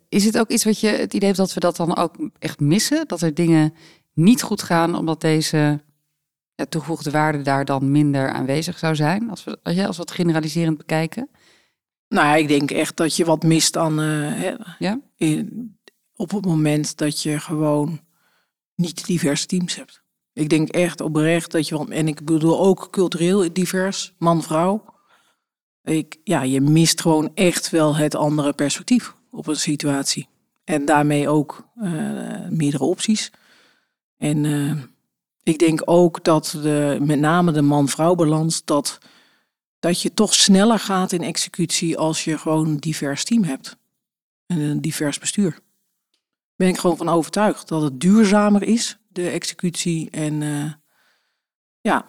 is 0.09 0.25
het 0.25 0.39
ook 0.39 0.49
iets 0.49 0.65
wat 0.65 0.81
je 0.81 0.89
het 0.89 1.15
idee 1.15 1.27
hebt 1.27 1.41
dat 1.41 1.55
we 1.55 1.61
dat 1.61 1.77
dan 1.77 1.97
ook 1.97 2.31
echt 2.39 2.61
missen? 2.61 3.09
Dat 3.09 3.21
er 3.21 3.35
dingen 3.35 3.75
niet 4.16 4.42
goed 4.42 4.62
gaan 4.62 4.94
omdat 4.94 5.20
deze 5.20 5.81
ja, 6.55 6.64
toegevoegde 6.64 7.11
waarde 7.11 7.42
daar 7.42 7.64
dan 7.64 7.90
minder 7.90 8.31
aanwezig 8.31 8.79
zou 8.79 8.94
zijn? 8.94 9.31
Als 9.31 9.44
we, 9.44 9.59
als, 9.62 9.74
we 9.74 10.02
het 10.02 10.11
generaliserend 10.11 10.79
bekijken. 10.79 11.29
Nou, 12.09 12.38
ik 12.38 12.48
denk 12.48 12.70
echt 12.70 12.96
dat 12.96 13.16
je 13.16 13.24
wat 13.24 13.42
mist 13.42 13.76
aan. 13.76 14.00
Uh, 14.00 14.55
ja? 14.79 15.00
in, 15.17 15.79
op 16.14 16.31
het 16.31 16.46
moment 16.46 16.96
dat 16.96 17.23
je 17.23 17.40
gewoon 17.40 18.00
niet 18.75 19.06
diverse 19.06 19.46
teams 19.46 19.77
hebt. 19.77 20.02
Ik 20.33 20.48
denk 20.48 20.69
echt 20.69 21.00
oprecht 21.00 21.50
dat 21.50 21.69
je. 21.69 21.87
En 21.88 22.08
ik 22.08 22.25
bedoel 22.25 22.60
ook 22.60 22.88
cultureel 22.90 23.52
divers, 23.52 24.14
man-vrouw. 24.19 24.85
Ik, 25.83 26.21
ja, 26.25 26.42
je 26.42 26.60
mist 26.60 27.00
gewoon 27.00 27.31
echt 27.35 27.71
wel 27.71 27.96
het 27.96 28.14
andere 28.14 28.52
perspectief 28.52 29.14
op 29.31 29.46
een 29.46 29.56
situatie. 29.56 30.29
En 30.64 30.85
daarmee 30.85 31.29
ook 31.29 31.69
uh, 31.77 32.48
meerdere 32.48 32.85
opties. 32.85 33.31
En 34.17 34.44
uh, 34.44 34.83
ik 35.42 35.58
denk 35.58 35.83
ook 35.85 36.25
dat 36.25 36.58
de, 36.62 36.98
met 37.00 37.19
name 37.19 37.52
de 37.52 37.62
man-vrouw 37.62 38.14
balans, 38.14 38.64
dat 38.64 38.98
dat 39.79 40.02
je 40.02 40.14
toch 40.14 40.35
sneller 40.35 40.79
gaat 40.79 41.12
in 41.12 41.23
executie 41.23 41.98
als 41.98 42.25
je 42.25 42.38
gewoon 42.38 42.67
een 42.67 42.81
divers 42.81 43.25
team 43.25 43.42
hebt. 43.42 43.77
En 44.46 44.58
een 44.58 44.81
divers 44.81 45.19
bestuur. 45.19 45.60
Ben 46.56 46.69
ik 46.69 46.79
gewoon 46.79 46.96
van 46.96 47.08
overtuigd 47.08 47.69
dat 47.69 47.83
het 47.83 48.00
duurzamer 48.00 48.62
is, 48.62 48.98
de 49.08 49.29
executie. 49.29 50.10
En 50.10 50.40
uh, 50.40 50.73
ja, 51.81 52.06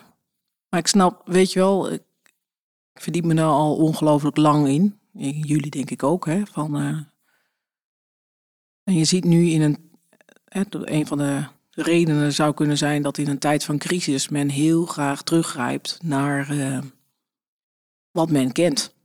maar 0.70 0.80
ik 0.80 0.88
snap, 0.88 1.22
weet 1.28 1.51
je 1.51 1.60
wel, 1.60 1.91
ik 1.91 2.03
verdiep 2.93 3.26
me 3.26 3.34
nou 3.34 3.51
al 3.51 3.76
ongelooflijk 3.76 4.38
lang 4.38 4.68
in. 4.68 4.99
jullie 5.45 5.72
denk 5.72 5.91
ik 5.91 6.03
ook, 6.03 6.26
hè, 6.26 6.45
van... 6.45 6.76
eh, 6.76 6.99
en 8.84 8.93
je 8.93 9.05
ziet 9.05 9.24
nu 9.24 9.49
in 9.49 9.62
een... 9.62 9.86
Een 10.70 11.08
van 11.08 11.18
de 11.18 11.47
redenen 11.82 12.34
zou 12.34 12.54
kunnen 12.54 12.78
zijn 12.78 13.02
dat 13.02 13.18
in 13.18 13.28
een 13.28 13.40
tijd 13.40 13.64
van 13.64 13.78
crisis 13.78 14.30
men 14.30 14.50
heel 14.50 14.86
graag 14.86 15.24
teruggrijpt 15.24 16.00
naar 16.04 16.50
eh, 16.50 16.80
wat 18.12 18.30
men 18.30 18.52
kent. 18.52 18.96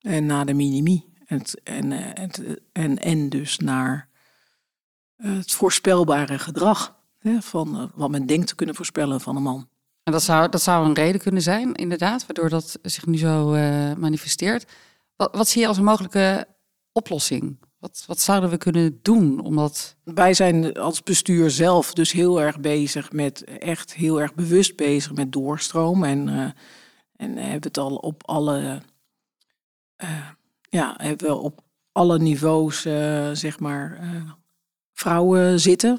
En 0.00 0.26
naar 0.26 0.46
de 0.46 0.54
minimie. 0.54 1.12
En, 1.26 1.42
en, 1.64 1.92
eh, 1.92 2.24
en, 2.72 2.98
en 2.98 3.28
dus 3.28 3.58
naar 3.58 4.08
eh, 5.16 5.36
het 5.36 5.52
voorspelbare 5.52 6.38
gedrag. 6.38 6.96
Hè, 7.18 7.40
van 7.40 7.90
wat 7.94 8.10
men 8.10 8.26
denkt 8.26 8.46
te 8.46 8.54
kunnen 8.54 8.74
voorspellen 8.74 9.20
van 9.20 9.36
een 9.36 9.42
man. 9.42 9.68
En 10.02 10.12
dat 10.12 10.22
zou, 10.22 10.48
dat 10.48 10.62
zou 10.62 10.86
een 10.86 10.94
reden 10.94 11.20
kunnen 11.20 11.42
zijn, 11.42 11.74
inderdaad, 11.74 12.26
waardoor 12.26 12.48
dat 12.48 12.78
zich 12.82 13.06
nu 13.06 13.18
zo 13.18 13.50
manifesteert. 13.96 14.72
Wat, 15.16 15.36
wat 15.36 15.48
zie 15.48 15.60
je 15.60 15.68
als 15.68 15.76
een 15.76 15.84
mogelijke 15.84 16.46
oplossing? 16.92 17.58
Wat, 17.84 18.04
wat 18.06 18.20
zouden 18.20 18.50
we 18.50 18.56
kunnen 18.56 18.98
doen 19.02 19.40
om 19.40 19.56
dat... 19.56 19.96
Wij 20.04 20.34
zijn 20.34 20.74
als 20.76 21.02
bestuur 21.02 21.50
zelf 21.50 21.92
dus 21.92 22.12
heel 22.12 22.40
erg 22.40 22.60
bezig 22.60 23.12
met, 23.12 23.44
echt 23.44 23.94
heel 23.94 24.20
erg 24.20 24.34
bewust 24.34 24.76
bezig 24.76 25.12
met 25.12 25.32
doorstroom. 25.32 26.04
En, 26.04 26.28
eh, 26.28 26.50
en 27.16 27.36
hebben 27.36 27.62
het 27.62 27.78
al 27.78 27.96
op 27.96 28.22
alle, 28.26 28.82
eh, 29.96 30.28
ja, 30.68 30.94
hebben 30.96 31.26
we 31.26 31.34
op 31.34 31.60
alle 31.92 32.18
niveaus, 32.18 32.84
eh, 32.84 33.30
zeg 33.32 33.58
maar, 33.58 34.00
vrouwen 34.92 35.60
zitten. 35.60 35.98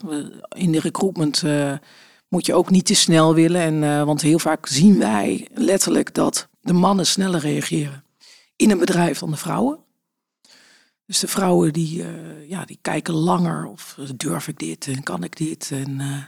In 0.56 0.72
de 0.72 0.80
recruitment 0.80 1.44
moet 2.28 2.46
je 2.46 2.54
ook 2.54 2.70
niet 2.70 2.86
te 2.86 2.96
snel 2.96 3.34
willen. 3.34 3.62
En, 3.62 4.06
want 4.06 4.22
heel 4.22 4.40
vaak 4.40 4.68
zien 4.68 5.00
wij 5.00 5.48
letterlijk 5.54 6.14
dat 6.14 6.48
de 6.62 6.74
mannen 6.74 7.06
sneller 7.06 7.40
reageren 7.40 8.04
in 8.56 8.72
een 8.72 8.80
bedrijf 8.80 9.20
dan 9.20 9.32
de 9.32 9.38
vrouwen. 9.38 9.85
Dus 11.06 11.20
de 11.20 11.28
vrouwen 11.28 11.74
die, 11.74 12.04
eh, 12.04 12.50
ja, 12.50 12.66
die 12.66 12.80
kijken 12.82 13.14
langer 13.14 13.66
of 13.66 13.96
eh, 14.00 14.10
durf 14.16 14.48
ik 14.48 14.60
dit 14.60 14.88
en 14.88 15.04
kan 15.04 15.24
ik 15.24 15.38
dit. 15.38 15.72
En, 15.72 16.00
eh, 16.00 16.24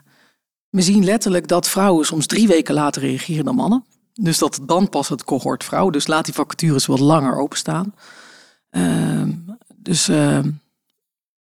we 0.69 0.81
zien 0.81 1.03
letterlijk 1.03 1.47
dat 1.47 1.69
vrouwen 1.69 2.05
soms 2.05 2.25
drie 2.25 2.47
weken 2.47 2.73
later 2.73 3.01
reageren 3.01 3.45
dan 3.45 3.55
mannen. 3.55 3.85
Dus 4.13 4.37
dat 4.37 4.59
dan 4.61 4.89
pas 4.89 5.09
het 5.09 5.23
cohort 5.23 5.63
vrouw. 5.63 5.89
Dus 5.89 6.07
laat 6.07 6.25
die 6.25 6.33
vacatures 6.33 6.85
wat 6.85 6.99
langer 6.99 7.37
openstaan. 7.37 7.95
Ehm, 8.69 9.31
dus 9.75 10.07
ehm, 10.07 10.51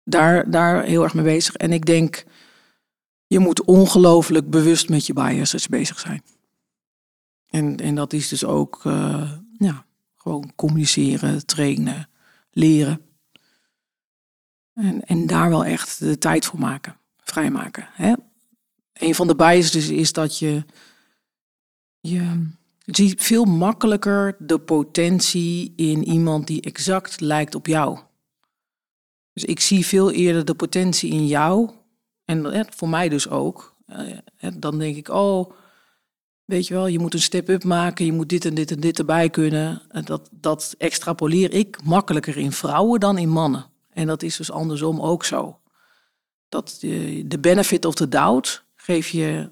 daar, 0.04 0.50
daar 0.50 0.82
heel 0.84 1.02
erg 1.02 1.14
mee 1.14 1.24
bezig. 1.24 1.54
En 1.54 1.72
ik 1.72 1.86
denk, 1.86 2.24
je 3.26 3.38
moet 3.38 3.64
ongelooflijk 3.64 4.50
bewust 4.50 4.88
met 4.88 5.06
je 5.06 5.12
biases 5.12 5.68
bezig 5.68 5.98
zijn. 5.98 6.22
En, 7.46 7.76
en 7.76 7.94
dat 7.94 8.12
is 8.12 8.28
dus 8.28 8.44
ook 8.44 8.80
ja, 9.58 9.84
gewoon 10.16 10.52
communiceren, 10.56 11.46
trainen, 11.46 12.08
leren. 12.50 13.09
En, 14.80 15.04
en 15.04 15.26
daar 15.26 15.48
wel 15.48 15.64
echt 15.64 15.98
de 15.98 16.18
tijd 16.18 16.44
voor 16.44 16.58
maken, 16.58 16.96
vrijmaken. 17.16 17.88
Hè? 17.92 18.12
Een 18.92 19.14
van 19.14 19.26
de 19.26 19.34
biases 19.34 19.88
is 19.88 20.12
dat 20.12 20.38
je, 20.38 20.64
je 22.00 22.46
ziet 22.84 23.22
veel 23.22 23.44
makkelijker 23.44 24.36
de 24.38 24.58
potentie 24.58 25.72
in 25.76 26.04
iemand 26.04 26.46
die 26.46 26.60
exact 26.60 27.20
lijkt 27.20 27.54
op 27.54 27.66
jou. 27.66 27.98
Dus 29.32 29.44
ik 29.44 29.60
zie 29.60 29.86
veel 29.86 30.10
eerder 30.10 30.44
de 30.44 30.54
potentie 30.54 31.10
in 31.10 31.26
jou, 31.26 31.70
en 32.24 32.44
hè, 32.44 32.62
voor 32.68 32.88
mij 32.88 33.08
dus 33.08 33.28
ook. 33.28 33.76
Eh, 33.86 33.98
hè, 34.36 34.58
dan 34.58 34.78
denk 34.78 34.96
ik, 34.96 35.08
oh, 35.08 35.50
weet 36.44 36.66
je 36.66 36.74
wel, 36.74 36.86
je 36.86 36.98
moet 36.98 37.14
een 37.14 37.20
step-up 37.20 37.64
maken, 37.64 38.04
je 38.04 38.12
moet 38.12 38.28
dit 38.28 38.44
en 38.44 38.54
dit 38.54 38.70
en 38.70 38.80
dit 38.80 38.98
erbij 38.98 39.30
kunnen. 39.30 39.82
En 39.88 40.04
dat, 40.04 40.28
dat 40.32 40.74
extrapoleer 40.78 41.52
ik 41.52 41.84
makkelijker 41.84 42.36
in 42.36 42.52
vrouwen 42.52 43.00
dan 43.00 43.18
in 43.18 43.28
mannen. 43.28 43.66
En 44.01 44.07
dat 44.07 44.22
is 44.22 44.36
dus 44.36 44.51
andersom 44.51 45.01
ook 45.01 45.24
zo. 45.24 45.59
Dat 46.48 46.76
de, 46.80 47.24
de 47.26 47.38
benefit 47.38 47.84
of 47.84 47.94
the 47.94 48.09
doubt 48.09 48.64
geef 48.76 49.09
je 49.09 49.51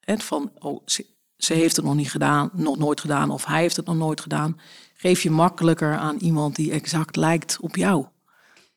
hè, 0.00 0.18
van, 0.18 0.50
oh, 0.58 0.82
ze, 0.84 1.06
ze 1.36 1.54
heeft 1.54 1.76
het 1.76 1.84
nog 1.84 1.94
niet 1.94 2.10
gedaan, 2.10 2.50
nog 2.52 2.78
nooit 2.78 3.00
gedaan, 3.00 3.30
of 3.30 3.44
hij 3.44 3.60
heeft 3.60 3.76
het 3.76 3.86
nog 3.86 3.96
nooit 3.96 4.20
gedaan. 4.20 4.60
Geef 4.96 5.22
je 5.22 5.30
makkelijker 5.30 5.96
aan 5.96 6.16
iemand 6.16 6.56
die 6.56 6.72
exact 6.72 7.16
lijkt 7.16 7.58
op 7.60 7.76
jou. 7.76 8.06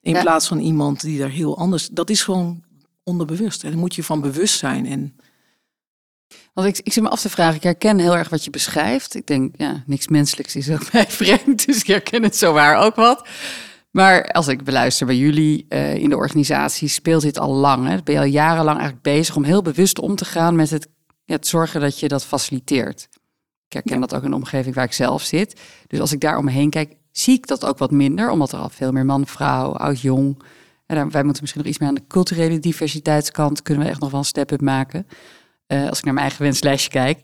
In 0.02 0.14
Ja. 0.14 0.22
plaats 0.22 0.48
van 0.48 0.60
iemand 0.60 1.02
die 1.02 1.24
er 1.24 1.30
heel 1.30 1.58
anders. 1.58 1.88
Dat 1.88 2.10
is 2.10 2.24
gewoon 2.24 2.64
onderbewust. 3.04 3.64
En 3.64 3.70
daar 3.70 3.80
moet 3.80 3.96
je 3.96 4.04
van 4.04 4.22
bewust 4.22 4.58
zijn. 4.58 4.86
En 4.86 5.16
Want 6.54 6.68
ik, 6.68 6.86
ik 6.86 6.94
zit 6.94 7.04
me 7.04 7.10
af 7.10 7.22
te 7.22 7.30
vragen, 7.30 7.56
ik 7.56 7.64
herken 7.64 8.00
heel 8.00 8.16
erg 8.18 8.30
wat 8.30 8.44
je 8.44 8.50
beschrijft. 8.50 9.16
Ik 9.16 9.28
denk, 9.28 9.56
ja, 9.58 9.84
niks 9.86 10.08
menselijks 10.08 10.56
is 10.56 10.70
ook 10.70 10.92
mij 10.94 11.08
vreemd, 11.08 11.66
dus 11.66 11.80
ik 11.80 11.88
herken 11.88 12.24
het 12.24 12.36
zo 12.38 12.54
waar 12.54 12.76
ook 12.78 12.96
wat. 12.96 13.28
Maar 13.92 14.24
als 14.24 14.48
ik 14.48 14.64
beluister 14.64 15.06
bij 15.06 15.18
jullie 15.18 15.66
eh, 15.70 15.96
in 15.96 16.10
de 16.10 16.16
organisatie, 16.16 16.88
speelt 16.88 17.22
dit 17.22 17.40
al 17.40 17.54
lang. 17.54 17.88
Hè? 17.88 17.98
Ben 18.04 18.14
je 18.14 18.20
al 18.20 18.26
jarenlang 18.26 18.78
eigenlijk 18.78 19.02
bezig 19.02 19.36
om 19.36 19.44
heel 19.44 19.62
bewust 19.62 20.00
om 20.00 20.16
te 20.16 20.26
gaan 20.26 20.56
met 20.56 20.70
het, 20.70 20.88
ja, 21.26 21.36
het 21.36 21.48
zorgen 21.48 21.82
dat 21.82 22.00
je 22.00 22.08
dat 22.08 22.26
faciliteert. 22.26 23.08
Ik 23.68 23.74
herken 23.74 24.00
dat 24.00 24.16
ook 24.16 24.24
in 24.24 24.30
de 24.30 24.36
omgeving 24.36 24.76
waar 24.76 24.84
ik 24.84 24.94
zelf 24.94 25.22
zit. 25.22 25.60
Dus 25.88 26.00
als 26.00 26.12
ik 26.12 26.20
daar 26.20 26.38
omheen 26.38 26.70
kijk, 26.70 26.96
zie 27.12 27.34
ik 27.34 27.48
dat 27.48 27.66
ook 27.66 27.78
wat 27.78 27.92
minder, 27.92 28.30
omdat 28.30 28.52
er 28.52 28.60
al 28.60 28.70
veel 28.70 28.92
meer 28.92 29.06
man, 29.06 29.28
vrouw, 29.28 29.72
oud, 29.72 30.02
jong. 30.02 30.44
En 30.86 30.96
daar, 30.96 31.10
wij 31.10 31.24
moeten 31.24 31.42
misschien 31.42 31.62
nog 31.62 31.72
iets 31.72 31.80
meer 31.80 31.90
aan 31.90 31.96
de 31.96 32.08
culturele 32.08 32.60
diversiteitskant, 32.60 33.62
kunnen 33.62 33.84
we 33.84 33.90
echt 33.90 34.00
nog 34.00 34.12
wel 34.12 34.20
een 34.20 34.26
step-up 34.26 34.62
maken. 34.62 35.08
Eh, 35.68 35.90
als 35.90 35.98
ik 35.98 36.04
naar 36.04 36.14
mijn 36.14 36.26
eigen 36.26 36.44
wenslijstje 36.44 36.90
kijk. 36.90 37.24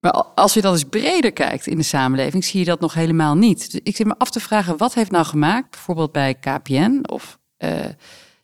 Maar 0.00 0.10
al- 0.12 0.32
als 0.34 0.54
je 0.54 0.60
dat 0.60 0.72
eens 0.72 0.84
breder 0.84 1.32
kijkt 1.32 1.66
in 1.66 1.76
de 1.76 1.82
samenleving, 1.82 2.44
zie 2.44 2.58
je 2.58 2.64
dat 2.66 2.80
nog 2.80 2.94
helemaal 2.94 3.34
niet. 3.36 3.70
Dus 3.70 3.80
ik 3.82 3.96
zit 3.96 4.06
me 4.06 4.14
af 4.18 4.30
te 4.30 4.40
vragen, 4.40 4.76
wat 4.76 4.94
heeft 4.94 5.10
nou 5.10 5.24
gemaakt, 5.24 5.70
bijvoorbeeld 5.70 6.12
bij 6.12 6.34
KPN, 6.34 7.00
of 7.10 7.38
eh, 7.56 7.70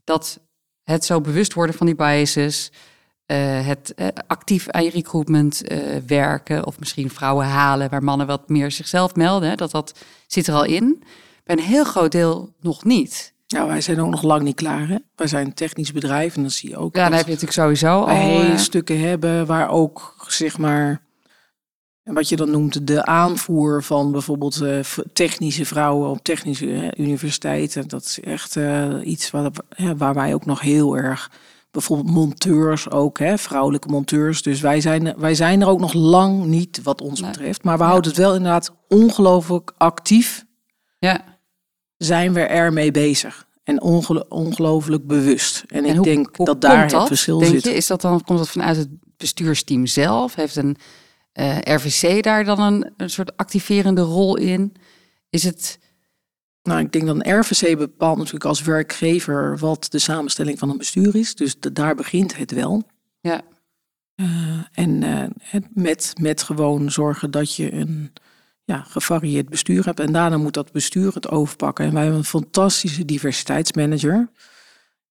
dat 0.04 0.40
het 0.82 1.04
zo 1.04 1.20
bewust 1.20 1.54
worden 1.54 1.74
van 1.74 1.86
die 1.86 1.94
biases, 1.96 2.72
eh, 3.26 3.66
het 3.66 3.94
eh, 3.94 4.06
actief 4.26 4.68
aan 4.70 4.84
je 4.84 4.90
recruitment 4.90 5.62
werken, 6.06 6.66
of 6.66 6.78
misschien 6.78 7.10
vrouwen 7.10 7.46
halen 7.46 7.90
waar 7.90 8.04
mannen 8.04 8.26
wat 8.26 8.48
meer 8.48 8.70
zichzelf 8.70 9.14
melden, 9.14 9.48
hè, 9.48 9.54
dat 9.54 9.70
dat 9.70 9.98
zit 10.26 10.46
er 10.46 10.54
al 10.54 10.64
in. 10.64 11.02
Bij 11.44 11.56
een 11.56 11.62
heel 11.62 11.84
groot 11.84 12.12
deel 12.12 12.52
nog 12.60 12.84
niet. 12.84 13.32
ja, 13.46 13.66
wij 13.66 13.80
zijn 13.80 14.00
ook 14.00 14.10
nog 14.10 14.22
lang 14.22 14.42
niet 14.42 14.54
klaar. 14.56 14.88
Hè? 14.88 14.96
Wij 15.16 15.26
zijn 15.26 15.46
een 15.46 15.54
technisch 15.54 15.92
bedrijf 15.92 16.34
en 16.36 16.40
dan 16.42 16.50
zie 16.50 16.70
je 16.70 16.76
ook 16.76 16.96
Ja, 16.96 17.02
dan 17.02 17.12
heb 17.12 17.24
je 17.26 17.32
natuurlijk 17.32 17.60
sowieso 17.60 18.00
al. 18.00 18.06
wij 18.38 18.58
stukken 18.58 19.00
hebben 19.00 19.46
waar 19.46 19.68
ook, 19.68 20.24
zeg 20.28 20.58
maar, 20.58 21.02
wat 22.04 22.28
je 22.28 22.36
dan 22.36 22.50
noemt 22.50 22.86
de 22.86 23.04
aanvoer 23.04 23.82
van 23.82 24.12
bijvoorbeeld 24.12 24.60
eh, 24.60 24.78
technische 25.12 25.64
vrouwen 25.64 26.10
op 26.10 26.18
technische 26.22 26.94
universiteiten. 26.96 27.88
Dat 27.88 28.04
is 28.04 28.20
echt 28.20 28.56
eh, 28.56 28.94
iets 29.04 29.30
waar, 29.30 29.50
waar 29.96 30.14
wij 30.14 30.34
ook 30.34 30.46
nog 30.46 30.60
heel 30.60 30.96
erg, 30.96 31.30
bijvoorbeeld 31.70 32.10
monteurs 32.14 32.90
ook, 32.90 33.18
hè, 33.18 33.38
vrouwelijke 33.38 33.88
monteurs. 33.88 34.42
Dus 34.42 34.60
wij 34.60 34.80
zijn, 34.80 35.14
wij 35.16 35.34
zijn 35.34 35.60
er 35.60 35.68
ook 35.68 35.80
nog 35.80 35.92
lang 35.92 36.44
niet 36.44 36.82
wat 36.82 37.00
ons 37.00 37.20
Nee. 37.20 37.30
betreft. 37.30 37.62
Maar 37.64 37.78
we 37.78 37.84
houden 37.84 38.10
het 38.10 38.20
wel 38.20 38.34
inderdaad 38.34 38.72
ongelooflijk 38.88 39.72
actief 39.76 40.44
ja. 40.98 41.24
zijn 41.96 42.32
we 42.32 42.40
ermee 42.40 42.90
bezig. 42.90 43.46
En 43.64 43.82
ongelo- 43.82 44.24
ongelooflijk 44.28 45.06
bewust. 45.06 45.64
En, 45.68 45.84
En 45.84 45.90
ik 45.90 45.94
hoe- 45.96 46.04
denk 46.04 46.36
hoe 46.36 46.46
dat 46.46 46.60
daar 46.60 46.92
het 46.92 47.06
verschil 47.06 47.38
denk 47.38 47.52
zit. 47.52 47.62
Je? 47.64 47.74
Is 47.74 47.86
dat 47.86 48.00
dan, 48.00 48.24
komt 48.24 48.38
dat 48.38 48.48
vanuit 48.48 48.76
het 48.76 48.88
bestuursteam 49.16 49.86
zelf? 49.86 50.34
Heeft 50.34 50.56
een 50.56 50.76
eh, 51.34 51.58
RVC 51.58 52.22
daar 52.22 52.44
dan 52.44 52.60
een, 52.60 52.92
een 52.96 53.10
soort 53.10 53.36
activerende 53.36 54.00
rol 54.00 54.36
in? 54.36 54.72
Is 55.30 55.42
het... 55.44 55.78
Nou, 56.62 56.80
ik 56.80 56.92
denk 56.92 57.06
dat 57.06 57.16
een 57.16 57.38
RVC 57.40 57.78
bepaalt 57.78 58.16
natuurlijk 58.16 58.44
als 58.44 58.62
werkgever 58.62 59.58
wat 59.58 59.86
de 59.90 59.98
samenstelling 59.98 60.58
van 60.58 60.70
een 60.70 60.78
bestuur 60.78 61.16
is. 61.16 61.34
Dus 61.34 61.58
da- 61.60 61.70
daar 61.70 61.94
begint 61.94 62.36
het 62.36 62.50
wel. 62.50 62.82
Ja, 63.20 63.40
Eh, 64.14 64.58
en 64.72 65.02
eh, 65.02 65.60
met, 65.72 66.12
met 66.20 66.42
gewoon 66.42 66.90
zorgen 66.90 67.30
dat 67.30 67.54
je 67.56 67.72
een 67.72 68.12
ja, 68.64 68.82
gevarieerd 68.88 69.48
bestuur 69.48 69.84
hebt. 69.84 70.00
En 70.00 70.12
daarna 70.12 70.36
moet 70.36 70.54
dat 70.54 70.72
bestuur 70.72 71.14
het 71.14 71.28
overpakken. 71.30 71.84
En 71.84 71.92
wij 71.92 72.02
hebben 72.02 72.18
een 72.20 72.26
fantastische 72.26 73.04
diversiteitsmanager. 73.04 74.30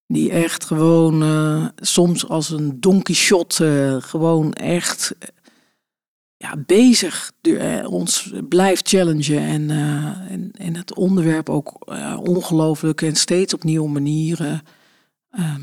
Die 0.06 0.30
echt 0.30 0.64
gewoon 0.64 1.72
soms 1.76 2.28
als 2.28 2.50
een 2.50 2.80
Don 2.80 3.02
Quixote 3.02 3.98
gewoon 4.02 4.52
echt 4.52 5.14
ja, 6.44 6.56
bezig 6.66 7.32
eh, 7.40 7.92
ons 7.92 8.32
blijft 8.48 8.88
challengen. 8.88 9.38
En, 9.38 9.70
eh, 9.70 10.30
en, 10.32 10.50
en 10.52 10.76
het 10.76 10.94
onderwerp 10.94 11.48
ook 11.48 11.82
eh, 11.86 12.18
ongelooflijk 12.22 13.02
en 13.02 13.16
steeds 13.16 13.54
op 13.54 13.62
nieuwe 13.62 13.88
manieren 13.88 14.62
ehm, 15.30 15.62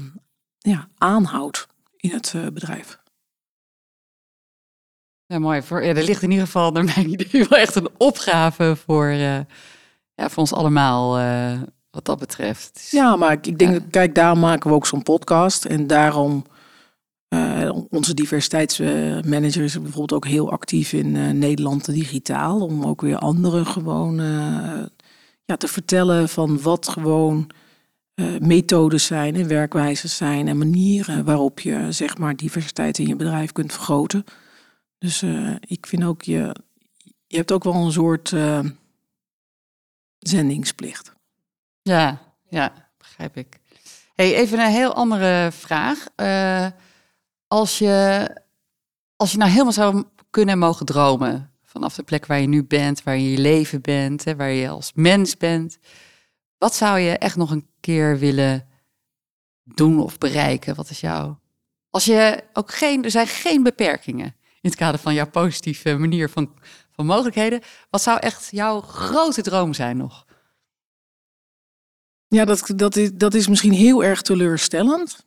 ja, 0.57 0.87
aanhoudt 0.97 1.67
in 1.97 2.09
het 2.11 2.33
bedrijf. 2.53 2.99
ja 5.25 5.39
mooi. 5.39 5.61
Voor, 5.61 5.83
ja, 5.83 5.93
er 5.95 6.03
ligt 6.03 6.21
in 6.21 6.29
ieder 6.31 6.45
geval 6.45 6.71
naar 6.71 6.83
mijn 6.83 7.09
idee 7.19 7.45
wel 7.49 7.59
echt 7.59 7.75
een 7.75 7.89
opgave 7.97 8.75
voor, 8.85 9.07
ja, 9.07 9.45
voor 10.15 10.37
ons 10.37 10.53
allemaal 10.53 11.15
wat 11.91 12.05
dat 12.05 12.19
betreft. 12.19 12.87
Ja, 12.91 13.15
maar 13.15 13.31
ik, 13.31 13.47
ik 13.47 13.57
denk, 13.59 13.71
Ja. 13.73 13.79
dat- 13.79 13.89
kijk, 13.89 14.15
daarom 14.15 14.39
maken 14.39 14.69
we 14.69 14.75
ook 14.75 14.85
zo'n 14.87 15.03
podcast. 15.03 15.65
En 15.65 15.87
daarom, 15.87 16.45
eh, 17.31 17.69
onze 17.89 18.13
diversiteitsmanager 18.13 19.63
is 19.63 19.73
bijvoorbeeld 19.81 20.13
ook 20.13 20.27
heel 20.27 20.51
actief 20.51 20.93
in 20.93 21.15
eh, 21.15 21.29
Nederland 21.29 21.85
digitaal. 21.93 22.61
Om 22.61 22.85
ook 22.85 23.01
weer 23.01 23.17
anderen 23.17 23.65
gewoon, 23.65 24.19
eh, 24.19 24.83
ja, 25.45 25.57
te 25.57 25.67
vertellen 25.67 26.29
van 26.29 26.61
wat 26.61 26.87
gewoon 26.87 27.49
uh, 28.15 28.39
methodes 28.39 29.05
zijn 29.05 29.35
en 29.35 29.47
werkwijzes 29.47 30.17
zijn 30.17 30.47
en 30.47 30.57
manieren 30.57 31.25
waarop 31.25 31.59
je 31.59 31.91
zeg 31.91 32.17
maar 32.17 32.35
diversiteit 32.35 32.97
in 32.97 33.07
je 33.07 33.15
bedrijf 33.15 33.51
kunt 33.51 33.73
vergroten. 33.73 34.23
Dus 34.97 35.21
uh, 35.21 35.55
ik 35.59 35.87
vind 35.87 36.03
ook 36.03 36.21
je, 36.21 36.55
je 37.27 37.37
hebt 37.37 37.51
ook 37.51 37.63
wel 37.63 37.73
een 37.73 37.91
soort 37.91 38.31
uh, 38.31 38.59
zendingsplicht. 40.19 41.13
Ja, 41.81 42.21
ja, 42.49 42.73
begrijp 42.97 43.37
ik. 43.37 43.59
Hey, 44.13 44.35
even 44.35 44.59
een 44.59 44.71
heel 44.71 44.93
andere 44.93 45.51
vraag. 45.51 46.05
Als, 47.51 47.77
je, 47.77 48.29
als 49.15 49.31
je 49.31 49.37
nou 49.37 49.51
helemaal 49.51 49.71
zou 49.71 50.03
kunnen 50.29 50.57
mogen 50.57 50.85
dromen 50.85 51.51
vanaf 51.63 51.95
de 51.95 52.03
plek 52.03 52.25
waar 52.25 52.39
je 52.39 52.47
nu 52.47 52.63
bent, 52.63 53.03
waar 53.03 53.17
je 53.17 53.31
je 53.31 53.37
leven 53.37 53.81
bent, 53.81 54.23
hè, 54.23 54.35
waar 54.35 54.49
je 54.49 54.69
als 54.69 54.91
mens 54.93 55.37
bent. 55.37 55.77
Wat 56.57 56.75
zou 56.75 56.99
je 56.99 57.17
echt 57.17 57.35
nog 57.35 57.51
een 57.51 57.67
keer 57.79 58.19
willen 58.19 58.67
doen 59.63 59.99
of 59.99 60.17
bereiken? 60.17 60.75
Wat 60.75 60.89
is 60.89 60.99
jouw. 60.99 61.39
Als 61.89 62.05
je 62.05 62.43
ook 62.53 62.71
geen. 62.71 63.03
Er 63.03 63.11
zijn 63.11 63.27
geen 63.27 63.63
beperkingen 63.63 64.35
in 64.61 64.69
het 64.69 64.75
kader 64.75 64.99
van 64.99 65.13
jouw 65.13 65.29
positieve 65.29 65.97
manier 65.97 66.29
van, 66.29 66.53
van 66.91 67.05
mogelijkheden. 67.05 67.61
Wat 67.89 68.01
zou 68.01 68.19
echt 68.19 68.47
jouw 68.51 68.81
grote 68.81 69.41
droom 69.41 69.73
zijn 69.73 69.97
nog? 69.97 70.25
Ja, 72.27 72.45
dat, 72.45 72.71
dat, 72.75 72.95
is, 72.95 73.13
dat 73.13 73.33
is 73.33 73.47
misschien 73.47 73.73
heel 73.73 74.03
erg 74.03 74.21
teleurstellend. 74.21 75.25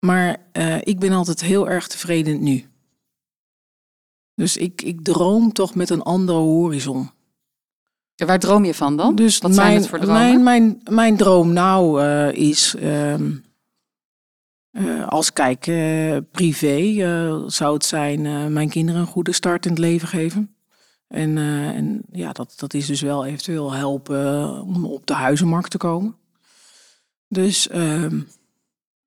Maar 0.00 0.36
uh, 0.52 0.76
ik 0.80 0.98
ben 0.98 1.12
altijd 1.12 1.40
heel 1.40 1.68
erg 1.68 1.86
tevreden 1.86 2.42
nu. 2.42 2.64
Dus 4.34 4.56
ik, 4.56 4.82
ik 4.82 5.04
droom 5.04 5.52
toch 5.52 5.74
met 5.74 5.90
een 5.90 6.02
andere 6.02 6.38
horizon. 6.38 7.10
Ja, 8.14 8.26
waar 8.26 8.38
droom 8.38 8.64
je 8.64 8.74
van 8.74 8.96
dan? 8.96 9.14
Dus 9.14 9.38
Wat 9.38 9.50
mijn, 9.50 9.62
zijn 9.62 9.80
het 9.80 9.88
voor 9.88 9.98
dromen? 9.98 10.22
Mijn, 10.22 10.42
mijn, 10.42 10.80
mijn 10.90 11.16
droom 11.16 11.52
nou 11.52 12.02
uh, 12.02 12.32
is, 12.32 12.74
uh, 12.78 13.14
uh, 14.72 15.08
als 15.08 15.32
kijk 15.32 15.66
uh, 15.66 16.16
privé, 16.30 16.94
zou 17.46 17.74
het 17.74 17.84
zijn 17.84 18.52
mijn 18.52 18.68
kinderen 18.68 19.00
een 19.00 19.06
goede 19.06 19.32
start 19.32 19.64
in 19.64 19.70
het 19.70 19.80
leven 19.80 20.08
geven. 20.08 20.54
En, 21.06 21.38
en 21.38 22.02
ja, 22.12 22.32
dat, 22.32 22.52
dat 22.56 22.74
is 22.74 22.86
dus 22.86 23.00
wel 23.00 23.26
eventueel 23.26 23.72
helpen 23.72 24.52
om 24.62 24.84
op 24.84 25.06
de 25.06 25.14
huizenmarkt 25.14 25.70
te 25.70 25.78
komen. 25.78 26.16
Dus 27.28 27.68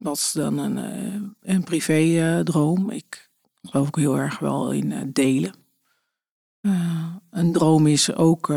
ehm, 0.03 0.13
is 0.13 0.31
dan 0.31 0.57
een, 0.57 1.35
een 1.41 1.63
privé 1.63 2.41
droom. 2.43 2.89
Ik 2.89 3.31
geloof 3.61 3.87
ik 3.87 3.95
heel 3.95 4.17
erg 4.17 4.39
wel 4.39 4.71
in 4.71 5.11
delen. 5.13 5.53
een 7.29 7.51
droom 7.51 7.87
is 7.87 8.15
ook 8.15 8.47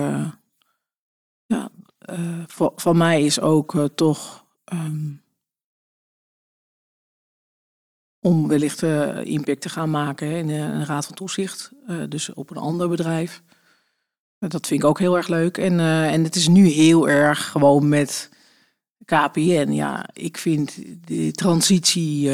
ja, 1.47 1.71
uh, 2.11 2.43
van 2.77 2.97
mij 2.97 3.25
is 3.25 3.41
ook 3.41 3.89
toch 3.95 4.47
um, 4.73 5.23
om 8.21 8.49
wellicht 8.49 8.83
impact 9.23 9.61
te 9.61 9.69
gaan 9.69 9.91
maken 9.91 10.31
in 10.31 10.49
een 10.49 10.85
raad 10.85 11.07
van 11.07 11.15
toezicht, 11.15 11.73
dus 12.09 12.33
op 12.33 12.51
een 12.51 12.57
ander 12.57 12.89
bedrijf. 12.89 13.43
dat 14.39 14.67
vind 14.67 14.83
ik 14.83 14.89
ook 14.89 14.99
heel 14.99 15.17
erg 15.17 15.29
leuk. 15.29 15.59
En, 15.59 15.81
en 15.81 16.25
het 16.25 16.35
is 16.35 16.49
nu 16.49 16.67
heel 16.67 17.09
erg 17.09 17.51
gewoon 17.51 17.89
met 17.89 18.31
KPN. 19.05 19.71
Ja, 19.71 20.09
ik 20.13 20.39
vind 20.39 20.77
de 21.05 21.33
transitie 21.33 22.31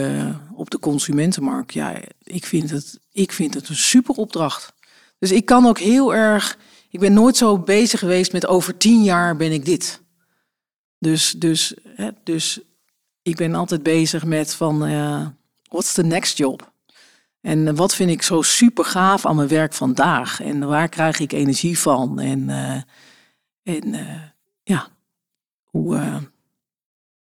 op 0.54 0.70
de 0.70 0.78
consumentenmarkt, 0.78 1.72
ja, 1.72 2.00
ik 2.22 2.44
vind 2.44 2.70
het, 2.70 2.98
ik 3.12 3.32
vind 3.32 3.54
het 3.54 3.68
een 3.68 3.76
super 3.76 4.14
opdracht. 4.14 4.72
Dus 5.18 5.32
ik 5.32 5.44
kan 5.44 5.66
ook 5.66 5.78
heel 5.78 6.14
erg 6.14 6.58
ik 6.92 7.00
ben 7.00 7.12
nooit 7.12 7.36
zo 7.36 7.58
bezig 7.58 7.98
geweest 7.98 8.32
met 8.32 8.46
over 8.46 8.76
tien 8.76 9.02
jaar 9.02 9.36
ben 9.36 9.52
ik 9.52 9.64
dit. 9.64 10.02
Dus, 10.98 11.30
dus, 11.30 11.74
hè, 11.84 12.10
dus 12.24 12.60
ik 13.22 13.36
ben 13.36 13.54
altijd 13.54 13.82
bezig 13.82 14.24
met 14.24 14.54
van, 14.54 14.88
uh, 14.88 15.26
what's 15.62 15.92
the 15.92 16.02
next 16.02 16.38
job? 16.38 16.72
En 17.40 17.76
wat 17.76 17.94
vind 17.94 18.10
ik 18.10 18.22
zo 18.22 18.42
super 18.42 18.84
gaaf 18.84 19.26
aan 19.26 19.36
mijn 19.36 19.48
werk 19.48 19.72
vandaag? 19.72 20.40
En 20.40 20.66
waar 20.66 20.88
krijg 20.88 21.18
ik 21.18 21.32
energie 21.32 21.78
van? 21.78 22.18
En, 22.20 22.48
uh, 22.48 22.82
en 23.62 23.94
ja, 24.62 24.88
hoe, 25.64 26.20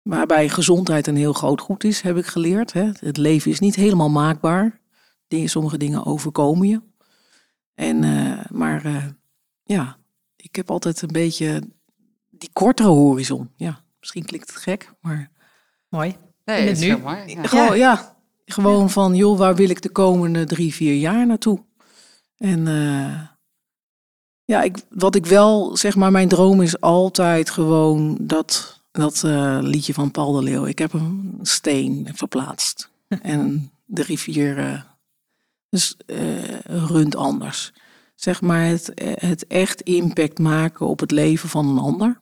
waarbij 0.08 0.48
gezondheid 0.48 1.06
een 1.06 1.16
heel 1.16 1.32
groot 1.32 1.60
goed 1.60 1.84
is, 1.84 2.00
heb 2.00 2.16
ik 2.16 2.26
geleerd. 2.26 2.72
Hè? 2.72 2.90
Het 3.00 3.16
leven 3.16 3.50
is 3.50 3.60
niet 3.60 3.74
helemaal 3.74 4.10
maakbaar. 4.10 4.80
Sommige 5.28 5.78
dingen 5.78 6.06
overkomen 6.06 6.68
je. 6.68 6.80
En, 7.74 7.98
maar 8.50 9.12
ja, 9.64 9.96
ik 10.36 10.56
heb 10.56 10.70
altijd 10.70 11.02
een 11.02 11.12
beetje 11.12 11.62
die 12.30 12.50
kortere 12.52 12.88
horizon. 12.88 13.50
Ja, 13.56 13.82
misschien 14.00 14.24
klinkt 14.24 14.48
het 14.48 14.62
gek, 14.62 14.92
maar... 15.00 15.30
Mooi. 15.88 16.16
Nee, 16.44 16.68
het 16.68 16.78
is 16.78 16.86
nu. 16.86 16.96
mooi. 16.96 17.18
Ja. 17.26 17.46
Gewoon, 17.46 17.78
ja, 17.78 18.16
gewoon 18.44 18.90
van, 18.90 19.14
joh, 19.14 19.38
waar 19.38 19.54
wil 19.54 19.70
ik 19.70 19.82
de 19.82 19.90
komende 19.90 20.44
drie, 20.44 20.74
vier 20.74 20.94
jaar 20.94 21.26
naartoe? 21.26 21.64
En 22.36 22.66
uh, 22.66 23.20
ja, 24.44 24.62
ik, 24.62 24.76
wat 24.88 25.14
ik 25.14 25.26
wel, 25.26 25.76
zeg 25.76 25.96
maar, 25.96 26.10
mijn 26.10 26.28
droom 26.28 26.62
is 26.62 26.80
altijd 26.80 27.50
gewoon 27.50 28.16
dat, 28.20 28.77
dat 28.90 29.22
uh, 29.26 29.58
liedje 29.60 29.94
van 29.94 30.10
Paul 30.10 30.32
de 30.32 30.42
Leeuw. 30.42 30.66
Ik 30.66 30.78
heb 30.78 30.92
een 30.92 31.38
steen 31.42 32.08
verplaatst. 32.14 32.90
en 33.22 33.70
de 33.84 34.02
rivier 34.02 34.58
uh, 34.58 34.82
dus, 35.68 35.96
runt 36.66 37.16
anders 37.16 37.72
zeg 38.20 38.40
maar 38.40 38.64
het, 38.64 38.92
het 39.02 39.46
echt 39.46 39.80
impact 39.80 40.38
maken 40.38 40.86
op 40.86 41.00
het 41.00 41.10
leven 41.10 41.48
van 41.48 41.68
een 41.68 41.78
ander. 41.78 42.20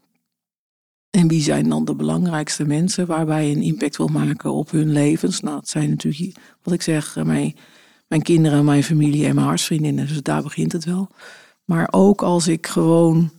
En 1.11 1.29
wie 1.29 1.43
zijn 1.43 1.69
dan 1.69 1.85
de 1.85 1.95
belangrijkste 1.95 2.65
mensen 2.65 3.07
waarbij 3.07 3.49
je 3.49 3.57
een 3.57 3.63
impact 3.63 3.97
wil 3.97 4.07
maken 4.07 4.53
op 4.53 4.71
hun 4.71 4.93
levens? 4.93 5.41
Nou, 5.41 5.55
dat 5.57 5.69
zijn 5.69 5.91
natuurlijk, 5.91 6.39
wat 6.63 6.75
ik 6.75 6.83
zeg, 6.83 7.17
mijn, 7.25 7.57
mijn 8.09 8.23
kinderen, 8.23 8.65
mijn 8.65 8.83
familie 8.83 9.27
en 9.27 9.35
mijn 9.35 9.47
hartsvriendinnen. 9.47 10.07
Dus 10.07 10.23
daar 10.23 10.43
begint 10.43 10.73
het 10.73 10.85
wel. 10.85 11.09
Maar 11.65 11.89
ook 11.91 12.23
als 12.23 12.49
ik 12.49 12.67
gewoon, 12.67 13.31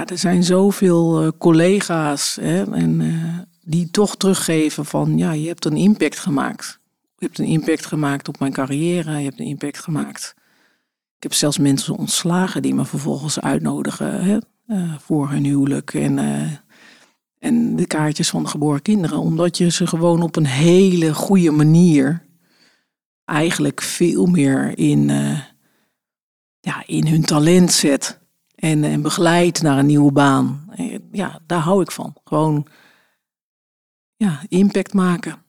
ja, 0.00 0.06
er 0.06 0.18
zijn 0.18 0.44
zoveel 0.44 1.24
uh, 1.24 1.28
collega's 1.38 2.38
hè, 2.40 2.74
en, 2.74 3.00
uh, 3.00 3.38
die 3.64 3.90
toch 3.90 4.16
teruggeven 4.16 4.84
van, 4.84 5.18
ja, 5.18 5.32
je 5.32 5.48
hebt 5.48 5.64
een 5.64 5.76
impact 5.76 6.18
gemaakt. 6.18 6.78
Je 7.16 7.26
hebt 7.26 7.38
een 7.38 7.46
impact 7.46 7.86
gemaakt 7.86 8.28
op 8.28 8.38
mijn 8.38 8.52
carrière, 8.52 9.18
je 9.18 9.24
hebt 9.24 9.40
een 9.40 9.46
impact 9.46 9.78
gemaakt 9.78 10.34
ik 11.20 11.28
heb 11.28 11.34
zelfs 11.34 11.58
mensen 11.58 11.96
ontslagen 11.96 12.62
die 12.62 12.74
me 12.74 12.84
vervolgens 12.84 13.40
uitnodigen 13.40 14.24
hè, 14.24 14.38
uh, 14.66 14.94
voor 14.98 15.30
hun 15.30 15.44
huwelijk 15.44 15.94
en, 15.94 16.18
en 17.38 17.76
de 17.76 17.86
kaartjes 17.86 18.30
van 18.30 18.42
de 18.42 18.48
geboren 18.48 18.82
kinderen. 18.82 19.18
Omdat 19.18 19.58
je 19.58 19.70
ze 19.70 19.86
gewoon 19.86 20.22
op 20.22 20.36
een 20.36 20.46
hele 20.46 21.14
goede 21.14 21.50
manier 21.50 22.26
eigenlijk 23.24 23.82
veel 23.82 24.26
meer 24.26 24.78
in, 24.78 25.08
ja, 26.60 26.82
in 26.86 27.06
hun 27.06 27.24
talent 27.24 27.72
zet. 27.72 28.19
En, 28.60 28.84
en 28.84 29.02
begeleidt 29.02 29.62
naar 29.62 29.78
een 29.78 29.86
nieuwe 29.86 30.12
baan. 30.12 30.70
ja, 31.12 31.40
daar 31.46 31.60
hou 31.60 31.82
ik 31.82 31.90
van. 31.90 32.16
Gewoon 32.24 32.66
ja, 34.16 34.40
impact 34.48 34.92
maken. 34.92 35.42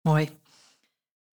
Mooi. 0.00 0.28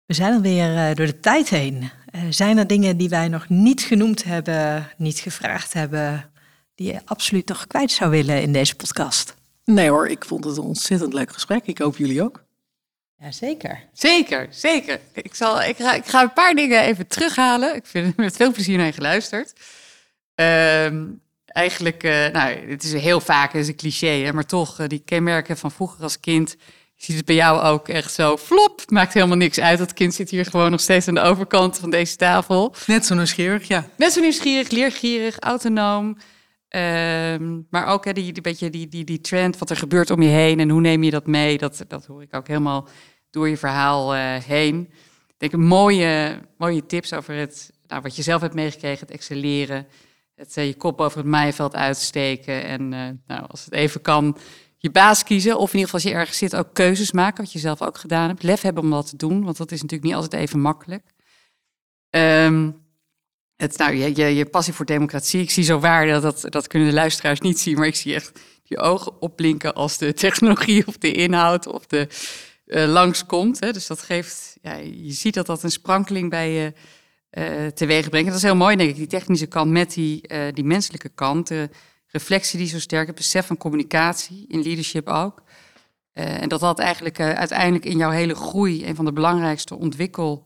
We 0.06 0.14
zijn 0.14 0.34
alweer 0.34 0.96
door 0.96 1.06
de 1.06 1.20
tijd 1.20 1.50
heen. 1.50 1.90
Eh, 2.12 2.22
zijn 2.30 2.58
er 2.58 2.68
dingen 2.68 2.98
die 2.98 3.10
wij 3.10 3.28
nog 3.28 3.50
niet 3.50 3.82
genoemd 3.82 4.24
hebben, 4.24 4.92
niet 4.98 5.20
gevraagd 5.20 5.74
hebben, 5.74 6.32
die 6.76 6.94
je 6.94 7.02
absoluut 7.06 7.48
nog 7.48 7.68
kwijt 7.68 7.92
zou 7.92 8.12
willen 8.12 8.42
in 8.42 8.54
deze 8.54 8.76
podcast? 8.76 9.36
Nee 9.66 9.90
hoor, 9.90 10.08
ik 10.08 10.26
vond 10.26 10.44
het 10.44 10.58
een 10.58 10.64
ontzettend 10.64 11.14
leuk 11.14 11.34
gesprek. 11.34 11.66
Ik 11.66 11.78
hoop 11.78 11.98
jullie 11.98 12.24
ook. 12.24 12.44
Ja, 13.20 13.32
zeker. 13.32 13.84
Zeker, 13.94 14.48
zeker. 14.50 15.00
Ik, 15.14 15.36
zal, 15.36 15.62
ik, 15.62 15.78
ga, 15.78 15.94
ik 15.94 16.06
ga 16.06 16.22
een 16.22 16.34
paar 16.34 16.54
dingen 16.54 16.82
even 16.82 17.08
terughalen. 17.08 17.76
Ik 17.76 17.86
vind 17.86 18.08
het 18.08 18.18
met 18.18 18.36
veel 18.36 18.52
plezier 18.52 18.78
naar 18.78 18.86
je 18.86 18.92
geluisterd. 18.92 19.54
Ehm, 20.38 21.06
eigenlijk, 21.46 22.04
uh, 22.04 22.28
nou, 22.28 22.70
het 22.70 22.84
is 22.84 22.94
heel 22.94 23.20
vaak 23.20 23.54
is 23.54 23.68
een 23.68 23.76
cliché, 23.76 24.08
hè, 24.08 24.34
maar 24.34 24.46
toch, 24.46 24.80
uh, 24.80 24.88
die 24.88 25.02
kenmerken 25.06 25.58
van 25.58 25.72
vroeger 25.72 26.04
als 26.04 26.20
kind 26.20 26.58
je 26.98 27.06
ziet 27.06 27.16
het 27.16 27.26
bij 27.26 27.36
jou 27.36 27.62
ook 27.62 27.88
echt 27.88 28.14
zo 28.14 28.38
flop. 28.38 28.82
Maakt 28.88 29.14
helemaal 29.14 29.38
niks 29.38 29.60
uit. 29.60 29.80
Dat 29.80 29.94
kind 29.94 30.14
zit 30.14 30.30
hier 30.30 30.46
gewoon 30.46 30.72
nog 30.72 30.80
steeds 30.80 31.08
aan 31.08 31.14
de 31.14 31.22
overkant 31.22 31.80
van 31.80 31.90
deze 31.90 32.16
tafel. 32.16 32.76
Net 32.86 33.06
zo 33.06 33.16
nieuwsgierig, 33.16 33.68
ja. 33.68 33.90
Net 33.98 34.14
zo 34.14 34.22
nieuwsgierig, 34.22 34.70
leergierig, 34.70 35.40
autonoom. 35.40 36.18
Ehm, 36.68 37.60
maar 37.70 37.86
ook 37.86 38.06
hè, 38.06 38.14
die, 38.14 38.34
die, 38.34 38.42
beetje 38.42 38.70
die, 38.70 38.88
die, 38.88 39.04
die 39.04 39.22
trend, 39.22 39.58
wat 39.58 39.70
er 39.70 39.78
gebeurt 39.78 40.10
om 40.10 40.22
je 40.22 40.30
heen 40.30 40.60
en 40.60 40.70
hoe 40.70 40.82
neem 40.82 41.04
je 41.04 41.12
dat 41.12 41.28
mee, 41.28 41.58
dat, 41.58 41.86
dat 41.88 42.06
hoor 42.06 42.22
ik 42.22 42.36
ook 42.36 42.48
helemaal 42.48 42.88
door 43.30 43.50
je 43.50 43.58
verhaal 43.58 44.16
uh, 44.16 44.36
heen. 44.36 44.90
Ik 45.28 45.52
denk 45.52 45.64
mooie, 45.64 46.40
mooie 46.58 46.86
tips 46.86 47.14
over 47.14 47.36
het, 47.36 47.72
nou, 47.88 48.02
wat 48.02 48.16
je 48.16 48.22
zelf 48.22 48.42
hebt 48.42 48.54
meegekregen, 48.54 49.00
het 49.00 49.12
excelleren, 49.12 49.88
het 50.38 50.58
uh, 50.58 50.66
je 50.66 50.76
kop 50.76 51.02
over 51.02 51.18
het 51.18 51.28
maaiveld 51.28 51.76
uitsteken 51.76 52.64
en 52.64 52.82
uh, 52.82 53.10
nou, 53.28 53.48
als 53.48 53.66
het 53.66 53.74
even 53.74 54.02
kan, 54.02 54.38
je 54.78 54.92
baas 54.92 55.24
kiezen. 55.24 55.58
Of 55.58 55.74
in 55.74 55.80
ieder 55.80 55.90
geval 55.90 56.00
als 56.00 56.12
je 56.12 56.20
ergens 56.20 56.38
zit 56.38 56.56
ook 56.56 56.74
keuzes 56.74 57.12
maken, 57.12 57.44
wat 57.44 57.52
je 57.52 57.60
zelf 57.60 57.82
ook 57.82 57.98
gedaan 57.98 58.28
hebt. 58.28 58.44
Lef 58.44 58.62
hebben 58.62 58.84
om 58.84 58.90
dat 58.90 59.10
te 59.10 59.16
doen, 59.16 59.44
want 59.44 59.58
dat 59.58 59.72
is 59.72 59.82
natuurlijk 59.82 60.10
niet 60.10 60.22
altijd 60.22 60.42
even 60.42 60.60
makkelijk. 60.60 61.04
Um, 62.10 62.86
het, 63.56 63.78
nou, 63.78 63.96
je, 63.96 64.16
je, 64.16 64.36
je 64.36 64.46
passie 64.46 64.74
voor 64.74 64.86
democratie. 64.86 65.42
Ik 65.42 65.52
zie 65.52 65.64
zo 65.64 65.80
waar, 65.80 66.08
dat, 66.08 66.22
dat, 66.22 66.52
dat 66.52 66.68
kunnen 66.68 66.88
de 66.88 66.94
luisteraars 66.94 67.40
niet 67.40 67.60
zien, 67.60 67.78
maar 67.78 67.88
ik 67.88 67.96
zie 67.96 68.14
echt 68.14 68.40
je 68.64 68.78
ogen 68.78 69.22
opblinken 69.22 69.74
als 69.74 69.98
de 69.98 70.14
technologie 70.14 70.88
of 70.88 70.98
de 70.98 71.12
inhoud 71.12 71.68
of 71.68 71.86
de 71.86 72.08
uh, 72.66 72.86
langskomt. 72.86 73.60
Hè. 73.60 73.72
Dus 73.72 73.88
dat 73.88 74.02
geeft, 74.02 74.58
ja, 74.62 74.76
je 74.76 75.12
ziet 75.12 75.34
dat 75.34 75.46
dat 75.46 75.64
een 75.64 75.72
sprankeling 75.72 76.30
bij 76.30 76.52
je 76.52 76.74
uh, 77.32 77.68
teweeg 77.68 78.10
brengt. 78.10 78.26
En 78.26 78.34
dat 78.34 78.42
is 78.44 78.50
heel 78.50 78.56
mooi, 78.56 78.76
denk 78.76 78.90
ik, 78.90 78.96
die 78.96 79.08
technische 79.08 79.46
kant 79.46 79.72
met 79.72 79.94
die, 79.94 80.32
uh, 80.32 80.54
die 80.54 80.64
menselijke 80.64 81.10
kant. 81.10 81.48
De 81.48 81.70
reflectie 82.08 82.60
die 82.60 82.68
zo 82.68 82.80
sterk, 82.80 83.08
het 83.08 83.16
besef 83.16 83.46
van 83.46 83.58
communicatie, 83.58 84.46
in 84.48 84.62
leadership 84.62 85.08
ook. 85.08 85.42
Uh, 86.14 86.42
en 86.42 86.50
dat 86.50 86.60
dat 86.60 86.80
eigenlijk 86.80 87.20
uiteindelijk 87.20 87.86
in 87.86 87.98
jouw 87.98 88.10
hele 88.10 88.36
groei 88.36 88.86
een 88.86 88.96
van 88.96 89.06
de 89.06 89.14
belangrijkste 89.14 89.76
ontwikkel- 89.76 90.44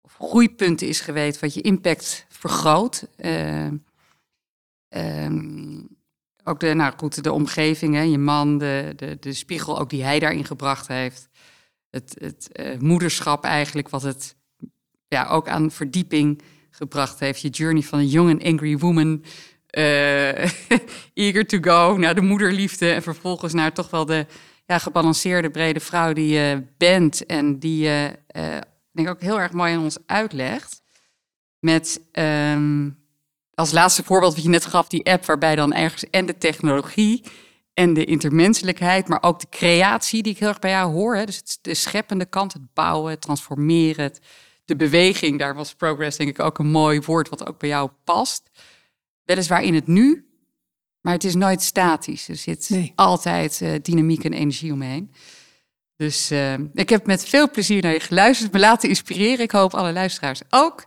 of 0.00 0.16
groeipunten 0.28 0.88
is 0.88 1.00
geweest, 1.00 1.40
wat 1.40 1.54
je 1.54 1.60
impact 1.60 2.26
vergroot. 2.28 3.06
Um, 4.88 5.98
ook 6.44 6.60
de, 6.60 6.74
nou 6.74 6.92
goed, 6.96 7.24
de 7.24 7.32
omgeving, 7.32 7.94
hè, 7.94 8.00
je 8.00 8.18
man, 8.18 8.58
de, 8.58 8.92
de, 8.96 9.16
de 9.20 9.32
spiegel 9.32 9.78
ook 9.78 9.90
die 9.90 10.04
hij 10.04 10.18
daarin 10.18 10.44
gebracht 10.44 10.88
heeft. 10.88 11.28
Het, 11.90 12.16
het 12.18 12.50
moederschap 12.80 13.44
eigenlijk, 13.44 13.88
wat 13.88 14.02
het 14.02 14.36
ja, 15.10 15.26
ook 15.26 15.48
aan 15.48 15.70
verdieping 15.70 16.42
gebracht 16.70 17.20
heeft. 17.20 17.40
Je 17.40 17.48
journey 17.48 17.82
van 17.82 17.98
een 17.98 18.08
young 18.08 18.30
and 18.30 18.44
angry 18.44 18.78
woman, 18.78 19.24
uh, 19.78 20.38
eager 21.24 21.46
to 21.46 21.58
go, 21.60 21.96
naar 21.96 22.14
de 22.14 22.20
moederliefde 22.20 22.92
en 22.92 23.02
vervolgens 23.02 23.52
naar 23.52 23.72
toch 23.72 23.90
wel 23.90 24.06
de 24.06 24.26
ja, 24.66 24.78
gebalanceerde 24.78 25.50
brede 25.50 25.80
vrouw 25.80 26.12
die 26.12 26.28
je 26.28 26.62
bent 26.76 27.26
en 27.26 27.58
die 27.58 27.82
je, 27.82 28.18
uh, 28.36 28.42
denk 28.92 29.08
ik 29.08 29.14
ook 29.14 29.20
heel 29.20 29.40
erg 29.40 29.52
mooi 29.52 29.74
aan 29.74 29.82
ons 29.82 29.98
uitlegt. 30.06 30.82
Met 31.58 32.00
um, 32.12 32.98
als 33.54 33.72
laatste 33.72 34.04
voorbeeld 34.04 34.34
wat 34.34 34.42
je 34.42 34.48
net 34.48 34.66
gaf, 34.66 34.88
die 34.88 35.10
app 35.10 35.24
waarbij 35.24 35.56
dan 35.56 35.72
ergens 35.72 36.10
en 36.10 36.26
de 36.26 36.38
technologie 36.38 37.24
en 37.74 37.94
de 37.94 38.04
intermenselijkheid, 38.04 39.08
maar 39.08 39.22
ook 39.22 39.40
de 39.40 39.48
creatie 39.50 40.22
die 40.22 40.32
ik 40.32 40.38
heel 40.38 40.48
erg 40.48 40.58
bij 40.58 40.70
jou 40.70 40.92
hoor. 40.92 41.16
Hè? 41.16 41.24
Dus 41.24 41.36
het, 41.36 41.58
de 41.62 41.74
scheppende 41.74 42.26
kant, 42.26 42.52
het 42.52 42.74
bouwen, 42.74 43.10
het 43.10 43.20
transformeren, 43.20 44.04
het, 44.04 44.20
de 44.70 44.76
beweging. 44.76 45.38
Daar 45.38 45.54
was 45.54 45.74
progress 45.74 46.16
denk 46.16 46.30
ik 46.30 46.40
ook 46.40 46.58
een 46.58 46.70
mooi 46.70 47.00
woord 47.00 47.28
wat 47.28 47.46
ook 47.46 47.58
bij 47.58 47.68
jou 47.68 47.90
past. 48.04 48.50
Weliswaar 49.24 49.62
in 49.62 49.74
het 49.74 49.86
nu, 49.86 50.26
maar 51.00 51.12
het 51.12 51.24
is 51.24 51.34
nooit 51.34 51.62
statisch. 51.62 52.28
Er 52.28 52.36
zit 52.36 52.70
nee. 52.70 52.92
altijd 52.94 53.60
uh, 53.62 53.72
dynamiek 53.82 54.24
en 54.24 54.32
energie 54.32 54.72
omheen. 54.72 55.12
Dus 55.96 56.32
uh, 56.32 56.52
ik 56.74 56.88
heb 56.88 57.06
met 57.06 57.24
veel 57.24 57.50
plezier 57.50 57.82
naar 57.82 57.92
je 57.92 58.00
geluisterd, 58.00 58.52
me 58.52 58.58
laten 58.58 58.88
inspireren. 58.88 59.44
Ik 59.44 59.50
hoop 59.50 59.74
alle 59.74 59.92
luisteraars 59.92 60.40
ook. 60.50 60.84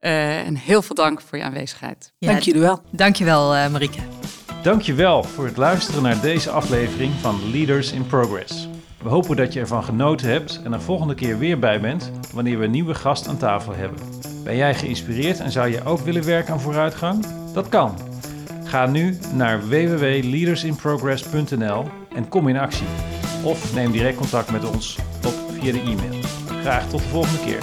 Uh, 0.00 0.46
en 0.46 0.56
heel 0.56 0.82
veel 0.82 0.94
dank 0.94 1.20
voor 1.20 1.38
je 1.38 1.44
aanwezigheid. 1.44 2.12
Ja, 2.18 2.30
dank 2.30 2.42
jullie 2.42 2.60
wel. 2.60 2.82
Dank 2.90 3.16
je 3.16 3.24
wel, 3.24 3.54
uh, 3.54 3.68
Marieke. 3.68 4.00
Dank 4.62 4.82
je 4.82 4.94
wel 4.94 5.22
voor 5.22 5.44
het 5.44 5.56
luisteren 5.56 6.02
naar 6.02 6.20
deze 6.20 6.50
aflevering 6.50 7.12
van 7.12 7.50
Leaders 7.50 7.92
in 7.92 8.06
Progress. 8.06 8.68
We 9.04 9.10
hopen 9.10 9.36
dat 9.36 9.52
je 9.52 9.60
ervan 9.60 9.84
genoten 9.84 10.28
hebt 10.28 10.60
en 10.64 10.72
er 10.72 10.80
volgende 10.80 11.14
keer 11.14 11.38
weer 11.38 11.58
bij 11.58 11.80
bent 11.80 12.10
wanneer 12.32 12.58
we 12.58 12.64
een 12.64 12.70
nieuwe 12.70 12.94
gast 12.94 13.28
aan 13.28 13.36
tafel 13.36 13.74
hebben. 13.74 13.98
Ben 14.44 14.56
jij 14.56 14.74
geïnspireerd 14.74 15.40
en 15.40 15.50
zou 15.50 15.68
je 15.68 15.84
ook 15.84 16.00
willen 16.00 16.24
werken 16.24 16.52
aan 16.52 16.60
vooruitgang? 16.60 17.26
Dat 17.52 17.68
kan. 17.68 17.98
Ga 18.64 18.86
nu 18.86 19.18
naar 19.34 19.68
www.leadersinprogress.nl 19.68 21.84
en 22.14 22.28
kom 22.28 22.48
in 22.48 22.56
actie. 22.56 22.86
Of 23.42 23.74
neem 23.74 23.92
direct 23.92 24.16
contact 24.16 24.50
met 24.50 24.70
ons 24.70 24.98
op 25.26 25.34
via 25.60 25.72
de 25.72 25.80
e-mail. 25.80 26.22
Graag 26.60 26.88
tot 26.88 27.00
de 27.00 27.08
volgende 27.08 27.44
keer. 27.44 27.60